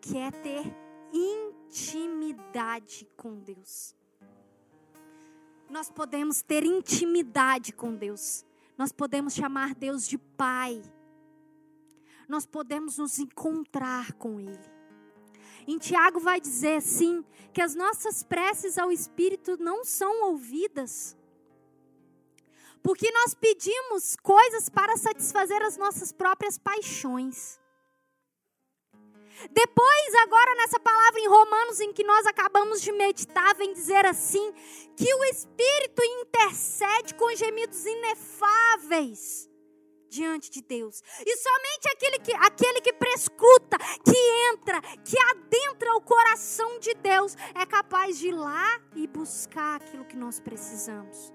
que 0.00 0.16
é 0.16 0.30
ter 0.30 0.64
intimidade 1.12 3.08
com 3.16 3.38
Deus. 3.40 3.96
Nós 5.68 5.90
podemos 5.90 6.42
ter 6.42 6.64
intimidade 6.64 7.72
com 7.72 7.94
Deus. 7.94 8.44
Nós 8.76 8.92
podemos 8.92 9.34
chamar 9.34 9.74
Deus 9.74 10.06
de 10.06 10.18
Pai. 10.18 10.82
Nós 12.28 12.46
podemos 12.46 12.98
nos 12.98 13.18
encontrar 13.18 14.12
com 14.14 14.40
Ele. 14.40 14.74
Em 15.66 15.78
Tiago 15.78 16.20
vai 16.20 16.40
dizer 16.40 16.76
assim: 16.76 17.24
que 17.52 17.62
as 17.62 17.74
nossas 17.74 18.22
preces 18.22 18.76
ao 18.78 18.90
Espírito 18.90 19.56
não 19.58 19.84
são 19.84 20.24
ouvidas. 20.30 21.16
Porque 22.82 23.10
nós 23.10 23.32
pedimos 23.34 24.14
coisas 24.16 24.68
para 24.68 24.96
satisfazer 24.96 25.62
as 25.62 25.76
nossas 25.78 26.12
próprias 26.12 26.58
paixões. 26.58 27.58
Depois, 29.50 30.14
agora 30.22 30.54
nessa 30.56 30.78
palavra 30.78 31.20
em 31.20 31.28
Romanos, 31.28 31.80
em 31.80 31.92
que 31.92 32.04
nós 32.04 32.26
acabamos 32.26 32.82
de 32.82 32.92
meditar, 32.92 33.54
vem 33.56 33.72
dizer 33.72 34.04
assim: 34.04 34.52
que 34.96 35.12
o 35.14 35.24
Espírito 35.24 36.02
intercede 36.04 37.14
com 37.14 37.34
gemidos 37.34 37.84
inefáveis 37.86 39.53
diante 40.14 40.50
de 40.50 40.62
Deus. 40.62 41.02
E 41.24 41.36
somente 41.36 41.88
aquele 41.92 42.18
que, 42.18 42.32
aquele 42.34 42.80
que 42.80 42.92
prescruta, 42.92 43.76
que 44.04 44.16
entra, 44.52 44.80
que 45.04 45.18
adentra 45.18 45.94
o 45.96 46.00
coração 46.00 46.78
de 46.78 46.94
Deus, 46.94 47.36
é 47.54 47.66
capaz 47.66 48.18
de 48.18 48.28
ir 48.28 48.32
lá 48.32 48.80
e 48.94 49.06
buscar 49.06 49.76
aquilo 49.76 50.04
que 50.04 50.16
nós 50.16 50.40
precisamos. 50.40 51.32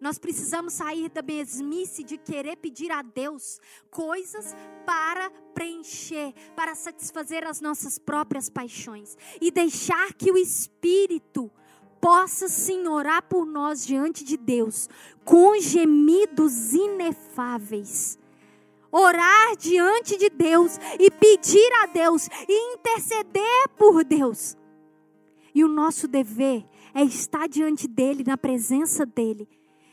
Nós 0.00 0.18
precisamos 0.18 0.72
sair 0.72 1.10
da 1.10 1.20
mesmice 1.20 2.02
de 2.02 2.16
querer 2.16 2.56
pedir 2.56 2.90
a 2.90 3.02
Deus 3.02 3.60
coisas 3.90 4.54
para 4.86 5.30
preencher, 5.52 6.32
para 6.56 6.74
satisfazer 6.74 7.46
as 7.46 7.60
nossas 7.60 7.98
próprias 7.98 8.48
paixões 8.48 9.14
e 9.40 9.50
deixar 9.50 10.14
que 10.14 10.32
o 10.32 10.38
Espírito 10.38 11.52
possa 12.00 12.48
sim 12.48 12.88
orar 12.88 13.22
por 13.22 13.44
nós 13.44 13.84
diante 13.84 14.24
de 14.24 14.36
Deus 14.36 14.88
com 15.24 15.58
gemidos 15.60 16.72
inefáveis. 16.72 18.18
Orar 18.90 19.56
diante 19.56 20.16
de 20.16 20.28
Deus 20.28 20.76
e 20.98 21.10
pedir 21.10 21.72
a 21.82 21.86
Deus 21.86 22.28
e 22.48 22.74
interceder 22.74 23.68
por 23.76 24.02
Deus. 24.04 24.56
E 25.54 25.62
o 25.62 25.68
nosso 25.68 26.08
dever 26.08 26.64
é 26.94 27.02
estar 27.04 27.48
diante 27.48 27.86
dele, 27.86 28.24
na 28.26 28.36
presença 28.36 29.06
dele, 29.06 29.48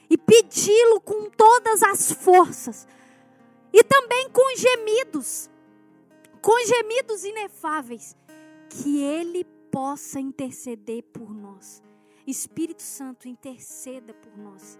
e 0.09 0.17
pedi-lo 0.17 0.99
com 1.01 1.29
todas 1.29 1.83
as 1.83 2.11
forças, 2.11 2.87
e 3.71 3.83
também 3.83 4.29
com 4.29 4.55
gemidos, 4.55 5.49
com 6.41 6.65
gemidos 6.65 7.23
inefáveis, 7.23 8.15
que 8.69 8.99
ele 8.99 9.43
possa 9.71 10.19
interceder 10.19 11.03
por 11.03 11.31
nós. 11.31 11.83
Espírito 12.27 12.83
Santo, 12.83 13.27
interceda 13.27 14.13
por 14.13 14.37
nós. 14.37 14.77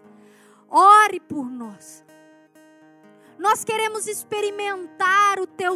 Ore 0.69 1.19
por 1.21 1.49
nós. 1.49 2.03
Nós 3.39 3.63
queremos 3.63 4.07
experimentar 4.07 5.39
o 5.39 5.45
teu, 5.45 5.75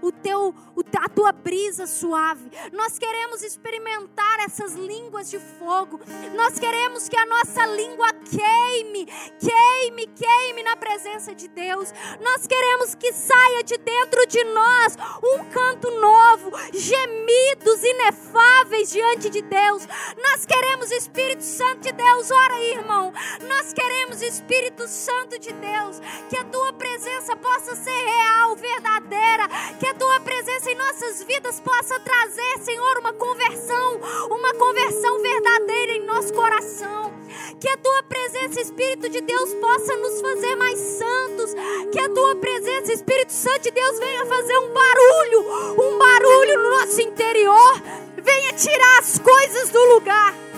o 0.00 0.10
teu, 0.10 0.54
a 0.98 1.08
tua 1.08 1.32
brisa 1.32 1.86
suave. 1.86 2.50
Nós 2.72 2.98
queremos 2.98 3.42
experimentar 3.42 4.40
essas 4.40 4.74
línguas 4.74 5.28
de 5.30 5.38
fogo. 5.38 6.00
Nós 6.34 6.58
queremos 6.58 7.08
que 7.08 7.16
a 7.16 7.26
nossa 7.26 7.66
língua 7.66 8.08
queime, 8.12 9.06
queime, 9.38 10.06
queime 10.06 10.62
na 10.62 10.76
presença 10.76 11.34
de 11.34 11.48
Deus. 11.48 11.92
Nós 12.20 12.46
queremos 12.46 12.94
que 12.94 13.12
saia 13.12 13.62
de 13.62 13.76
dentro 13.76 14.26
de 14.26 14.42
nós 14.44 14.96
um 15.22 15.44
canto 15.50 15.90
novo, 15.90 16.50
gemidos 16.72 17.84
inefáveis 17.84 18.90
diante 18.90 19.28
de 19.28 19.42
Deus. 19.42 19.86
Nós 20.16 20.46
queremos 20.46 20.90
Espírito 20.90 21.42
Santo 21.42 21.82
de 21.82 21.92
Deus. 21.92 22.30
Ora 22.30 22.54
aí, 22.54 22.72
irmão. 22.72 23.12
Nós 23.48 23.72
queremos 23.72 24.22
Espírito 24.22 24.88
Santo 24.88 25.38
de 25.38 25.52
Deus, 25.52 26.00
que 26.30 26.36
a 26.36 26.44
tua 26.44 26.72
presença 26.72 27.01
presença 27.02 27.34
possa 27.34 27.74
ser 27.74 27.90
real, 27.90 28.54
verdadeira, 28.54 29.48
que 29.80 29.86
a 29.88 29.94
tua 29.94 30.20
presença 30.20 30.70
em 30.70 30.76
nossas 30.76 31.24
vidas 31.24 31.58
possa 31.58 31.98
trazer, 31.98 32.58
Senhor, 32.60 32.98
uma 32.98 33.12
conversão, 33.12 34.00
uma 34.30 34.54
conversão 34.54 35.20
verdadeira 35.20 35.92
em 35.94 36.06
nosso 36.06 36.32
coração. 36.32 37.12
Que 37.58 37.68
a 37.68 37.76
tua 37.76 38.04
presença, 38.04 38.60
Espírito 38.60 39.08
de 39.08 39.20
Deus, 39.20 39.52
possa 39.54 39.96
nos 39.96 40.20
fazer 40.20 40.54
mais 40.54 40.78
santos. 40.78 41.54
Que 41.90 41.98
a 41.98 42.08
tua 42.08 42.36
presença, 42.36 42.92
Espírito 42.92 43.32
Santo 43.32 43.62
de 43.62 43.72
Deus, 43.72 43.98
venha 43.98 44.24
fazer 44.26 44.56
um 44.58 44.72
barulho, 44.72 45.82
um 45.82 45.98
barulho 45.98 46.62
no 46.62 46.70
nosso 46.70 47.00
interior. 47.00 47.82
Venha 48.16 48.52
tirar 48.52 48.98
as 49.00 49.18
coisas 49.18 49.70
do 49.70 49.94
lugar. 49.94 50.51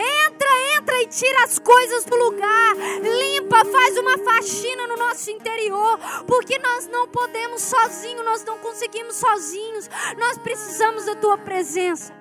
Entra, 0.00 0.78
entra 0.78 1.02
e 1.02 1.06
tira 1.06 1.44
as 1.44 1.58
coisas 1.58 2.04
do 2.04 2.16
lugar. 2.16 2.76
Limpa, 3.02 3.64
faz 3.66 3.98
uma 3.98 4.16
faxina 4.18 4.86
no 4.86 4.96
nosso 4.96 5.30
interior. 5.30 5.98
Porque 6.26 6.58
nós 6.58 6.86
não 6.88 7.06
podemos 7.08 7.62
sozinhos, 7.62 8.24
nós 8.24 8.44
não 8.44 8.58
conseguimos 8.58 9.16
sozinhos. 9.16 9.90
Nós 10.16 10.38
precisamos 10.38 11.04
da 11.04 11.14
tua 11.16 11.36
presença. 11.36 12.19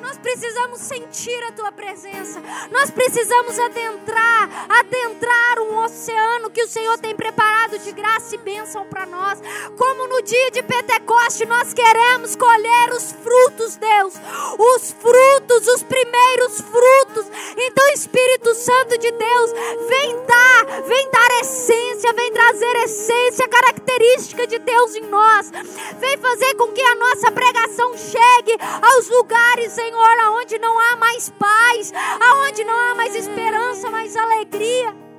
Nós 0.00 0.18
precisamos 0.18 0.80
sentir 0.80 1.42
a 1.44 1.52
tua 1.52 1.72
presença. 1.72 2.40
Nós 2.70 2.90
precisamos 2.90 3.58
adentrar, 3.58 4.48
adentrar 4.68 5.60
um 5.60 5.84
oceano 5.84 6.50
que 6.50 6.62
o 6.62 6.68
Senhor 6.68 6.98
tem 6.98 7.14
preparado 7.14 7.78
de 7.78 7.92
graça 7.92 8.34
e 8.34 8.38
bênção 8.38 8.84
para 8.86 9.06
nós. 9.06 9.38
Como 9.76 10.06
no 10.08 10.22
dia 10.22 10.50
de 10.50 10.62
Pentecoste, 10.62 11.46
nós 11.46 11.72
queremos 11.72 12.34
colher 12.36 12.92
os 12.92 13.12
frutos, 13.12 13.76
Deus. 13.76 14.14
Os 14.58 14.92
frutos, 14.92 15.68
os 15.68 15.82
primeiros 15.82 16.60
frutos. 16.60 17.26
Então, 17.56 17.88
Espírito 17.94 18.54
Santo 18.54 18.98
de 18.98 19.10
Deus, 19.10 19.52
vem 19.88 20.26
dar, 20.26 20.82
vem 20.86 21.10
dar 21.10 21.40
essência, 21.40 22.12
vem 22.12 22.32
trazer 22.32 22.76
essência, 22.84 23.48
característica 23.48 24.46
de 24.46 24.58
Deus 24.58 24.94
em 24.94 25.06
nós. 25.06 25.50
Vem 25.98 26.16
fazer 26.18 26.54
com 26.54 26.72
que 26.72 26.82
a 26.82 26.94
nossa 26.94 27.30
pregação 27.32 27.96
chegue 27.96 28.56
aos 28.82 29.08
lugares 29.08 29.76
em 29.78 29.89
Senhor, 29.90 30.20
aonde 30.20 30.56
não 30.60 30.78
há 30.78 30.96
mais 30.96 31.30
paz, 31.30 31.92
aonde 32.20 32.62
não 32.62 32.78
há 32.78 32.94
mais 32.94 33.16
esperança, 33.16 33.90
mais 33.90 34.16
alegria. 34.16 35.09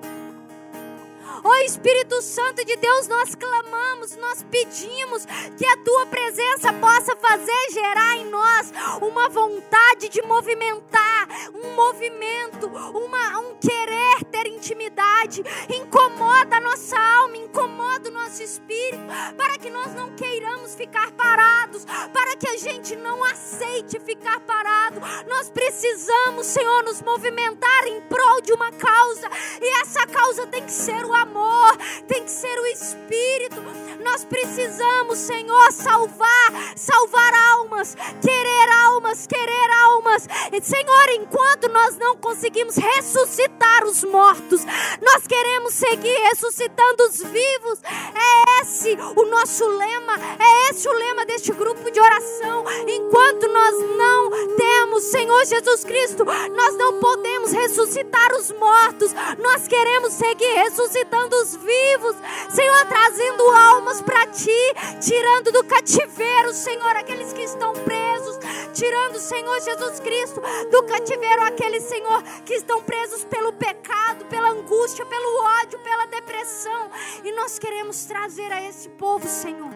Ó 1.43 1.55
Espírito 1.65 2.21
Santo 2.21 2.63
de 2.63 2.75
Deus, 2.75 3.07
nós 3.07 3.33
clamamos, 3.33 4.15
nós 4.17 4.43
pedimos 4.43 5.25
que 5.57 5.65
a 5.65 5.77
tua 5.77 6.05
presença 6.05 6.71
possa 6.73 7.15
fazer 7.15 7.71
gerar 7.71 8.17
em 8.17 8.29
nós 8.29 8.71
uma 9.01 9.27
vontade 9.29 10.09
de 10.09 10.21
movimentar, 10.21 11.27
um 11.53 11.73
movimento, 11.73 12.67
uma, 12.67 13.39
um 13.39 13.55
querer 13.55 14.23
ter 14.31 14.47
intimidade. 14.47 15.43
Incomoda 15.69 16.57
a 16.57 16.59
nossa 16.59 16.97
alma, 16.97 17.37
incomoda 17.37 18.09
o 18.09 18.13
nosso 18.13 18.43
espírito, 18.43 19.03
para 19.35 19.57
que 19.57 19.69
nós 19.69 19.95
não 19.95 20.11
queiramos 20.15 20.75
ficar 20.75 21.11
parados, 21.11 21.85
para 22.13 22.35
que 22.35 22.47
a 22.47 22.57
gente 22.57 22.95
não 22.95 23.23
aceite 23.23 23.99
ficar 23.99 24.39
parado. 24.41 25.01
Nós 25.27 25.49
precisamos, 25.49 26.47
Senhor, 26.47 26.83
nos 26.83 27.01
movimentar 27.01 27.87
em 27.87 28.01
prol 28.01 28.41
de 28.41 28.53
uma 28.53 28.71
causa, 28.71 29.27
e 29.59 29.81
essa 29.81 30.05
causa 30.05 30.45
tem 30.47 30.63
que 30.65 30.71
ser 30.71 31.03
o 31.05 31.13
amor 31.13 31.30
amor, 31.31 31.77
tem 32.07 32.23
que 32.23 32.31
ser 32.31 32.59
o 32.59 32.65
Espírito. 32.67 33.61
Nós 34.03 34.25
precisamos, 34.25 35.17
Senhor, 35.17 35.71
salvar, 35.71 36.51
salvar 36.75 37.33
almas, 37.53 37.95
querer 38.21 38.71
almas, 38.85 39.25
querer 39.25 39.71
almas. 39.83 40.27
E, 40.51 40.61
Senhor, 40.61 41.09
enquanto 41.09 41.69
nós 41.69 41.97
não 41.97 42.17
conseguimos 42.17 42.75
ressuscitar 42.75 43.85
os 43.85 44.03
mortos, 44.03 44.61
nós 45.01 45.25
queremos 45.25 45.73
seguir 45.73 46.17
ressuscitando 46.29 47.03
os 47.03 47.17
vivos. 47.17 47.79
É 47.83 48.50
esse 48.61 48.97
o 49.15 49.25
nosso 49.25 49.67
lema, 49.67 50.13
é 50.39 50.69
esse 50.69 50.87
o 50.87 50.93
lema 50.93 51.25
deste 51.25 51.51
grupo 51.51 51.89
de 51.91 51.99
oração. 51.99 52.63
Enquanto 52.87 53.47
nós 53.47 53.79
não 53.97 54.55
temos, 54.55 55.03
Senhor 55.05 55.45
Jesus 55.45 55.83
Cristo, 55.83 56.23
nós 56.25 56.77
não 56.77 56.99
podemos 56.99 57.51
ressuscitar 57.51 58.33
os 58.35 58.51
mortos. 58.51 59.11
Nós 59.39 59.67
queremos 59.67 60.13
seguir 60.13 60.53
ressuscitando 60.53 61.35
os 61.37 61.55
vivos, 61.55 62.15
Senhor, 62.49 62.85
trazendo 62.85 63.43
almas 63.49 64.01
para 64.01 64.27
ti, 64.27 64.73
tirando 65.01 65.51
do 65.51 65.63
cativeiro, 65.63 66.53
Senhor, 66.53 66.95
aqueles 66.95 67.33
que 67.33 67.41
estão 67.41 67.73
presos, 67.73 68.37
tirando, 68.73 69.19
Senhor 69.19 69.59
Jesus 69.61 69.99
Cristo, 69.99 70.41
do 70.71 70.83
cativeiro 70.83 71.43
aqueles, 71.43 71.83
Senhor, 71.83 72.23
que 72.45 72.53
estão 72.53 72.81
presos 72.83 73.23
pelo 73.25 73.53
pecado, 73.53 74.25
pela 74.25 74.49
angústia, 74.49 75.05
pelo 75.05 75.43
ódio, 75.61 75.79
pela 75.79 76.05
depressão. 76.05 76.89
E 77.23 77.31
nós 77.33 77.59
queremos 77.59 78.05
trazer 78.05 78.51
a 78.51 78.61
esse 78.61 78.89
povo, 78.89 79.27
Senhor, 79.27 79.71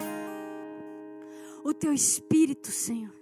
o 1.63 1.73
teu 1.73 1.93
espírito, 1.93 2.71
Senhor. 2.71 3.13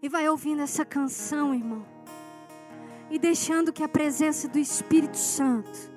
E 0.00 0.08
vai 0.08 0.28
ouvindo 0.28 0.62
essa 0.62 0.84
canção, 0.84 1.54
irmão 1.54 1.98
e 3.10 3.18
deixando 3.18 3.72
que 3.72 3.82
a 3.82 3.88
presença 3.88 4.48
do 4.48 4.58
Espírito 4.58 5.16
Santo 5.16 5.90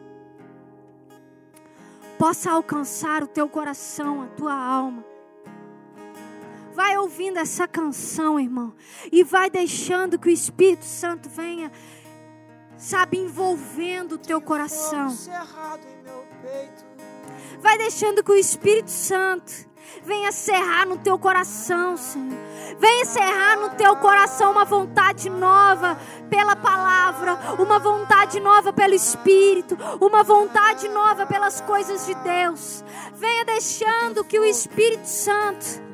possa 2.18 2.52
alcançar 2.52 3.24
o 3.24 3.28
teu 3.28 3.50
coração, 3.50 4.22
a 4.22 4.28
tua 4.28 4.54
alma. 4.54 5.04
Vai 6.82 6.98
ouvindo 6.98 7.38
essa 7.38 7.68
canção, 7.68 8.40
irmão, 8.40 8.74
e 9.12 9.24
vai 9.24 9.52
deixando 9.52 10.18
que 10.18 10.30
o 10.30 10.32
Espírito 10.32 10.84
Santo 10.84 11.30
venha, 11.30 11.72
sabe, 12.76 13.20
envolvendo 13.20 14.14
o 14.14 14.18
teu 14.18 14.42
coração. 14.42 15.16
Vai 17.60 17.78
deixando 17.78 18.24
que 18.24 18.32
o 18.32 18.36
Espírito 18.36 18.90
Santo 18.90 19.54
venha 20.04 20.32
cerrar 20.32 20.88
no 20.88 20.98
teu 20.98 21.20
coração, 21.20 21.96
Senhor. 21.96 22.36
Venha 22.80 23.06
cerrar 23.06 23.58
no 23.58 23.70
teu 23.76 23.96
coração 23.98 24.52
uma 24.52 24.66
vontade 24.66 25.30
nova 25.30 26.00
pela 26.32 26.56
palavra, 26.56 27.38
uma 27.60 27.78
vontade 27.78 28.40
nova 28.40 28.74
pelo 28.74 28.96
Espírito, 28.96 29.78
uma 30.04 30.24
vontade 30.24 30.90
nova 30.90 31.28
pelas 31.28 31.62
coisas 31.62 32.08
de 32.08 32.16
Deus. 32.16 32.84
Venha 33.14 33.46
deixando 33.46 34.24
que 34.24 34.40
o 34.40 34.44
Espírito 34.44 35.06
Santo 35.06 35.91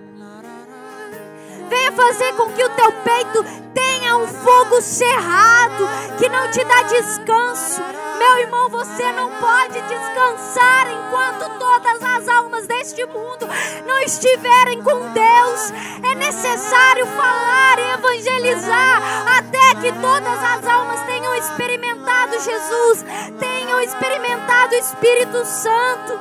venha 1.67 1.91
fazer 1.91 2.33
com 2.33 2.51
que 2.51 2.63
o 2.63 2.69
teu 2.69 2.91
peito 2.91 3.43
tenha 3.73 4.17
um 4.17 4.27
fogo 4.27 4.81
cerrado 4.81 5.87
que 6.17 6.27
não 6.29 6.49
te 6.51 6.63
dá 6.63 6.81
descanso. 6.83 7.81
Meu 8.17 8.39
irmão, 8.39 8.69
você 8.69 9.11
não 9.11 9.29
pode 9.39 9.79
descansar 9.81 10.87
enquanto 10.91 11.59
todas 11.59 12.03
as 12.03 12.27
almas 12.27 12.67
deste 12.67 13.05
mundo 13.05 13.47
não 13.85 13.99
estiverem 13.99 14.81
com 14.81 14.99
Deus. 15.11 15.71
É 16.03 16.15
necessário 16.15 17.05
falar 17.07 17.79
e 17.79 17.91
evangelizar 17.91 19.01
até 19.37 19.75
que 19.81 19.91
todas 19.99 20.43
as 20.43 20.65
almas 20.65 21.01
tenham 21.05 21.35
experimentado 21.35 22.39
Jesus, 22.39 23.05
tenham 23.39 23.81
experimentado 23.81 24.73
o 24.73 24.79
Espírito 24.79 25.45
Santo. 25.45 26.19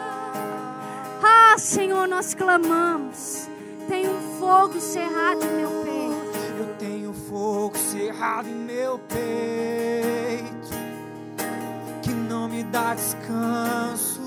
Ah, 1.22 1.56
Senhor, 1.58 2.06
nós 2.06 2.34
clamamos. 2.34 3.55
Um 3.88 4.38
fogo 4.40 4.80
cerrado 4.80 5.44
em 5.44 5.48
meu 5.48 5.70
peito. 5.84 6.38
Eu 6.58 6.74
tenho 6.76 7.12
fogo 7.12 7.78
cerrado 7.78 8.48
em 8.48 8.54
meu 8.54 8.98
peito 8.98 10.70
que 12.02 12.10
não 12.10 12.48
me 12.48 12.64
dá 12.64 12.94
descanso. 12.94 14.20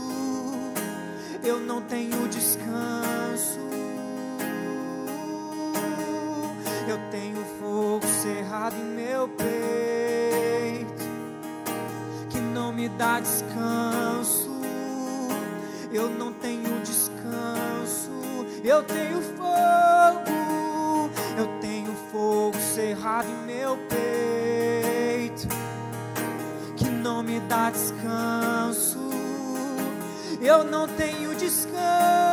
Eu 1.43 1.59
não 1.59 1.81
tenho 1.81 2.27
descanso. 2.29 3.59
Eu 6.87 6.97
tenho 7.11 7.43
fogo 7.59 8.07
cerrado 8.07 8.75
em 8.77 8.95
meu 8.95 9.27
peito 9.27 11.03
que 12.29 12.39
não 12.39 12.71
me 12.71 12.87
dá 12.89 13.19
descanso. 13.19 14.49
Eu 15.91 16.09
não 16.09 16.31
tenho 16.31 16.79
descanso. 16.81 18.08
Eu 18.63 18.83
tenho 18.83 19.21
fogo. 19.21 21.09
Eu 21.37 21.47
tenho 21.61 21.93
fogo 22.11 22.57
cerrado 22.59 23.27
em 23.29 23.45
meu 23.45 23.77
peito 23.89 25.47
que 26.75 26.89
não 26.89 27.23
me 27.23 27.39
dá 27.41 27.69
descanso. 27.69 29.09
Eu 30.41 30.63
não 30.63 30.87
tenho 30.87 31.35
descanso 31.35 32.29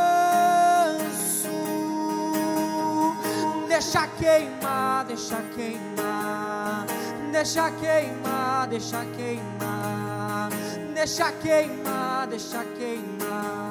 deixa 3.77 4.07
queimar, 4.18 5.05
deixa 5.05 5.37
queimar, 5.55 6.87
deixa 7.31 7.70
queimar, 7.72 8.66
deixa 8.68 9.05
queimar, 9.05 10.51
deixa 10.95 11.33
queimar, 11.33 12.27
deixa 12.27 12.64
queimar. 12.79 13.65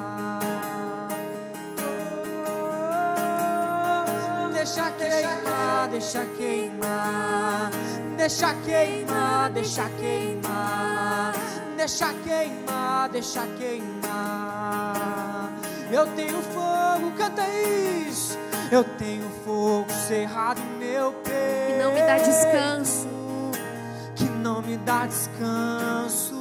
Deixa 4.66 4.90
queimar, 4.90 5.88
deixa 5.88 6.26
queimar, 6.36 7.70
deixa 8.16 8.52
queimar, 8.64 9.50
deixa 9.52 9.88
queimar, 9.90 11.34
deixa 11.76 12.12
queimar, 12.12 13.08
deixa 13.08 13.46
queimar. 13.58 15.52
Eu 15.88 16.04
tenho 16.16 16.42
fogo, 16.42 17.12
canta 17.16 17.48
isso. 17.48 18.36
Eu 18.72 18.82
tenho 18.82 19.30
fogo 19.44 19.86
cerrado 20.08 20.60
em 20.60 20.78
meu 20.78 21.12
peito. 21.12 21.36
Que 21.68 21.78
não 21.78 21.92
me 21.92 22.00
dá 22.00 22.18
descanso. 22.18 23.08
Que 24.16 24.24
não 24.24 24.62
me 24.62 24.76
dá 24.78 25.06
descanso. 25.06 26.34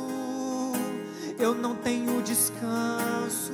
Eu 1.37 1.53
não 1.53 1.75
tenho 1.75 2.23
descanso. 2.23 3.53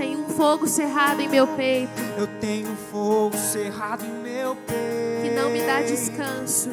Tem 0.00 0.16
um 0.16 0.30
fogo 0.30 0.66
cerrado 0.66 1.20
em 1.20 1.28
meu 1.28 1.46
peito. 1.46 1.92
Eu 2.16 2.26
tenho 2.40 2.74
fogo 2.90 3.36
cerrado 3.36 4.02
em 4.02 4.22
meu 4.22 4.56
peito. 4.56 5.22
Que 5.24 5.30
não 5.30 5.50
me 5.50 5.60
dá 5.60 5.82
descanso. 5.82 6.70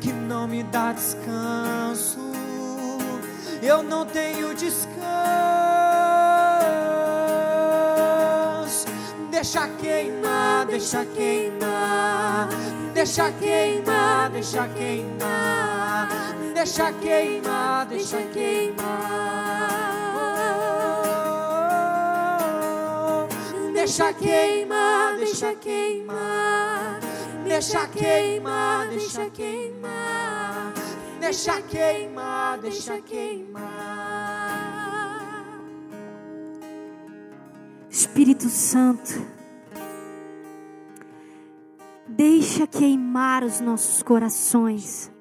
Que 0.00 0.12
não 0.12 0.46
me 0.46 0.62
dá 0.62 0.92
descanso. 0.92 2.20
Eu 3.60 3.82
não 3.82 4.06
tenho 4.06 4.54
descanso. 4.54 4.94
Deixa 9.28 9.66
queimar, 9.66 10.66
deixa 10.66 11.04
queimar. 11.04 12.48
Deixa 12.94 13.32
queimar, 13.32 14.30
deixa 14.30 14.68
queimar. 14.68 16.08
Deixa 16.54 16.92
queimar, 16.92 17.86
deixa 17.86 18.22
queimar. 18.32 19.95
Deixa 23.86 24.12
queimar, 24.14 25.16
deixa 25.16 25.54
queimar. 25.54 26.98
Deixa 27.44 27.86
queimar, 27.86 28.88
deixa 28.88 29.30
queimar. 29.30 30.74
Deixa 31.20 31.62
queimar, 31.62 32.58
deixa 32.58 33.00
queimar. 33.00 33.62
Espírito 37.88 38.48
Santo, 38.48 39.24
deixa 42.08 42.66
queimar 42.66 43.44
os 43.44 43.60
nossos 43.60 44.02
corações, 44.02 45.12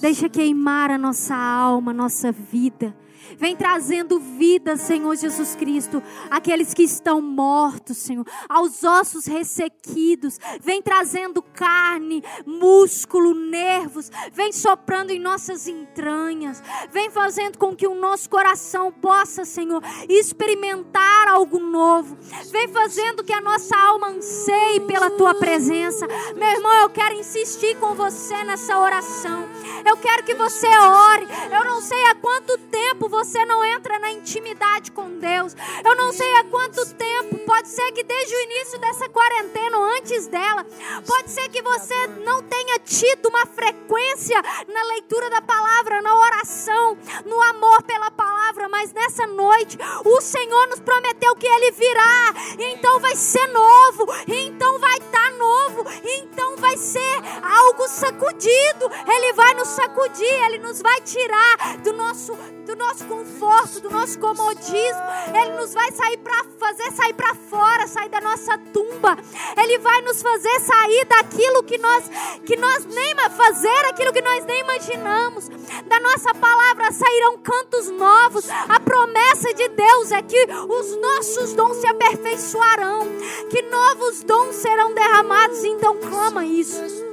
deixa 0.00 0.28
queimar 0.28 0.90
a 0.90 0.98
nossa 0.98 1.36
alma, 1.36 1.92
a 1.92 1.94
nossa 1.94 2.32
vida. 2.32 2.96
Vem 3.36 3.56
trazendo 3.56 4.18
vida, 4.18 4.76
Senhor 4.76 5.14
Jesus 5.16 5.54
Cristo, 5.56 6.02
aqueles 6.30 6.74
que 6.74 6.82
estão 6.82 7.20
mortos, 7.20 7.96
Senhor, 7.98 8.26
aos 8.48 8.84
ossos 8.84 9.26
ressequidos. 9.26 10.38
Vem 10.60 10.82
trazendo 10.82 11.42
carne, 11.42 12.22
músculo, 12.46 13.34
nervos. 13.34 14.10
Vem 14.32 14.52
soprando 14.52 15.10
em 15.10 15.18
nossas 15.18 15.66
entranhas. 15.66 16.62
Vem 16.90 17.10
fazendo 17.10 17.58
com 17.58 17.74
que 17.74 17.86
o 17.86 17.94
nosso 17.94 18.28
coração 18.28 18.92
possa, 18.92 19.44
Senhor, 19.44 19.82
experimentar 20.08 21.28
algo 21.28 21.58
novo. 21.58 22.16
Vem 22.50 22.68
fazendo 22.68 23.24
que 23.24 23.32
a 23.32 23.40
nossa 23.40 23.76
alma 23.76 24.08
anseie 24.08 24.80
pela 24.80 25.10
tua 25.10 25.34
presença. 25.34 26.06
Meu 26.36 26.48
irmão, 26.48 26.72
eu 26.80 26.90
quero 26.90 27.14
insistir 27.14 27.76
com 27.78 27.94
você 27.94 28.44
nessa 28.44 28.78
oração. 28.78 29.48
Eu 29.84 29.96
quero 29.96 30.24
que 30.24 30.34
você 30.34 30.66
ore. 30.66 31.26
Eu 31.50 31.64
não 31.64 31.80
sei 31.80 32.02
há 32.06 32.14
quanto 32.14 32.58
tempo 32.58 33.08
você 33.12 33.44
não 33.44 33.62
entra 33.62 33.98
na 33.98 34.10
intimidade 34.10 34.90
com 34.90 35.18
Deus. 35.18 35.54
Eu 35.84 35.94
não 35.94 36.14
sei 36.14 36.34
há 36.36 36.44
quanto 36.44 36.82
tempo. 36.94 37.38
Pode 37.44 37.68
ser 37.68 37.92
que 37.92 38.02
desde 38.02 38.34
o 38.34 38.40
início 38.40 38.78
dessa 38.78 39.06
quarentena 39.10 39.76
ou 39.76 39.84
antes 39.84 40.26
dela. 40.28 40.64
Pode 41.06 41.30
ser 41.30 41.46
que 41.50 41.60
você 41.60 42.06
não 42.24 42.42
tenha 42.42 42.78
tido 42.78 43.28
uma 43.28 43.44
frequência 43.44 44.40
na 44.66 44.82
leitura 44.84 45.28
da 45.28 45.42
palavra, 45.42 46.00
na 46.00 46.16
oração, 46.16 46.96
no 47.26 47.38
amor 47.42 47.82
pela 47.82 48.10
palavra. 48.10 48.66
Mas 48.70 48.94
nessa 48.94 49.26
noite, 49.26 49.76
o 50.06 50.20
Senhor 50.22 50.68
nos 50.68 50.80
prometeu 50.80 51.36
que 51.36 51.46
Ele 51.46 51.70
virá. 51.72 52.34
Então 52.58 52.98
vai 52.98 53.14
ser 53.14 53.46
novo. 53.48 54.06
Então 54.26 54.78
vai 54.78 54.96
estar 54.96 55.32
novo. 55.32 55.84
Então 56.02 56.56
vai 56.56 56.78
ser 56.78 57.14
algo 57.42 57.86
sacudido. 57.88 58.90
Ele 59.06 59.34
vai 59.34 59.52
nos 59.52 59.68
sacudir. 59.68 60.44
Ele 60.46 60.58
nos 60.58 60.80
vai 60.80 60.98
tirar 61.02 61.76
do 61.84 61.92
nosso, 61.92 62.34
do 62.64 62.74
nosso 62.74 63.01
conforto, 63.04 63.80
do 63.80 63.90
nosso 63.90 64.18
comodismo. 64.18 65.02
Ele 65.34 65.56
nos 65.56 65.74
vai 65.74 65.90
sair 65.92 66.18
para 66.18 66.44
fazer 66.58 66.92
sair 66.92 67.14
para 67.14 67.34
fora, 67.34 67.86
sair 67.86 68.08
da 68.08 68.20
nossa 68.20 68.56
tumba. 68.72 69.16
Ele 69.56 69.78
vai 69.78 70.02
nos 70.02 70.22
fazer 70.22 70.60
sair 70.60 71.04
daquilo 71.06 71.62
que 71.62 71.78
nós 71.78 72.10
que 72.44 72.56
nós 72.56 72.84
nem 72.86 73.12
fazer 73.32 73.84
aquilo 73.86 74.12
que 74.12 74.22
nós 74.22 74.44
nem 74.44 74.60
imaginamos. 74.60 75.48
Da 75.86 76.00
nossa 76.00 76.34
palavra 76.34 76.92
sairão 76.92 77.38
cantos 77.38 77.88
novos. 77.90 78.48
A 78.50 78.80
promessa 78.80 79.52
de 79.54 79.68
Deus 79.68 80.12
é 80.12 80.22
que 80.22 80.46
os 80.68 80.96
nossos 81.00 81.52
dons 81.54 81.76
se 81.78 81.86
aperfeiçoarão, 81.86 83.06
que 83.50 83.62
novos 83.62 84.22
dons 84.22 84.56
serão 84.56 84.94
derramados. 84.94 85.64
Então 85.64 85.96
clama 85.98 86.44
isso. 86.44 87.11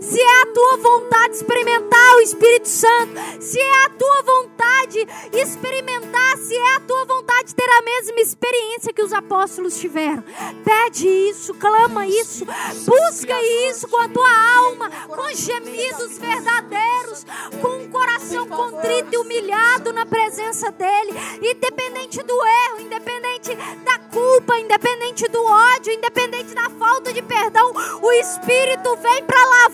Se 0.00 0.20
é 0.20 0.42
a 0.42 0.46
tua 0.46 0.76
vontade 0.78 1.34
experimentar 1.36 2.16
o 2.16 2.20
Espírito 2.20 2.68
Santo, 2.68 3.12
se 3.40 3.60
é 3.60 3.84
a 3.84 3.90
tua 3.90 4.22
vontade 4.22 5.06
experimentar, 5.32 6.36
se 6.38 6.56
é 6.56 6.76
a 6.76 6.80
tua 6.80 7.04
vontade 7.04 7.54
ter 7.54 7.68
a 7.68 7.82
mesma 7.82 8.20
experiência 8.20 8.92
que 8.92 9.02
os 9.02 9.12
apóstolos 9.12 9.78
tiveram, 9.78 10.24
pede 10.64 11.06
isso, 11.06 11.54
clama 11.54 12.06
isso, 12.06 12.44
busca 12.84 13.42
isso 13.68 13.88
com 13.88 13.98
a 13.98 14.08
tua 14.08 14.56
alma, 14.56 14.90
com 15.06 15.34
gemidos 15.34 16.18
verdadeiros, 16.18 17.24
com 17.60 17.68
um 17.68 17.88
coração 17.90 18.48
contrito 18.48 19.08
e 19.12 19.18
humilhado 19.18 19.92
na 19.92 20.06
presença 20.06 20.72
dEle, 20.72 21.12
independente 21.42 22.22
do 22.22 22.34
erro, 22.34 22.80
independente 22.80 23.54
da 23.84 23.98
culpa, 24.10 24.58
independente 24.58 25.28
do 25.28 25.44
ódio, 25.44 25.92
independente 25.92 26.54
da 26.54 26.68
falta 26.70 27.12
de 27.12 27.22
perdão, 27.22 27.72
o 28.02 28.12
Espírito 28.12 28.96
vem 28.96 29.24
para 29.24 29.44
lavar, 29.44 29.67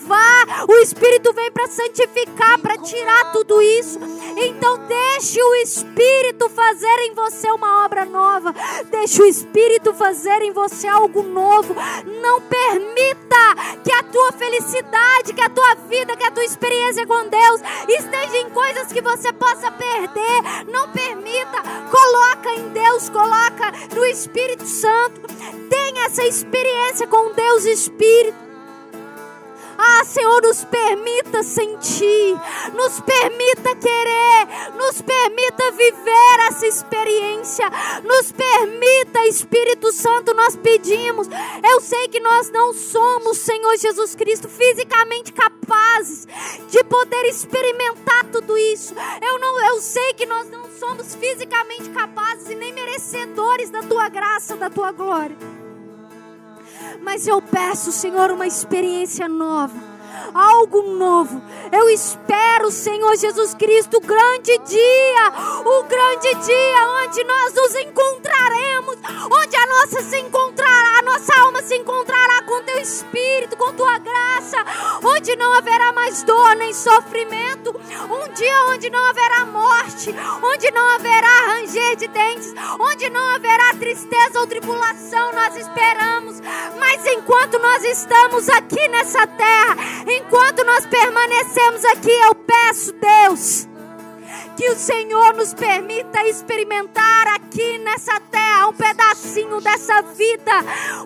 o 0.67 0.73
Espírito 0.81 1.33
vem 1.33 1.51
para 1.51 1.67
santificar, 1.67 2.59
para 2.59 2.77
tirar 2.77 3.31
tudo 3.31 3.61
isso. 3.61 3.99
Então 4.37 4.77
deixe 4.87 5.41
o 5.41 5.55
Espírito 5.55 6.49
fazer 6.49 6.99
em 7.01 7.13
você 7.13 7.49
uma 7.51 7.85
obra 7.85 8.05
nova. 8.05 8.53
Deixe 8.91 9.21
o 9.21 9.25
Espírito 9.25 9.93
fazer 9.93 10.41
em 10.41 10.51
você 10.51 10.87
algo 10.87 11.23
novo. 11.23 11.75
Não 12.21 12.41
permita 12.41 13.81
que 13.83 13.91
a 13.91 14.03
tua 14.03 14.31
felicidade, 14.33 15.33
que 15.33 15.41
a 15.41 15.49
tua 15.49 15.75
vida, 15.87 16.17
que 16.17 16.25
a 16.25 16.31
tua 16.31 16.43
experiência 16.43 17.07
com 17.07 17.27
Deus 17.27 17.61
esteja 17.87 18.37
em 18.37 18.49
coisas 18.49 18.91
que 18.91 19.01
você 19.01 19.31
possa 19.31 19.71
perder. 19.71 20.65
Não 20.67 20.89
permita. 20.89 21.61
Coloca 21.89 22.49
em 22.51 22.69
Deus, 22.69 23.09
coloca 23.09 23.71
no 23.95 24.05
Espírito 24.05 24.65
Santo. 24.65 25.21
Tenha 25.69 26.05
essa 26.05 26.23
experiência 26.23 27.07
com 27.07 27.31
Deus 27.31 27.65
Espírito. 27.65 28.44
Ah, 29.77 30.03
Senhor, 30.05 30.41
nos 30.41 30.63
permita 30.63 31.43
sentir, 31.43 32.39
nos 32.73 32.99
permita 33.01 33.75
querer, 33.75 34.47
nos 34.77 35.01
permita 35.01 35.71
viver 35.71 36.39
essa 36.47 36.65
experiência, 36.65 37.69
nos 38.03 38.31
permita, 38.31 39.25
Espírito 39.27 39.91
Santo, 39.91 40.33
nós 40.33 40.55
pedimos. 40.55 41.27
Eu 41.69 41.81
sei 41.81 42.07
que 42.07 42.19
nós 42.19 42.49
não 42.51 42.73
somos, 42.73 43.39
Senhor 43.39 43.77
Jesus 43.77 44.15
Cristo, 44.15 44.47
fisicamente 44.47 45.33
capazes 45.33 46.27
de 46.69 46.83
poder 46.85 47.25
experimentar 47.25 48.25
tudo 48.31 48.57
isso. 48.57 48.93
Eu 49.21 49.39
não, 49.39 49.59
eu 49.67 49.81
sei 49.81 50.13
que 50.13 50.25
nós 50.25 50.49
não 50.49 50.69
somos 50.79 51.15
fisicamente 51.15 51.89
capazes 51.89 52.49
e 52.49 52.55
nem 52.55 52.73
merecedores 52.73 53.69
da 53.69 53.81
tua 53.83 54.07
graça, 54.07 54.55
da 54.55 54.69
tua 54.69 54.91
glória. 54.91 55.64
Mas 57.01 57.27
eu 57.27 57.41
peço, 57.41 57.91
Senhor, 57.91 58.31
uma 58.31 58.47
experiência 58.47 59.27
nova 59.27 59.94
algo 60.33 60.81
novo. 60.81 61.41
Eu 61.71 61.89
espero, 61.89 62.71
Senhor 62.71 63.15
Jesus 63.17 63.53
Cristo, 63.53 63.97
o 63.97 64.01
grande 64.01 64.57
dia, 64.59 65.33
o 65.65 65.83
grande 65.83 66.35
dia 66.45 66.87
onde 67.03 67.23
nós 67.23 67.53
nos 67.53 67.75
encontraremos, 67.75 68.97
onde 69.31 69.55
a 69.55 69.65
nossa 69.67 70.01
se 70.03 70.19
encontrará, 70.19 70.99
a 70.99 71.01
nossa 71.01 71.39
alma 71.39 71.61
se 71.63 71.75
encontrará 71.75 72.43
com 72.43 72.63
teu 72.63 72.79
espírito, 72.79 73.57
com 73.57 73.73
tua 73.73 73.97
graça, 73.97 74.57
onde 75.03 75.35
não 75.35 75.53
haverá 75.53 75.91
mais 75.93 76.23
dor 76.23 76.55
nem 76.55 76.73
sofrimento, 76.73 77.75
um 78.09 78.33
dia 78.33 78.65
onde 78.69 78.89
não 78.89 79.03
haverá 79.05 79.45
morte, 79.45 80.13
onde 80.43 80.71
não 80.71 80.87
haverá 80.95 81.47
ranger 81.47 81.95
de 81.95 82.07
dentes, 82.07 82.53
onde 82.79 83.09
não 83.09 83.35
haverá 83.35 83.73
tristeza 83.79 84.39
ou 84.39 84.47
tribulação, 84.47 85.31
nós 85.33 85.55
esperamos. 85.55 86.41
Mas 86.79 87.05
enquanto 87.07 87.59
nós 87.59 87.83
estamos 87.83 88.49
aqui 88.49 88.87
nessa 88.89 89.25
terra, 89.27 89.75
enquanto 90.07 90.63
nós 90.63 90.85
permanecemos 90.85 91.85
aqui, 91.85 92.11
eu 92.11 92.35
peço, 92.35 92.93
Deus, 92.93 93.67
que 94.55 94.69
o 94.69 94.75
Senhor 94.75 95.33
nos 95.33 95.53
permita 95.53 96.23
experimentar 96.27 97.27
aqui 97.35 97.77
nessa 97.79 98.19
terra 98.19 98.67
um 98.67 98.73
pedacinho 98.73 99.59
dessa 99.59 100.01
vida, 100.01 100.51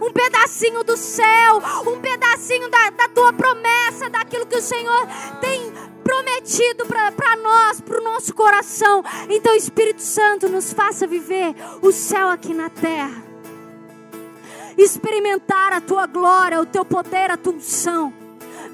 um 0.01 0.11
pedacinho 0.11 0.83
do 0.83 0.95
céu, 0.95 1.61
um 1.87 1.99
pedacinho 1.99 2.69
da, 2.69 2.89
da 2.91 3.09
tua 3.09 3.33
promessa, 3.33 4.09
daquilo 4.09 4.45
que 4.45 4.57
o 4.57 4.61
Senhor 4.61 5.07
tem 5.41 5.71
prometido 6.03 6.85
para 6.85 7.35
nós, 7.37 7.81
para 7.81 7.99
o 7.99 8.03
nosso 8.03 8.33
coração. 8.33 9.03
Então, 9.29 9.55
Espírito 9.55 10.01
Santo, 10.01 10.49
nos 10.49 10.73
faça 10.73 11.07
viver 11.07 11.55
o 11.81 11.91
céu 11.91 12.29
aqui 12.29 12.53
na 12.53 12.69
terra, 12.69 13.23
experimentar 14.77 15.73
a 15.73 15.81
tua 15.81 16.05
glória, 16.05 16.61
o 16.61 16.65
teu 16.65 16.85
poder, 16.85 17.31
a 17.31 17.37
tua 17.37 17.53
unção. 17.53 18.18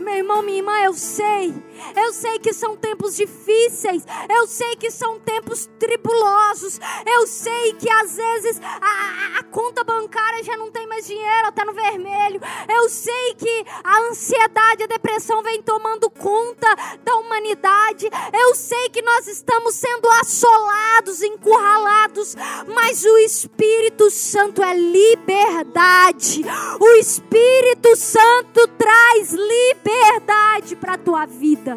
Meu 0.06 0.18
irmão, 0.18 0.43
minha 0.43 0.60
irmã, 0.60 0.80
eu 0.84 0.93
sei. 0.93 1.51
Eu 1.95 2.13
sei 2.13 2.39
que 2.39 2.53
são 2.53 2.76
tempos 2.76 3.15
difíceis. 3.15 4.03
Eu 4.30 4.47
sei 4.47 4.76
que 4.76 4.91
são 4.91 5.19
tempos 5.19 5.69
tribulosos. 5.80 6.80
Eu 7.05 7.28
sei 7.28 7.73
que 7.73 7.89
às 7.89 8.15
vezes 8.15 8.59
a, 8.61 9.39
a 9.39 9.43
conta 9.43 9.84
bancária 9.84 10.43
já 10.43 10.57
não 10.57 10.71
tem 10.71 10.88
mais 10.88 11.05
dinheiro, 11.05 11.49
está 11.49 11.65
no 11.65 11.73
vermelho. 11.73 12.39
Eu 12.67 12.89
sei 12.89 13.36
que 13.36 13.65
a 13.84 13.99
ansiedade, 14.09 14.84
a 14.84 14.88
depressão 14.88 15.41
vem 15.43 15.61
tomando 15.61 16.09
conta 16.09 16.67
da 17.03 17.15
humanidade. 17.15 18.09
Eu 18.34 18.55
sei 18.55 18.89
que 18.89 19.01
nós 19.01 19.28
estamos 19.28 19.76
sendo 19.76 20.09
assolados, 20.21 21.21
encurralados. 21.21 22.36
Mas 22.73 23.03
o 23.03 23.17
Espírito 23.19 24.09
Santo 24.09 24.63
é 24.63 24.73
liberdade. 24.73 26.43
O 26.80 26.88
Espírito 26.95 27.95
Santo 27.95 28.67
traz 28.78 29.32
liberdade 29.32 30.76
para 30.76 30.93
a 30.93 30.97
tua 30.97 31.26
vida. 31.26 31.74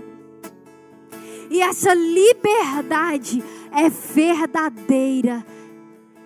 E 1.51 1.61
essa 1.61 1.95
liberdade 1.95 3.43
é 3.73 3.89
verdadeira. 3.89 5.45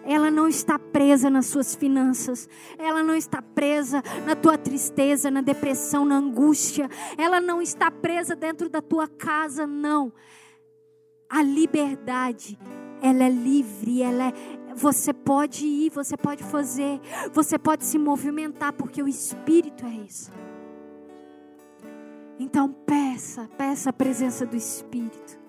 Ela 0.04 0.30
não 0.30 0.48
está 0.48 0.78
presa 0.78 1.30
nas 1.30 1.46
suas 1.46 1.76
finanças, 1.76 2.48
ela 2.76 3.04
não 3.04 3.14
está 3.14 3.40
presa 3.40 4.02
na 4.26 4.34
tua 4.34 4.58
tristeza, 4.58 5.30
na 5.30 5.40
depressão, 5.40 6.04
na 6.04 6.16
angústia, 6.16 6.90
ela 7.16 7.40
não 7.40 7.62
está 7.62 7.88
presa 7.88 8.34
dentro 8.34 8.68
da 8.68 8.82
tua 8.82 9.06
casa, 9.06 9.64
não. 9.64 10.12
A 11.30 11.40
liberdade, 11.40 12.58
ela 13.00 13.24
é 13.24 13.30
livre, 13.30 14.02
ela 14.02 14.28
é, 14.28 14.32
você 14.74 15.12
pode 15.12 15.64
ir, 15.66 15.90
você 15.90 16.16
pode 16.16 16.42
fazer, 16.42 17.00
você 17.32 17.56
pode 17.56 17.84
se 17.84 17.96
movimentar, 17.96 18.72
porque 18.72 19.00
o 19.02 19.08
Espírito 19.08 19.86
é 19.86 20.04
isso. 20.04 20.32
Então 22.44 22.68
peça, 22.68 23.48
peça 23.56 23.90
a 23.90 23.92
presença 23.92 24.44
do 24.44 24.56
Espírito. 24.56 25.41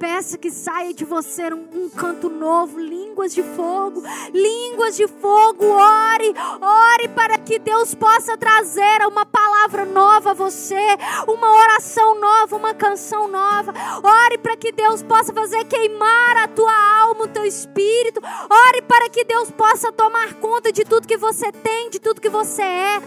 Peça 0.00 0.38
que 0.38 0.50
saia 0.50 0.94
de 0.94 1.04
você 1.04 1.52
um, 1.52 1.68
um, 1.74 1.90
canto 1.90 2.30
novo, 2.30 2.80
línguas 2.80 3.34
de 3.34 3.42
fogo, 3.42 4.02
línguas 4.32 4.96
de 4.96 5.06
fogo. 5.06 5.66
Ore, 5.66 6.34
ore 6.58 7.08
para 7.08 7.36
que 7.36 7.58
Deus 7.58 7.94
possa 7.94 8.34
trazer 8.34 9.06
uma 9.06 9.26
palavra 9.26 9.84
nova 9.84 10.30
a 10.30 10.34
você, 10.34 10.96
uma 11.28 11.52
oração 11.52 12.18
nova, 12.18 12.56
uma 12.56 12.72
canção 12.72 13.28
nova. 13.28 13.74
Ore 14.02 14.38
para 14.38 14.56
que 14.56 14.72
Deus 14.72 15.02
possa 15.02 15.34
fazer 15.34 15.66
queimar 15.66 16.36
a 16.38 16.48
tua 16.48 16.72
alma, 17.02 17.24
o 17.24 17.28
teu 17.28 17.44
espírito. 17.44 18.22
Ore 18.24 18.80
para 18.80 19.10
que 19.10 19.22
Deus 19.22 19.50
possa 19.50 19.92
tomar 19.92 20.32
conta 20.36 20.72
de 20.72 20.82
tudo 20.82 21.06
que 21.06 21.18
você 21.18 21.52
tem, 21.52 21.90
de 21.90 21.98
tudo 22.00 22.22
que 22.22 22.30
você 22.30 22.62
é. 22.62 23.02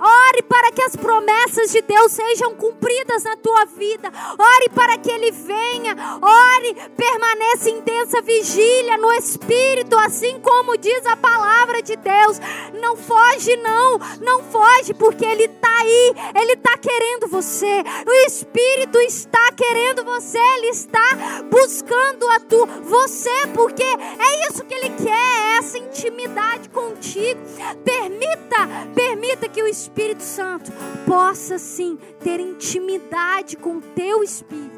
Ore 0.00 0.42
para 0.42 0.70
que 0.70 0.82
as 0.82 0.94
promessas 0.94 1.72
de 1.72 1.82
Deus 1.82 2.12
sejam 2.12 2.54
cumpridas 2.54 3.24
na 3.24 3.36
tua 3.36 3.64
vida. 3.64 4.12
Ore 4.38 4.68
para 4.72 4.96
que 4.96 5.10
Ele 5.10 5.32
venha. 5.32 5.96
Ore, 6.28 6.74
permaneça 6.94 7.70
intensa 7.70 8.20
vigília 8.20 8.98
no 8.98 9.10
Espírito, 9.12 9.96
assim 9.98 10.38
como 10.40 10.76
diz 10.76 11.06
a 11.06 11.16
palavra 11.16 11.80
de 11.80 11.96
Deus. 11.96 12.38
Não 12.78 12.96
foge, 12.96 13.56
não. 13.56 13.98
Não 14.20 14.42
foge, 14.44 14.92
porque 14.92 15.24
Ele 15.24 15.44
está 15.44 15.78
aí. 15.78 16.14
Ele 16.34 16.52
está 16.52 16.76
querendo 16.76 17.28
você. 17.28 17.82
O 18.06 18.12
Espírito 18.26 18.98
está 18.98 19.52
querendo 19.56 20.04
você. 20.04 20.38
Ele 20.38 20.66
está 20.66 21.16
buscando 21.50 22.28
a 22.28 22.40
tu, 22.40 22.66
você, 22.82 23.46
porque 23.54 23.82
é 23.82 24.48
isso 24.48 24.64
que 24.66 24.74
Ele 24.74 24.90
quer. 24.90 25.38
É 25.38 25.56
essa 25.58 25.78
intimidade 25.78 26.68
contigo. 26.68 27.40
Permita, 27.84 28.68
permita 28.94 29.48
que 29.48 29.62
o 29.62 29.66
Espírito 29.66 30.22
Santo 30.22 30.70
possa 31.06 31.58
sim 31.58 31.98
ter 32.22 32.38
intimidade 32.38 33.56
com 33.56 33.78
o 33.78 33.80
teu 33.80 34.22
espírito. 34.22 34.77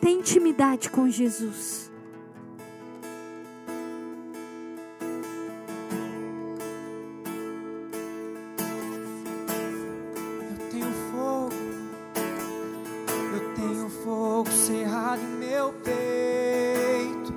Tem 0.00 0.18
intimidade 0.18 0.90
com 0.90 1.08
Jesus. 1.08 1.90
Eu 10.50 10.70
tenho 10.70 10.92
fogo, 11.10 11.54
eu 13.32 13.54
tenho 13.54 13.88
fogo 14.04 14.50
cerrado 14.50 15.20
em 15.20 15.38
meu 15.38 15.72
peito, 15.84 17.34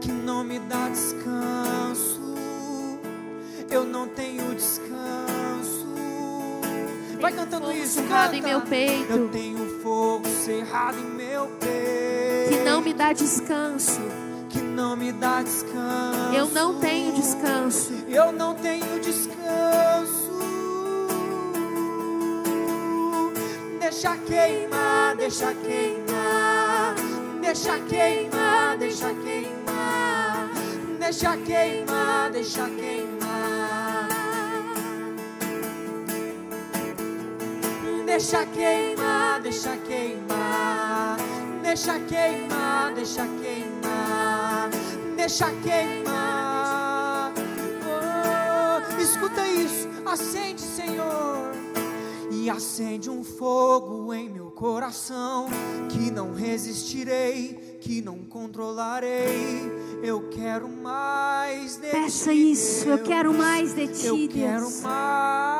que 0.00 0.12
não 0.12 0.44
me 0.44 0.58
dá 0.60 0.88
descanso. 0.88 2.20
Eu 3.70 3.84
não 3.86 4.06
tenho 4.06 4.54
descanso 4.54 5.82
Vai 7.18 7.32
cantando 7.32 7.70
isso, 7.72 8.02
canta. 8.02 8.36
em 8.36 8.42
meu 8.42 8.60
peito. 8.62 9.10
Eu 9.12 9.28
tenho 9.28 9.71
fogo 9.82 10.28
cerrado 10.28 10.98
em 10.98 11.04
meu 11.04 11.46
peito. 11.58 12.50
Que 12.50 12.64
não 12.64 12.80
me 12.80 12.94
dá 12.94 13.12
descanso. 13.12 14.00
Que 14.48 14.60
não 14.60 14.96
me 14.96 15.12
dá 15.12 15.42
descanso. 15.42 16.32
Eu 16.32 16.46
não 16.48 16.78
tenho 16.78 17.12
descanso. 17.14 17.92
Eu 18.08 18.32
não 18.32 18.54
tenho 18.54 19.00
descanso. 19.00 20.30
Deixa 23.80 24.16
queimar, 24.16 25.16
deixa 25.16 25.52
queimar. 25.54 26.94
Deixa 27.40 27.78
queimar, 27.80 28.78
deixa 28.78 29.14
queimar. 29.14 30.50
Deixa 30.98 31.36
queimar, 31.36 32.30
deixa 32.30 32.68
queimar. 32.70 33.01
Deixa 38.22 38.46
queimar, 38.46 39.40
deixa 39.42 39.76
queimar, 39.78 41.16
deixa 41.60 41.98
queimar, 41.98 42.94
deixa 42.94 43.26
queimar, 43.26 44.70
deixa 45.16 45.50
queimar. 45.60 47.32
Oh, 47.84 49.00
escuta 49.02 49.44
isso, 49.48 49.88
acende, 50.06 50.60
Senhor, 50.60 51.50
e 52.30 52.48
acende 52.48 53.10
um 53.10 53.24
fogo 53.24 54.14
em 54.14 54.28
meu 54.28 54.52
coração 54.52 55.48
que 55.88 56.08
não 56.08 56.32
resistirei, 56.32 57.78
que 57.80 58.00
não 58.00 58.18
controlarei. 58.18 59.68
Eu 60.00 60.28
quero 60.30 60.68
mais 60.68 61.74
de 61.74 61.88
Peça 61.88 61.96
ti. 61.96 62.02
Peça 62.02 62.32
isso, 62.32 62.88
eu 62.88 63.02
quero 63.02 63.34
mais 63.34 63.74
de 63.74 63.88
ti, 63.88 64.06
eu 64.06 64.16
Deus. 64.16 64.32
quero 64.32 64.70
mais 64.82 65.51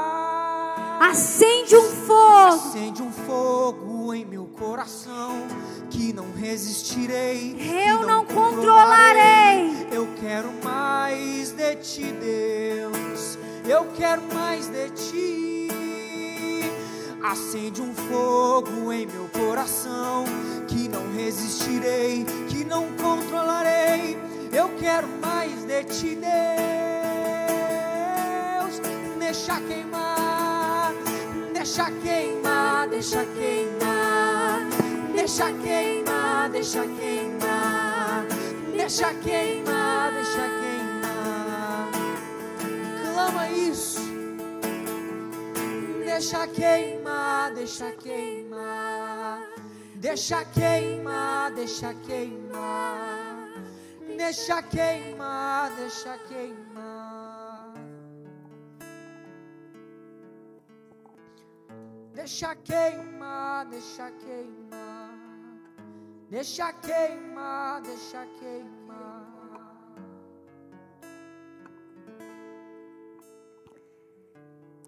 Acende 1.01 1.77
um 1.77 1.91
fogo. 2.07 2.55
Acende 2.55 3.03
um 3.03 3.13
fogo 3.13 4.15
em 4.15 4.25
meu 4.25 4.47
coração 4.47 5.47
que 5.91 6.13
não 6.13 6.33
resistirei. 6.33 7.57
Eu 7.89 8.01
que 8.01 8.07
não 8.07 8.25
controlarei. 8.25 9.89
Eu 9.91 10.09
quero 10.21 10.51
mais 10.63 11.53
de 11.53 11.77
ti, 11.77 12.13
Deus. 12.13 13.39
Eu 13.69 13.87
quero 13.97 14.23
mais 14.35 14.69
de 14.69 14.91
ti. 14.91 15.69
Acende 17.23 17.81
um 17.81 17.95
fogo 17.95 18.93
em 18.93 19.07
meu 19.07 19.29
coração 19.29 20.25
que 20.67 20.89
não 20.89 21.13
resistirei, 21.15 22.25
que 22.49 22.65
não 22.65 22.89
controlarei. 22.97 24.19
Eu 24.53 24.69
quero 24.79 25.07
mais 25.21 25.65
de 25.65 25.85
ti, 25.85 26.17
Deus. 26.17 26.33
Deixa 29.19 29.61
queimar, 29.61 30.19
deixa 31.63 31.89
queimar, 32.03 32.89
deixa 32.89 33.25
queimar, 33.25 34.67
deixa 35.15 35.53
queimar, 35.53 36.51
deixa 36.51 36.83
queimar, 36.89 38.27
deixa 38.77 39.15
queimar, 39.15 40.13
deixa 40.13 40.49
queimar. 40.61 41.91
Clama 43.15 43.49
isso. 43.49 44.01
Deixa 46.05 46.49
queimar, 46.49 47.55
deixa 47.55 47.93
queimar, 47.93 49.47
deixa 49.95 50.45
queimar, 50.45 51.53
deixa 51.53 51.95
queimar, 51.95 53.49
deixa 54.17 54.63
queimar, 54.63 55.71
deixa 55.77 56.19
queimar. 56.29 56.92
Deixa 62.15 62.55
queimar, 62.55 63.65
deixa 63.71 64.11
queimar, 64.11 65.19
deixa 66.29 66.73
queimar, 66.75 67.81
deixa 67.81 68.27
queimar. 68.39 69.33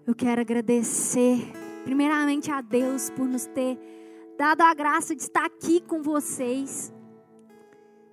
Eu 0.05 0.13
quero 0.13 0.41
agradecer, 0.41 1.51
primeiramente 1.83 2.51
a 2.51 2.61
Deus 2.61 3.09
por 3.09 3.27
nos 3.27 3.47
ter 3.47 3.79
dado 4.37 4.61
a 4.61 4.71
graça 4.75 5.15
de 5.15 5.23
estar 5.23 5.45
aqui 5.45 5.81
com 5.81 6.03
vocês, 6.03 6.93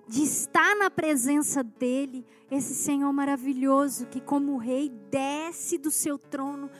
de 0.07 0.23
estar 0.23 0.75
na 0.75 0.89
presença 0.89 1.63
dEle, 1.63 2.25
esse 2.49 2.73
Senhor 2.73 3.13
maravilhoso 3.13 4.07
que, 4.07 4.19
como 4.19 4.57
Rei, 4.57 4.89
desce 4.89 5.77
do 5.77 5.91
seu 5.91 6.17
trono 6.17 6.71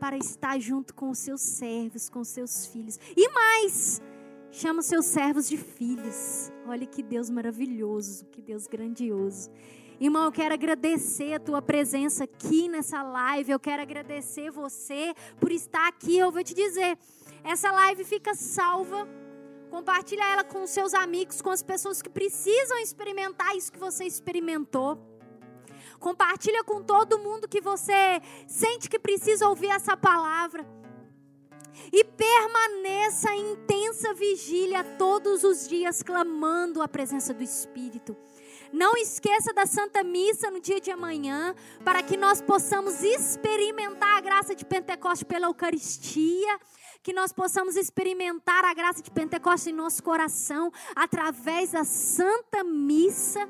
para 0.00 0.16
estar 0.16 0.58
junto 0.58 0.94
com 0.94 1.10
os 1.10 1.18
seus 1.18 1.42
servos, 1.42 2.08
com 2.08 2.20
os 2.20 2.28
seus 2.28 2.66
filhos. 2.66 2.98
E 3.14 3.28
mais, 3.28 4.00
chama 4.50 4.80
os 4.80 4.86
seus 4.86 5.04
servos 5.04 5.46
de 5.46 5.58
filhos. 5.58 6.50
Olha 6.66 6.86
que 6.86 7.02
Deus 7.02 7.28
maravilhoso, 7.28 8.24
que 8.32 8.40
Deus 8.40 8.66
grandioso. 8.66 9.50
Irmão, 10.00 10.24
eu 10.24 10.32
quero 10.32 10.54
agradecer 10.54 11.34
a 11.34 11.38
tua 11.38 11.60
presença 11.60 12.24
aqui 12.24 12.66
nessa 12.66 13.02
live. 13.02 13.52
Eu 13.52 13.60
quero 13.60 13.82
agradecer 13.82 14.50
você 14.50 15.14
por 15.38 15.52
estar 15.52 15.86
aqui. 15.86 16.16
Eu 16.16 16.32
vou 16.32 16.42
te 16.42 16.54
dizer, 16.54 16.98
essa 17.44 17.70
live 17.70 18.02
fica 18.02 18.34
salva. 18.34 19.06
Compartilha 19.68 20.24
ela 20.32 20.42
com 20.42 20.62
os 20.62 20.70
seus 20.70 20.94
amigos, 20.94 21.42
com 21.42 21.50
as 21.50 21.62
pessoas 21.62 22.00
que 22.00 22.08
precisam 22.08 22.78
experimentar 22.78 23.54
isso 23.54 23.70
que 23.70 23.78
você 23.78 24.04
experimentou. 24.04 25.09
Compartilha 26.00 26.64
com 26.64 26.82
todo 26.82 27.18
mundo 27.18 27.46
que 27.46 27.60
você 27.60 28.20
sente 28.46 28.88
que 28.88 28.98
precisa 28.98 29.46
ouvir 29.46 29.68
essa 29.68 29.94
palavra. 29.96 30.66
E 31.92 32.02
permaneça 32.02 33.32
em 33.34 33.52
intensa 33.52 34.12
vigília 34.14 34.82
todos 34.98 35.44
os 35.44 35.68
dias, 35.68 36.02
clamando 36.02 36.82
a 36.82 36.88
presença 36.88 37.32
do 37.32 37.42
Espírito. 37.42 38.16
Não 38.72 38.96
esqueça 38.96 39.52
da 39.52 39.66
Santa 39.66 40.02
Missa 40.02 40.50
no 40.50 40.60
dia 40.60 40.80
de 40.80 40.90
amanhã, 40.90 41.54
para 41.84 42.02
que 42.02 42.16
nós 42.16 42.40
possamos 42.40 43.02
experimentar 43.02 44.16
a 44.16 44.20
graça 44.20 44.54
de 44.54 44.64
Pentecostes 44.64 45.24
pela 45.24 45.46
Eucaristia, 45.46 46.58
que 47.02 47.12
nós 47.12 47.32
possamos 47.32 47.76
experimentar 47.76 48.64
a 48.64 48.74
graça 48.74 49.02
de 49.02 49.10
Pentecostes 49.10 49.68
em 49.68 49.72
nosso 49.72 50.02
coração 50.02 50.72
através 50.94 51.72
da 51.72 51.84
Santa 51.84 52.64
Missa. 52.64 53.48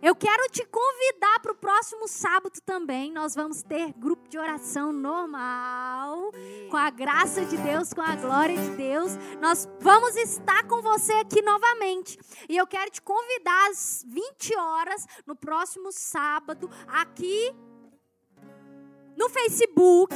Eu 0.00 0.14
quero 0.14 0.48
te 0.48 0.64
convidar 0.64 1.40
para 1.40 1.50
o 1.50 1.56
próximo 1.56 2.06
sábado 2.06 2.60
também. 2.64 3.12
Nós 3.12 3.34
vamos 3.34 3.64
ter 3.64 3.92
grupo 3.94 4.28
de 4.28 4.38
oração 4.38 4.92
normal, 4.92 6.32
com 6.70 6.76
a 6.76 6.88
graça 6.88 7.44
de 7.44 7.56
Deus, 7.56 7.92
com 7.92 8.00
a 8.00 8.14
glória 8.14 8.56
de 8.56 8.76
Deus. 8.76 9.12
Nós 9.40 9.68
vamos 9.80 10.14
estar 10.14 10.62
com 10.68 10.80
você 10.80 11.12
aqui 11.14 11.42
novamente. 11.42 12.16
E 12.48 12.56
eu 12.56 12.64
quero 12.64 12.92
te 12.92 13.02
convidar 13.02 13.70
às 13.70 14.04
20 14.06 14.56
horas 14.56 15.04
no 15.26 15.34
próximo 15.34 15.90
sábado, 15.90 16.70
aqui 16.86 17.52
no 19.16 19.28
Facebook, 19.28 20.14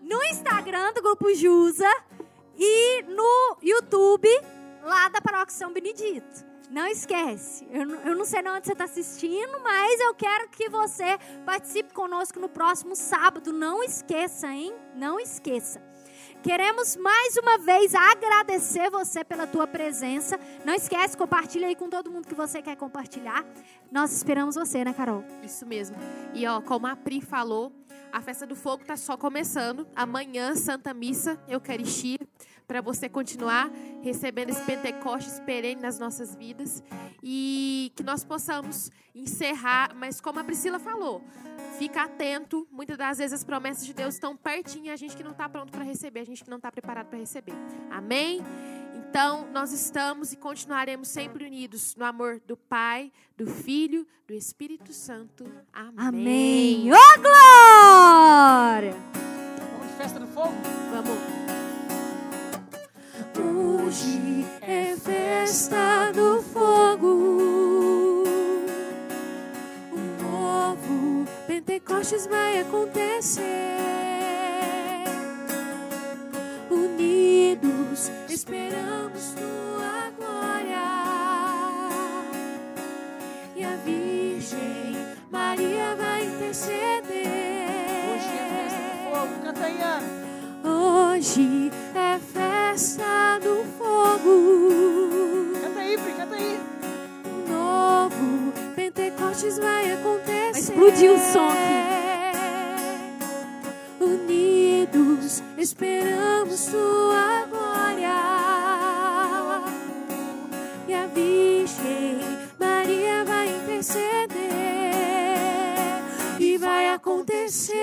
no 0.00 0.22
Instagram 0.26 0.92
do 0.92 1.02
Grupo 1.02 1.34
Jusa 1.34 1.90
e 2.56 3.02
no 3.02 3.58
YouTube 3.60 4.28
lá 4.84 5.08
da 5.08 5.20
Paróquia 5.20 5.56
São 5.56 5.72
Benedito. 5.72 6.49
Não 6.70 6.86
esquece. 6.86 7.66
Eu, 7.70 7.84
não- 7.84 8.00
eu 8.02 8.14
não 8.16 8.24
sei 8.24 8.40
onde 8.48 8.66
você 8.66 8.72
está 8.72 8.84
assistindo, 8.84 9.60
mas 9.62 10.00
eu 10.00 10.14
quero 10.14 10.48
que 10.48 10.68
você 10.68 11.18
participe 11.44 11.92
conosco 11.92 12.38
no 12.38 12.48
próximo 12.48 12.94
sábado. 12.94 13.52
Não 13.52 13.82
esqueça, 13.82 14.46
hein? 14.46 14.72
Não 14.94 15.18
esqueça. 15.18 15.82
Queremos 16.42 16.96
mais 16.96 17.36
uma 17.36 17.58
vez 17.58 17.94
agradecer 17.94 18.88
você 18.88 19.22
pela 19.24 19.46
tua 19.46 19.66
presença. 19.66 20.38
Não 20.64 20.72
esquece, 20.72 21.16
compartilha 21.16 21.66
aí 21.66 21.74
com 21.74 21.90
todo 21.90 22.10
mundo 22.10 22.26
que 22.26 22.34
você 22.34 22.62
quer 22.62 22.76
compartilhar. 22.76 23.44
Nós 23.90 24.12
esperamos 24.12 24.54
você, 24.54 24.82
né, 24.84 24.94
Carol? 24.94 25.22
Isso 25.42 25.66
mesmo. 25.66 25.96
E 26.32 26.46
ó, 26.46 26.60
como 26.62 26.86
a 26.86 26.96
Pri 26.96 27.20
falou, 27.20 27.72
a 28.12 28.22
festa 28.22 28.46
do 28.46 28.56
fogo 28.56 28.84
tá 28.84 28.96
só 28.96 29.16
começando. 29.18 29.86
Amanhã, 29.94 30.54
Santa 30.56 30.94
Missa, 30.94 31.38
Eucaristia, 31.46 32.18
para 32.70 32.80
você 32.80 33.08
continuar 33.08 33.68
recebendo 34.00 34.50
esse 34.50 34.62
Pentecostes 34.62 35.40
perene 35.40 35.82
nas 35.82 35.98
nossas 35.98 36.36
vidas 36.36 36.84
e 37.20 37.92
que 37.96 38.04
nós 38.04 38.22
possamos 38.22 38.92
encerrar, 39.12 39.92
mas 39.96 40.20
como 40.20 40.38
a 40.38 40.44
Priscila 40.44 40.78
falou, 40.78 41.20
fica 41.80 42.04
atento, 42.04 42.68
muitas 42.70 42.96
das 42.96 43.18
vezes 43.18 43.32
as 43.32 43.42
promessas 43.42 43.84
de 43.84 43.92
Deus 43.92 44.14
estão 44.14 44.36
pertinho 44.36 44.86
e 44.86 44.90
a 44.90 44.94
gente 44.94 45.16
que 45.16 45.24
não 45.24 45.32
está 45.32 45.48
pronto 45.48 45.72
para 45.72 45.82
receber, 45.82 46.20
a 46.20 46.24
gente 46.24 46.44
que 46.44 46.50
não 46.50 46.58
está 46.58 46.70
preparado 46.70 47.08
para 47.08 47.18
receber. 47.18 47.54
Amém? 47.90 48.40
Então, 48.94 49.48
nós 49.50 49.72
estamos 49.72 50.32
e 50.32 50.36
continuaremos 50.36 51.08
sempre 51.08 51.44
unidos 51.44 51.96
no 51.96 52.04
amor 52.04 52.40
do 52.46 52.56
Pai, 52.56 53.10
do 53.36 53.48
Filho, 53.48 54.06
do 54.28 54.32
Espírito 54.32 54.92
Santo. 54.92 55.44
Amém. 55.72 56.84
Amém. 56.86 56.92
Ô, 56.92 57.20
glória! 57.20 58.94
Vamos 59.72 59.88
de 59.88 59.94
festa 59.94 60.20
do 60.20 60.28
fogo? 60.28 60.54
Vamos. 60.92 61.49
Hoje 63.40 64.46
é 64.60 64.94
festa 64.96 66.12
do 66.12 66.42
fogo. 66.42 68.24
Um 69.92 70.22
novo 70.22 71.24
Pentecostes 71.46 72.26
vai 72.26 72.60
acontecer. 72.60 73.42
Unidos 76.70 78.10
esperamos 78.28 79.34
tua 79.34 80.10
glória. 80.18 80.88
E 83.56 83.64
a 83.64 83.76
Virgem 83.76 84.96
Maria 85.30 85.96
vai 85.96 86.26
interceder. 86.26 87.00
Hoje 88.12 88.28
é 88.28 88.44
festa 88.54 88.78
do 88.78 88.92
fogo. 89.10 89.34
Canta 89.42 89.64
aí, 89.64 89.80
Ana. 89.80 90.30
Hoje 90.62 91.72
Pentecostes 98.92 99.58
vai 99.58 99.92
acontecer. 99.92 100.50
Vai 100.50 100.60
explodir 100.60 101.12
o 101.12 101.18
som 101.18 101.48
aqui. 101.48 101.60
Unidos 104.00 105.42
esperamos 105.56 106.66
tua 106.66 107.46
glória. 107.48 108.18
E 110.88 110.94
a 110.94 111.06
Virgem 111.06 112.18
Maria 112.58 113.24
vai 113.24 113.48
interceder. 113.48 114.28
E 116.40 116.58
vai 116.58 116.88
acontecer 116.88 117.74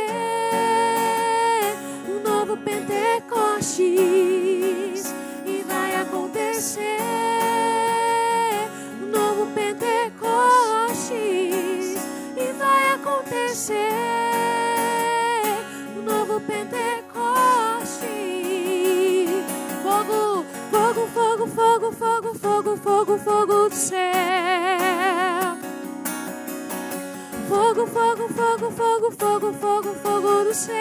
um 2.10 2.20
novo 2.30 2.58
Pentecostes. 2.58 3.88
E 5.46 5.64
vai 5.66 5.96
acontecer 5.96 6.98
descer 13.58 13.74
um 15.98 16.04
novo 16.04 16.40
Pentecoste. 16.42 16.86
Fogo, 19.82 20.46
fogo, 20.70 21.08
fogo, 21.08 21.48
fogo, 21.48 21.92
fogo, 21.92 22.36
fogo, 22.36 22.78
fogo, 22.78 23.18
fogo 23.18 23.70
do 23.70 23.76
céu. 23.76 23.98
Fogo, 27.50 27.88
fogo, 27.88 28.28
fogo, 28.30 28.72
fogo, 28.72 29.12
fogo, 29.12 29.54
fogo, 29.54 29.94
fogo 30.04 30.44
do 30.44 30.54
céu. 30.54 30.78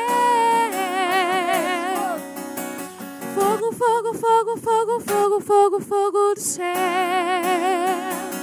Fogo, 3.35 3.73
fogo, 3.73 4.13
fogo, 4.15 4.57
fogo, 4.59 5.01
fogo, 5.01 5.41
fogo, 5.41 5.81
fogo 5.81 6.35
do 6.35 6.41
céu. 6.41 8.36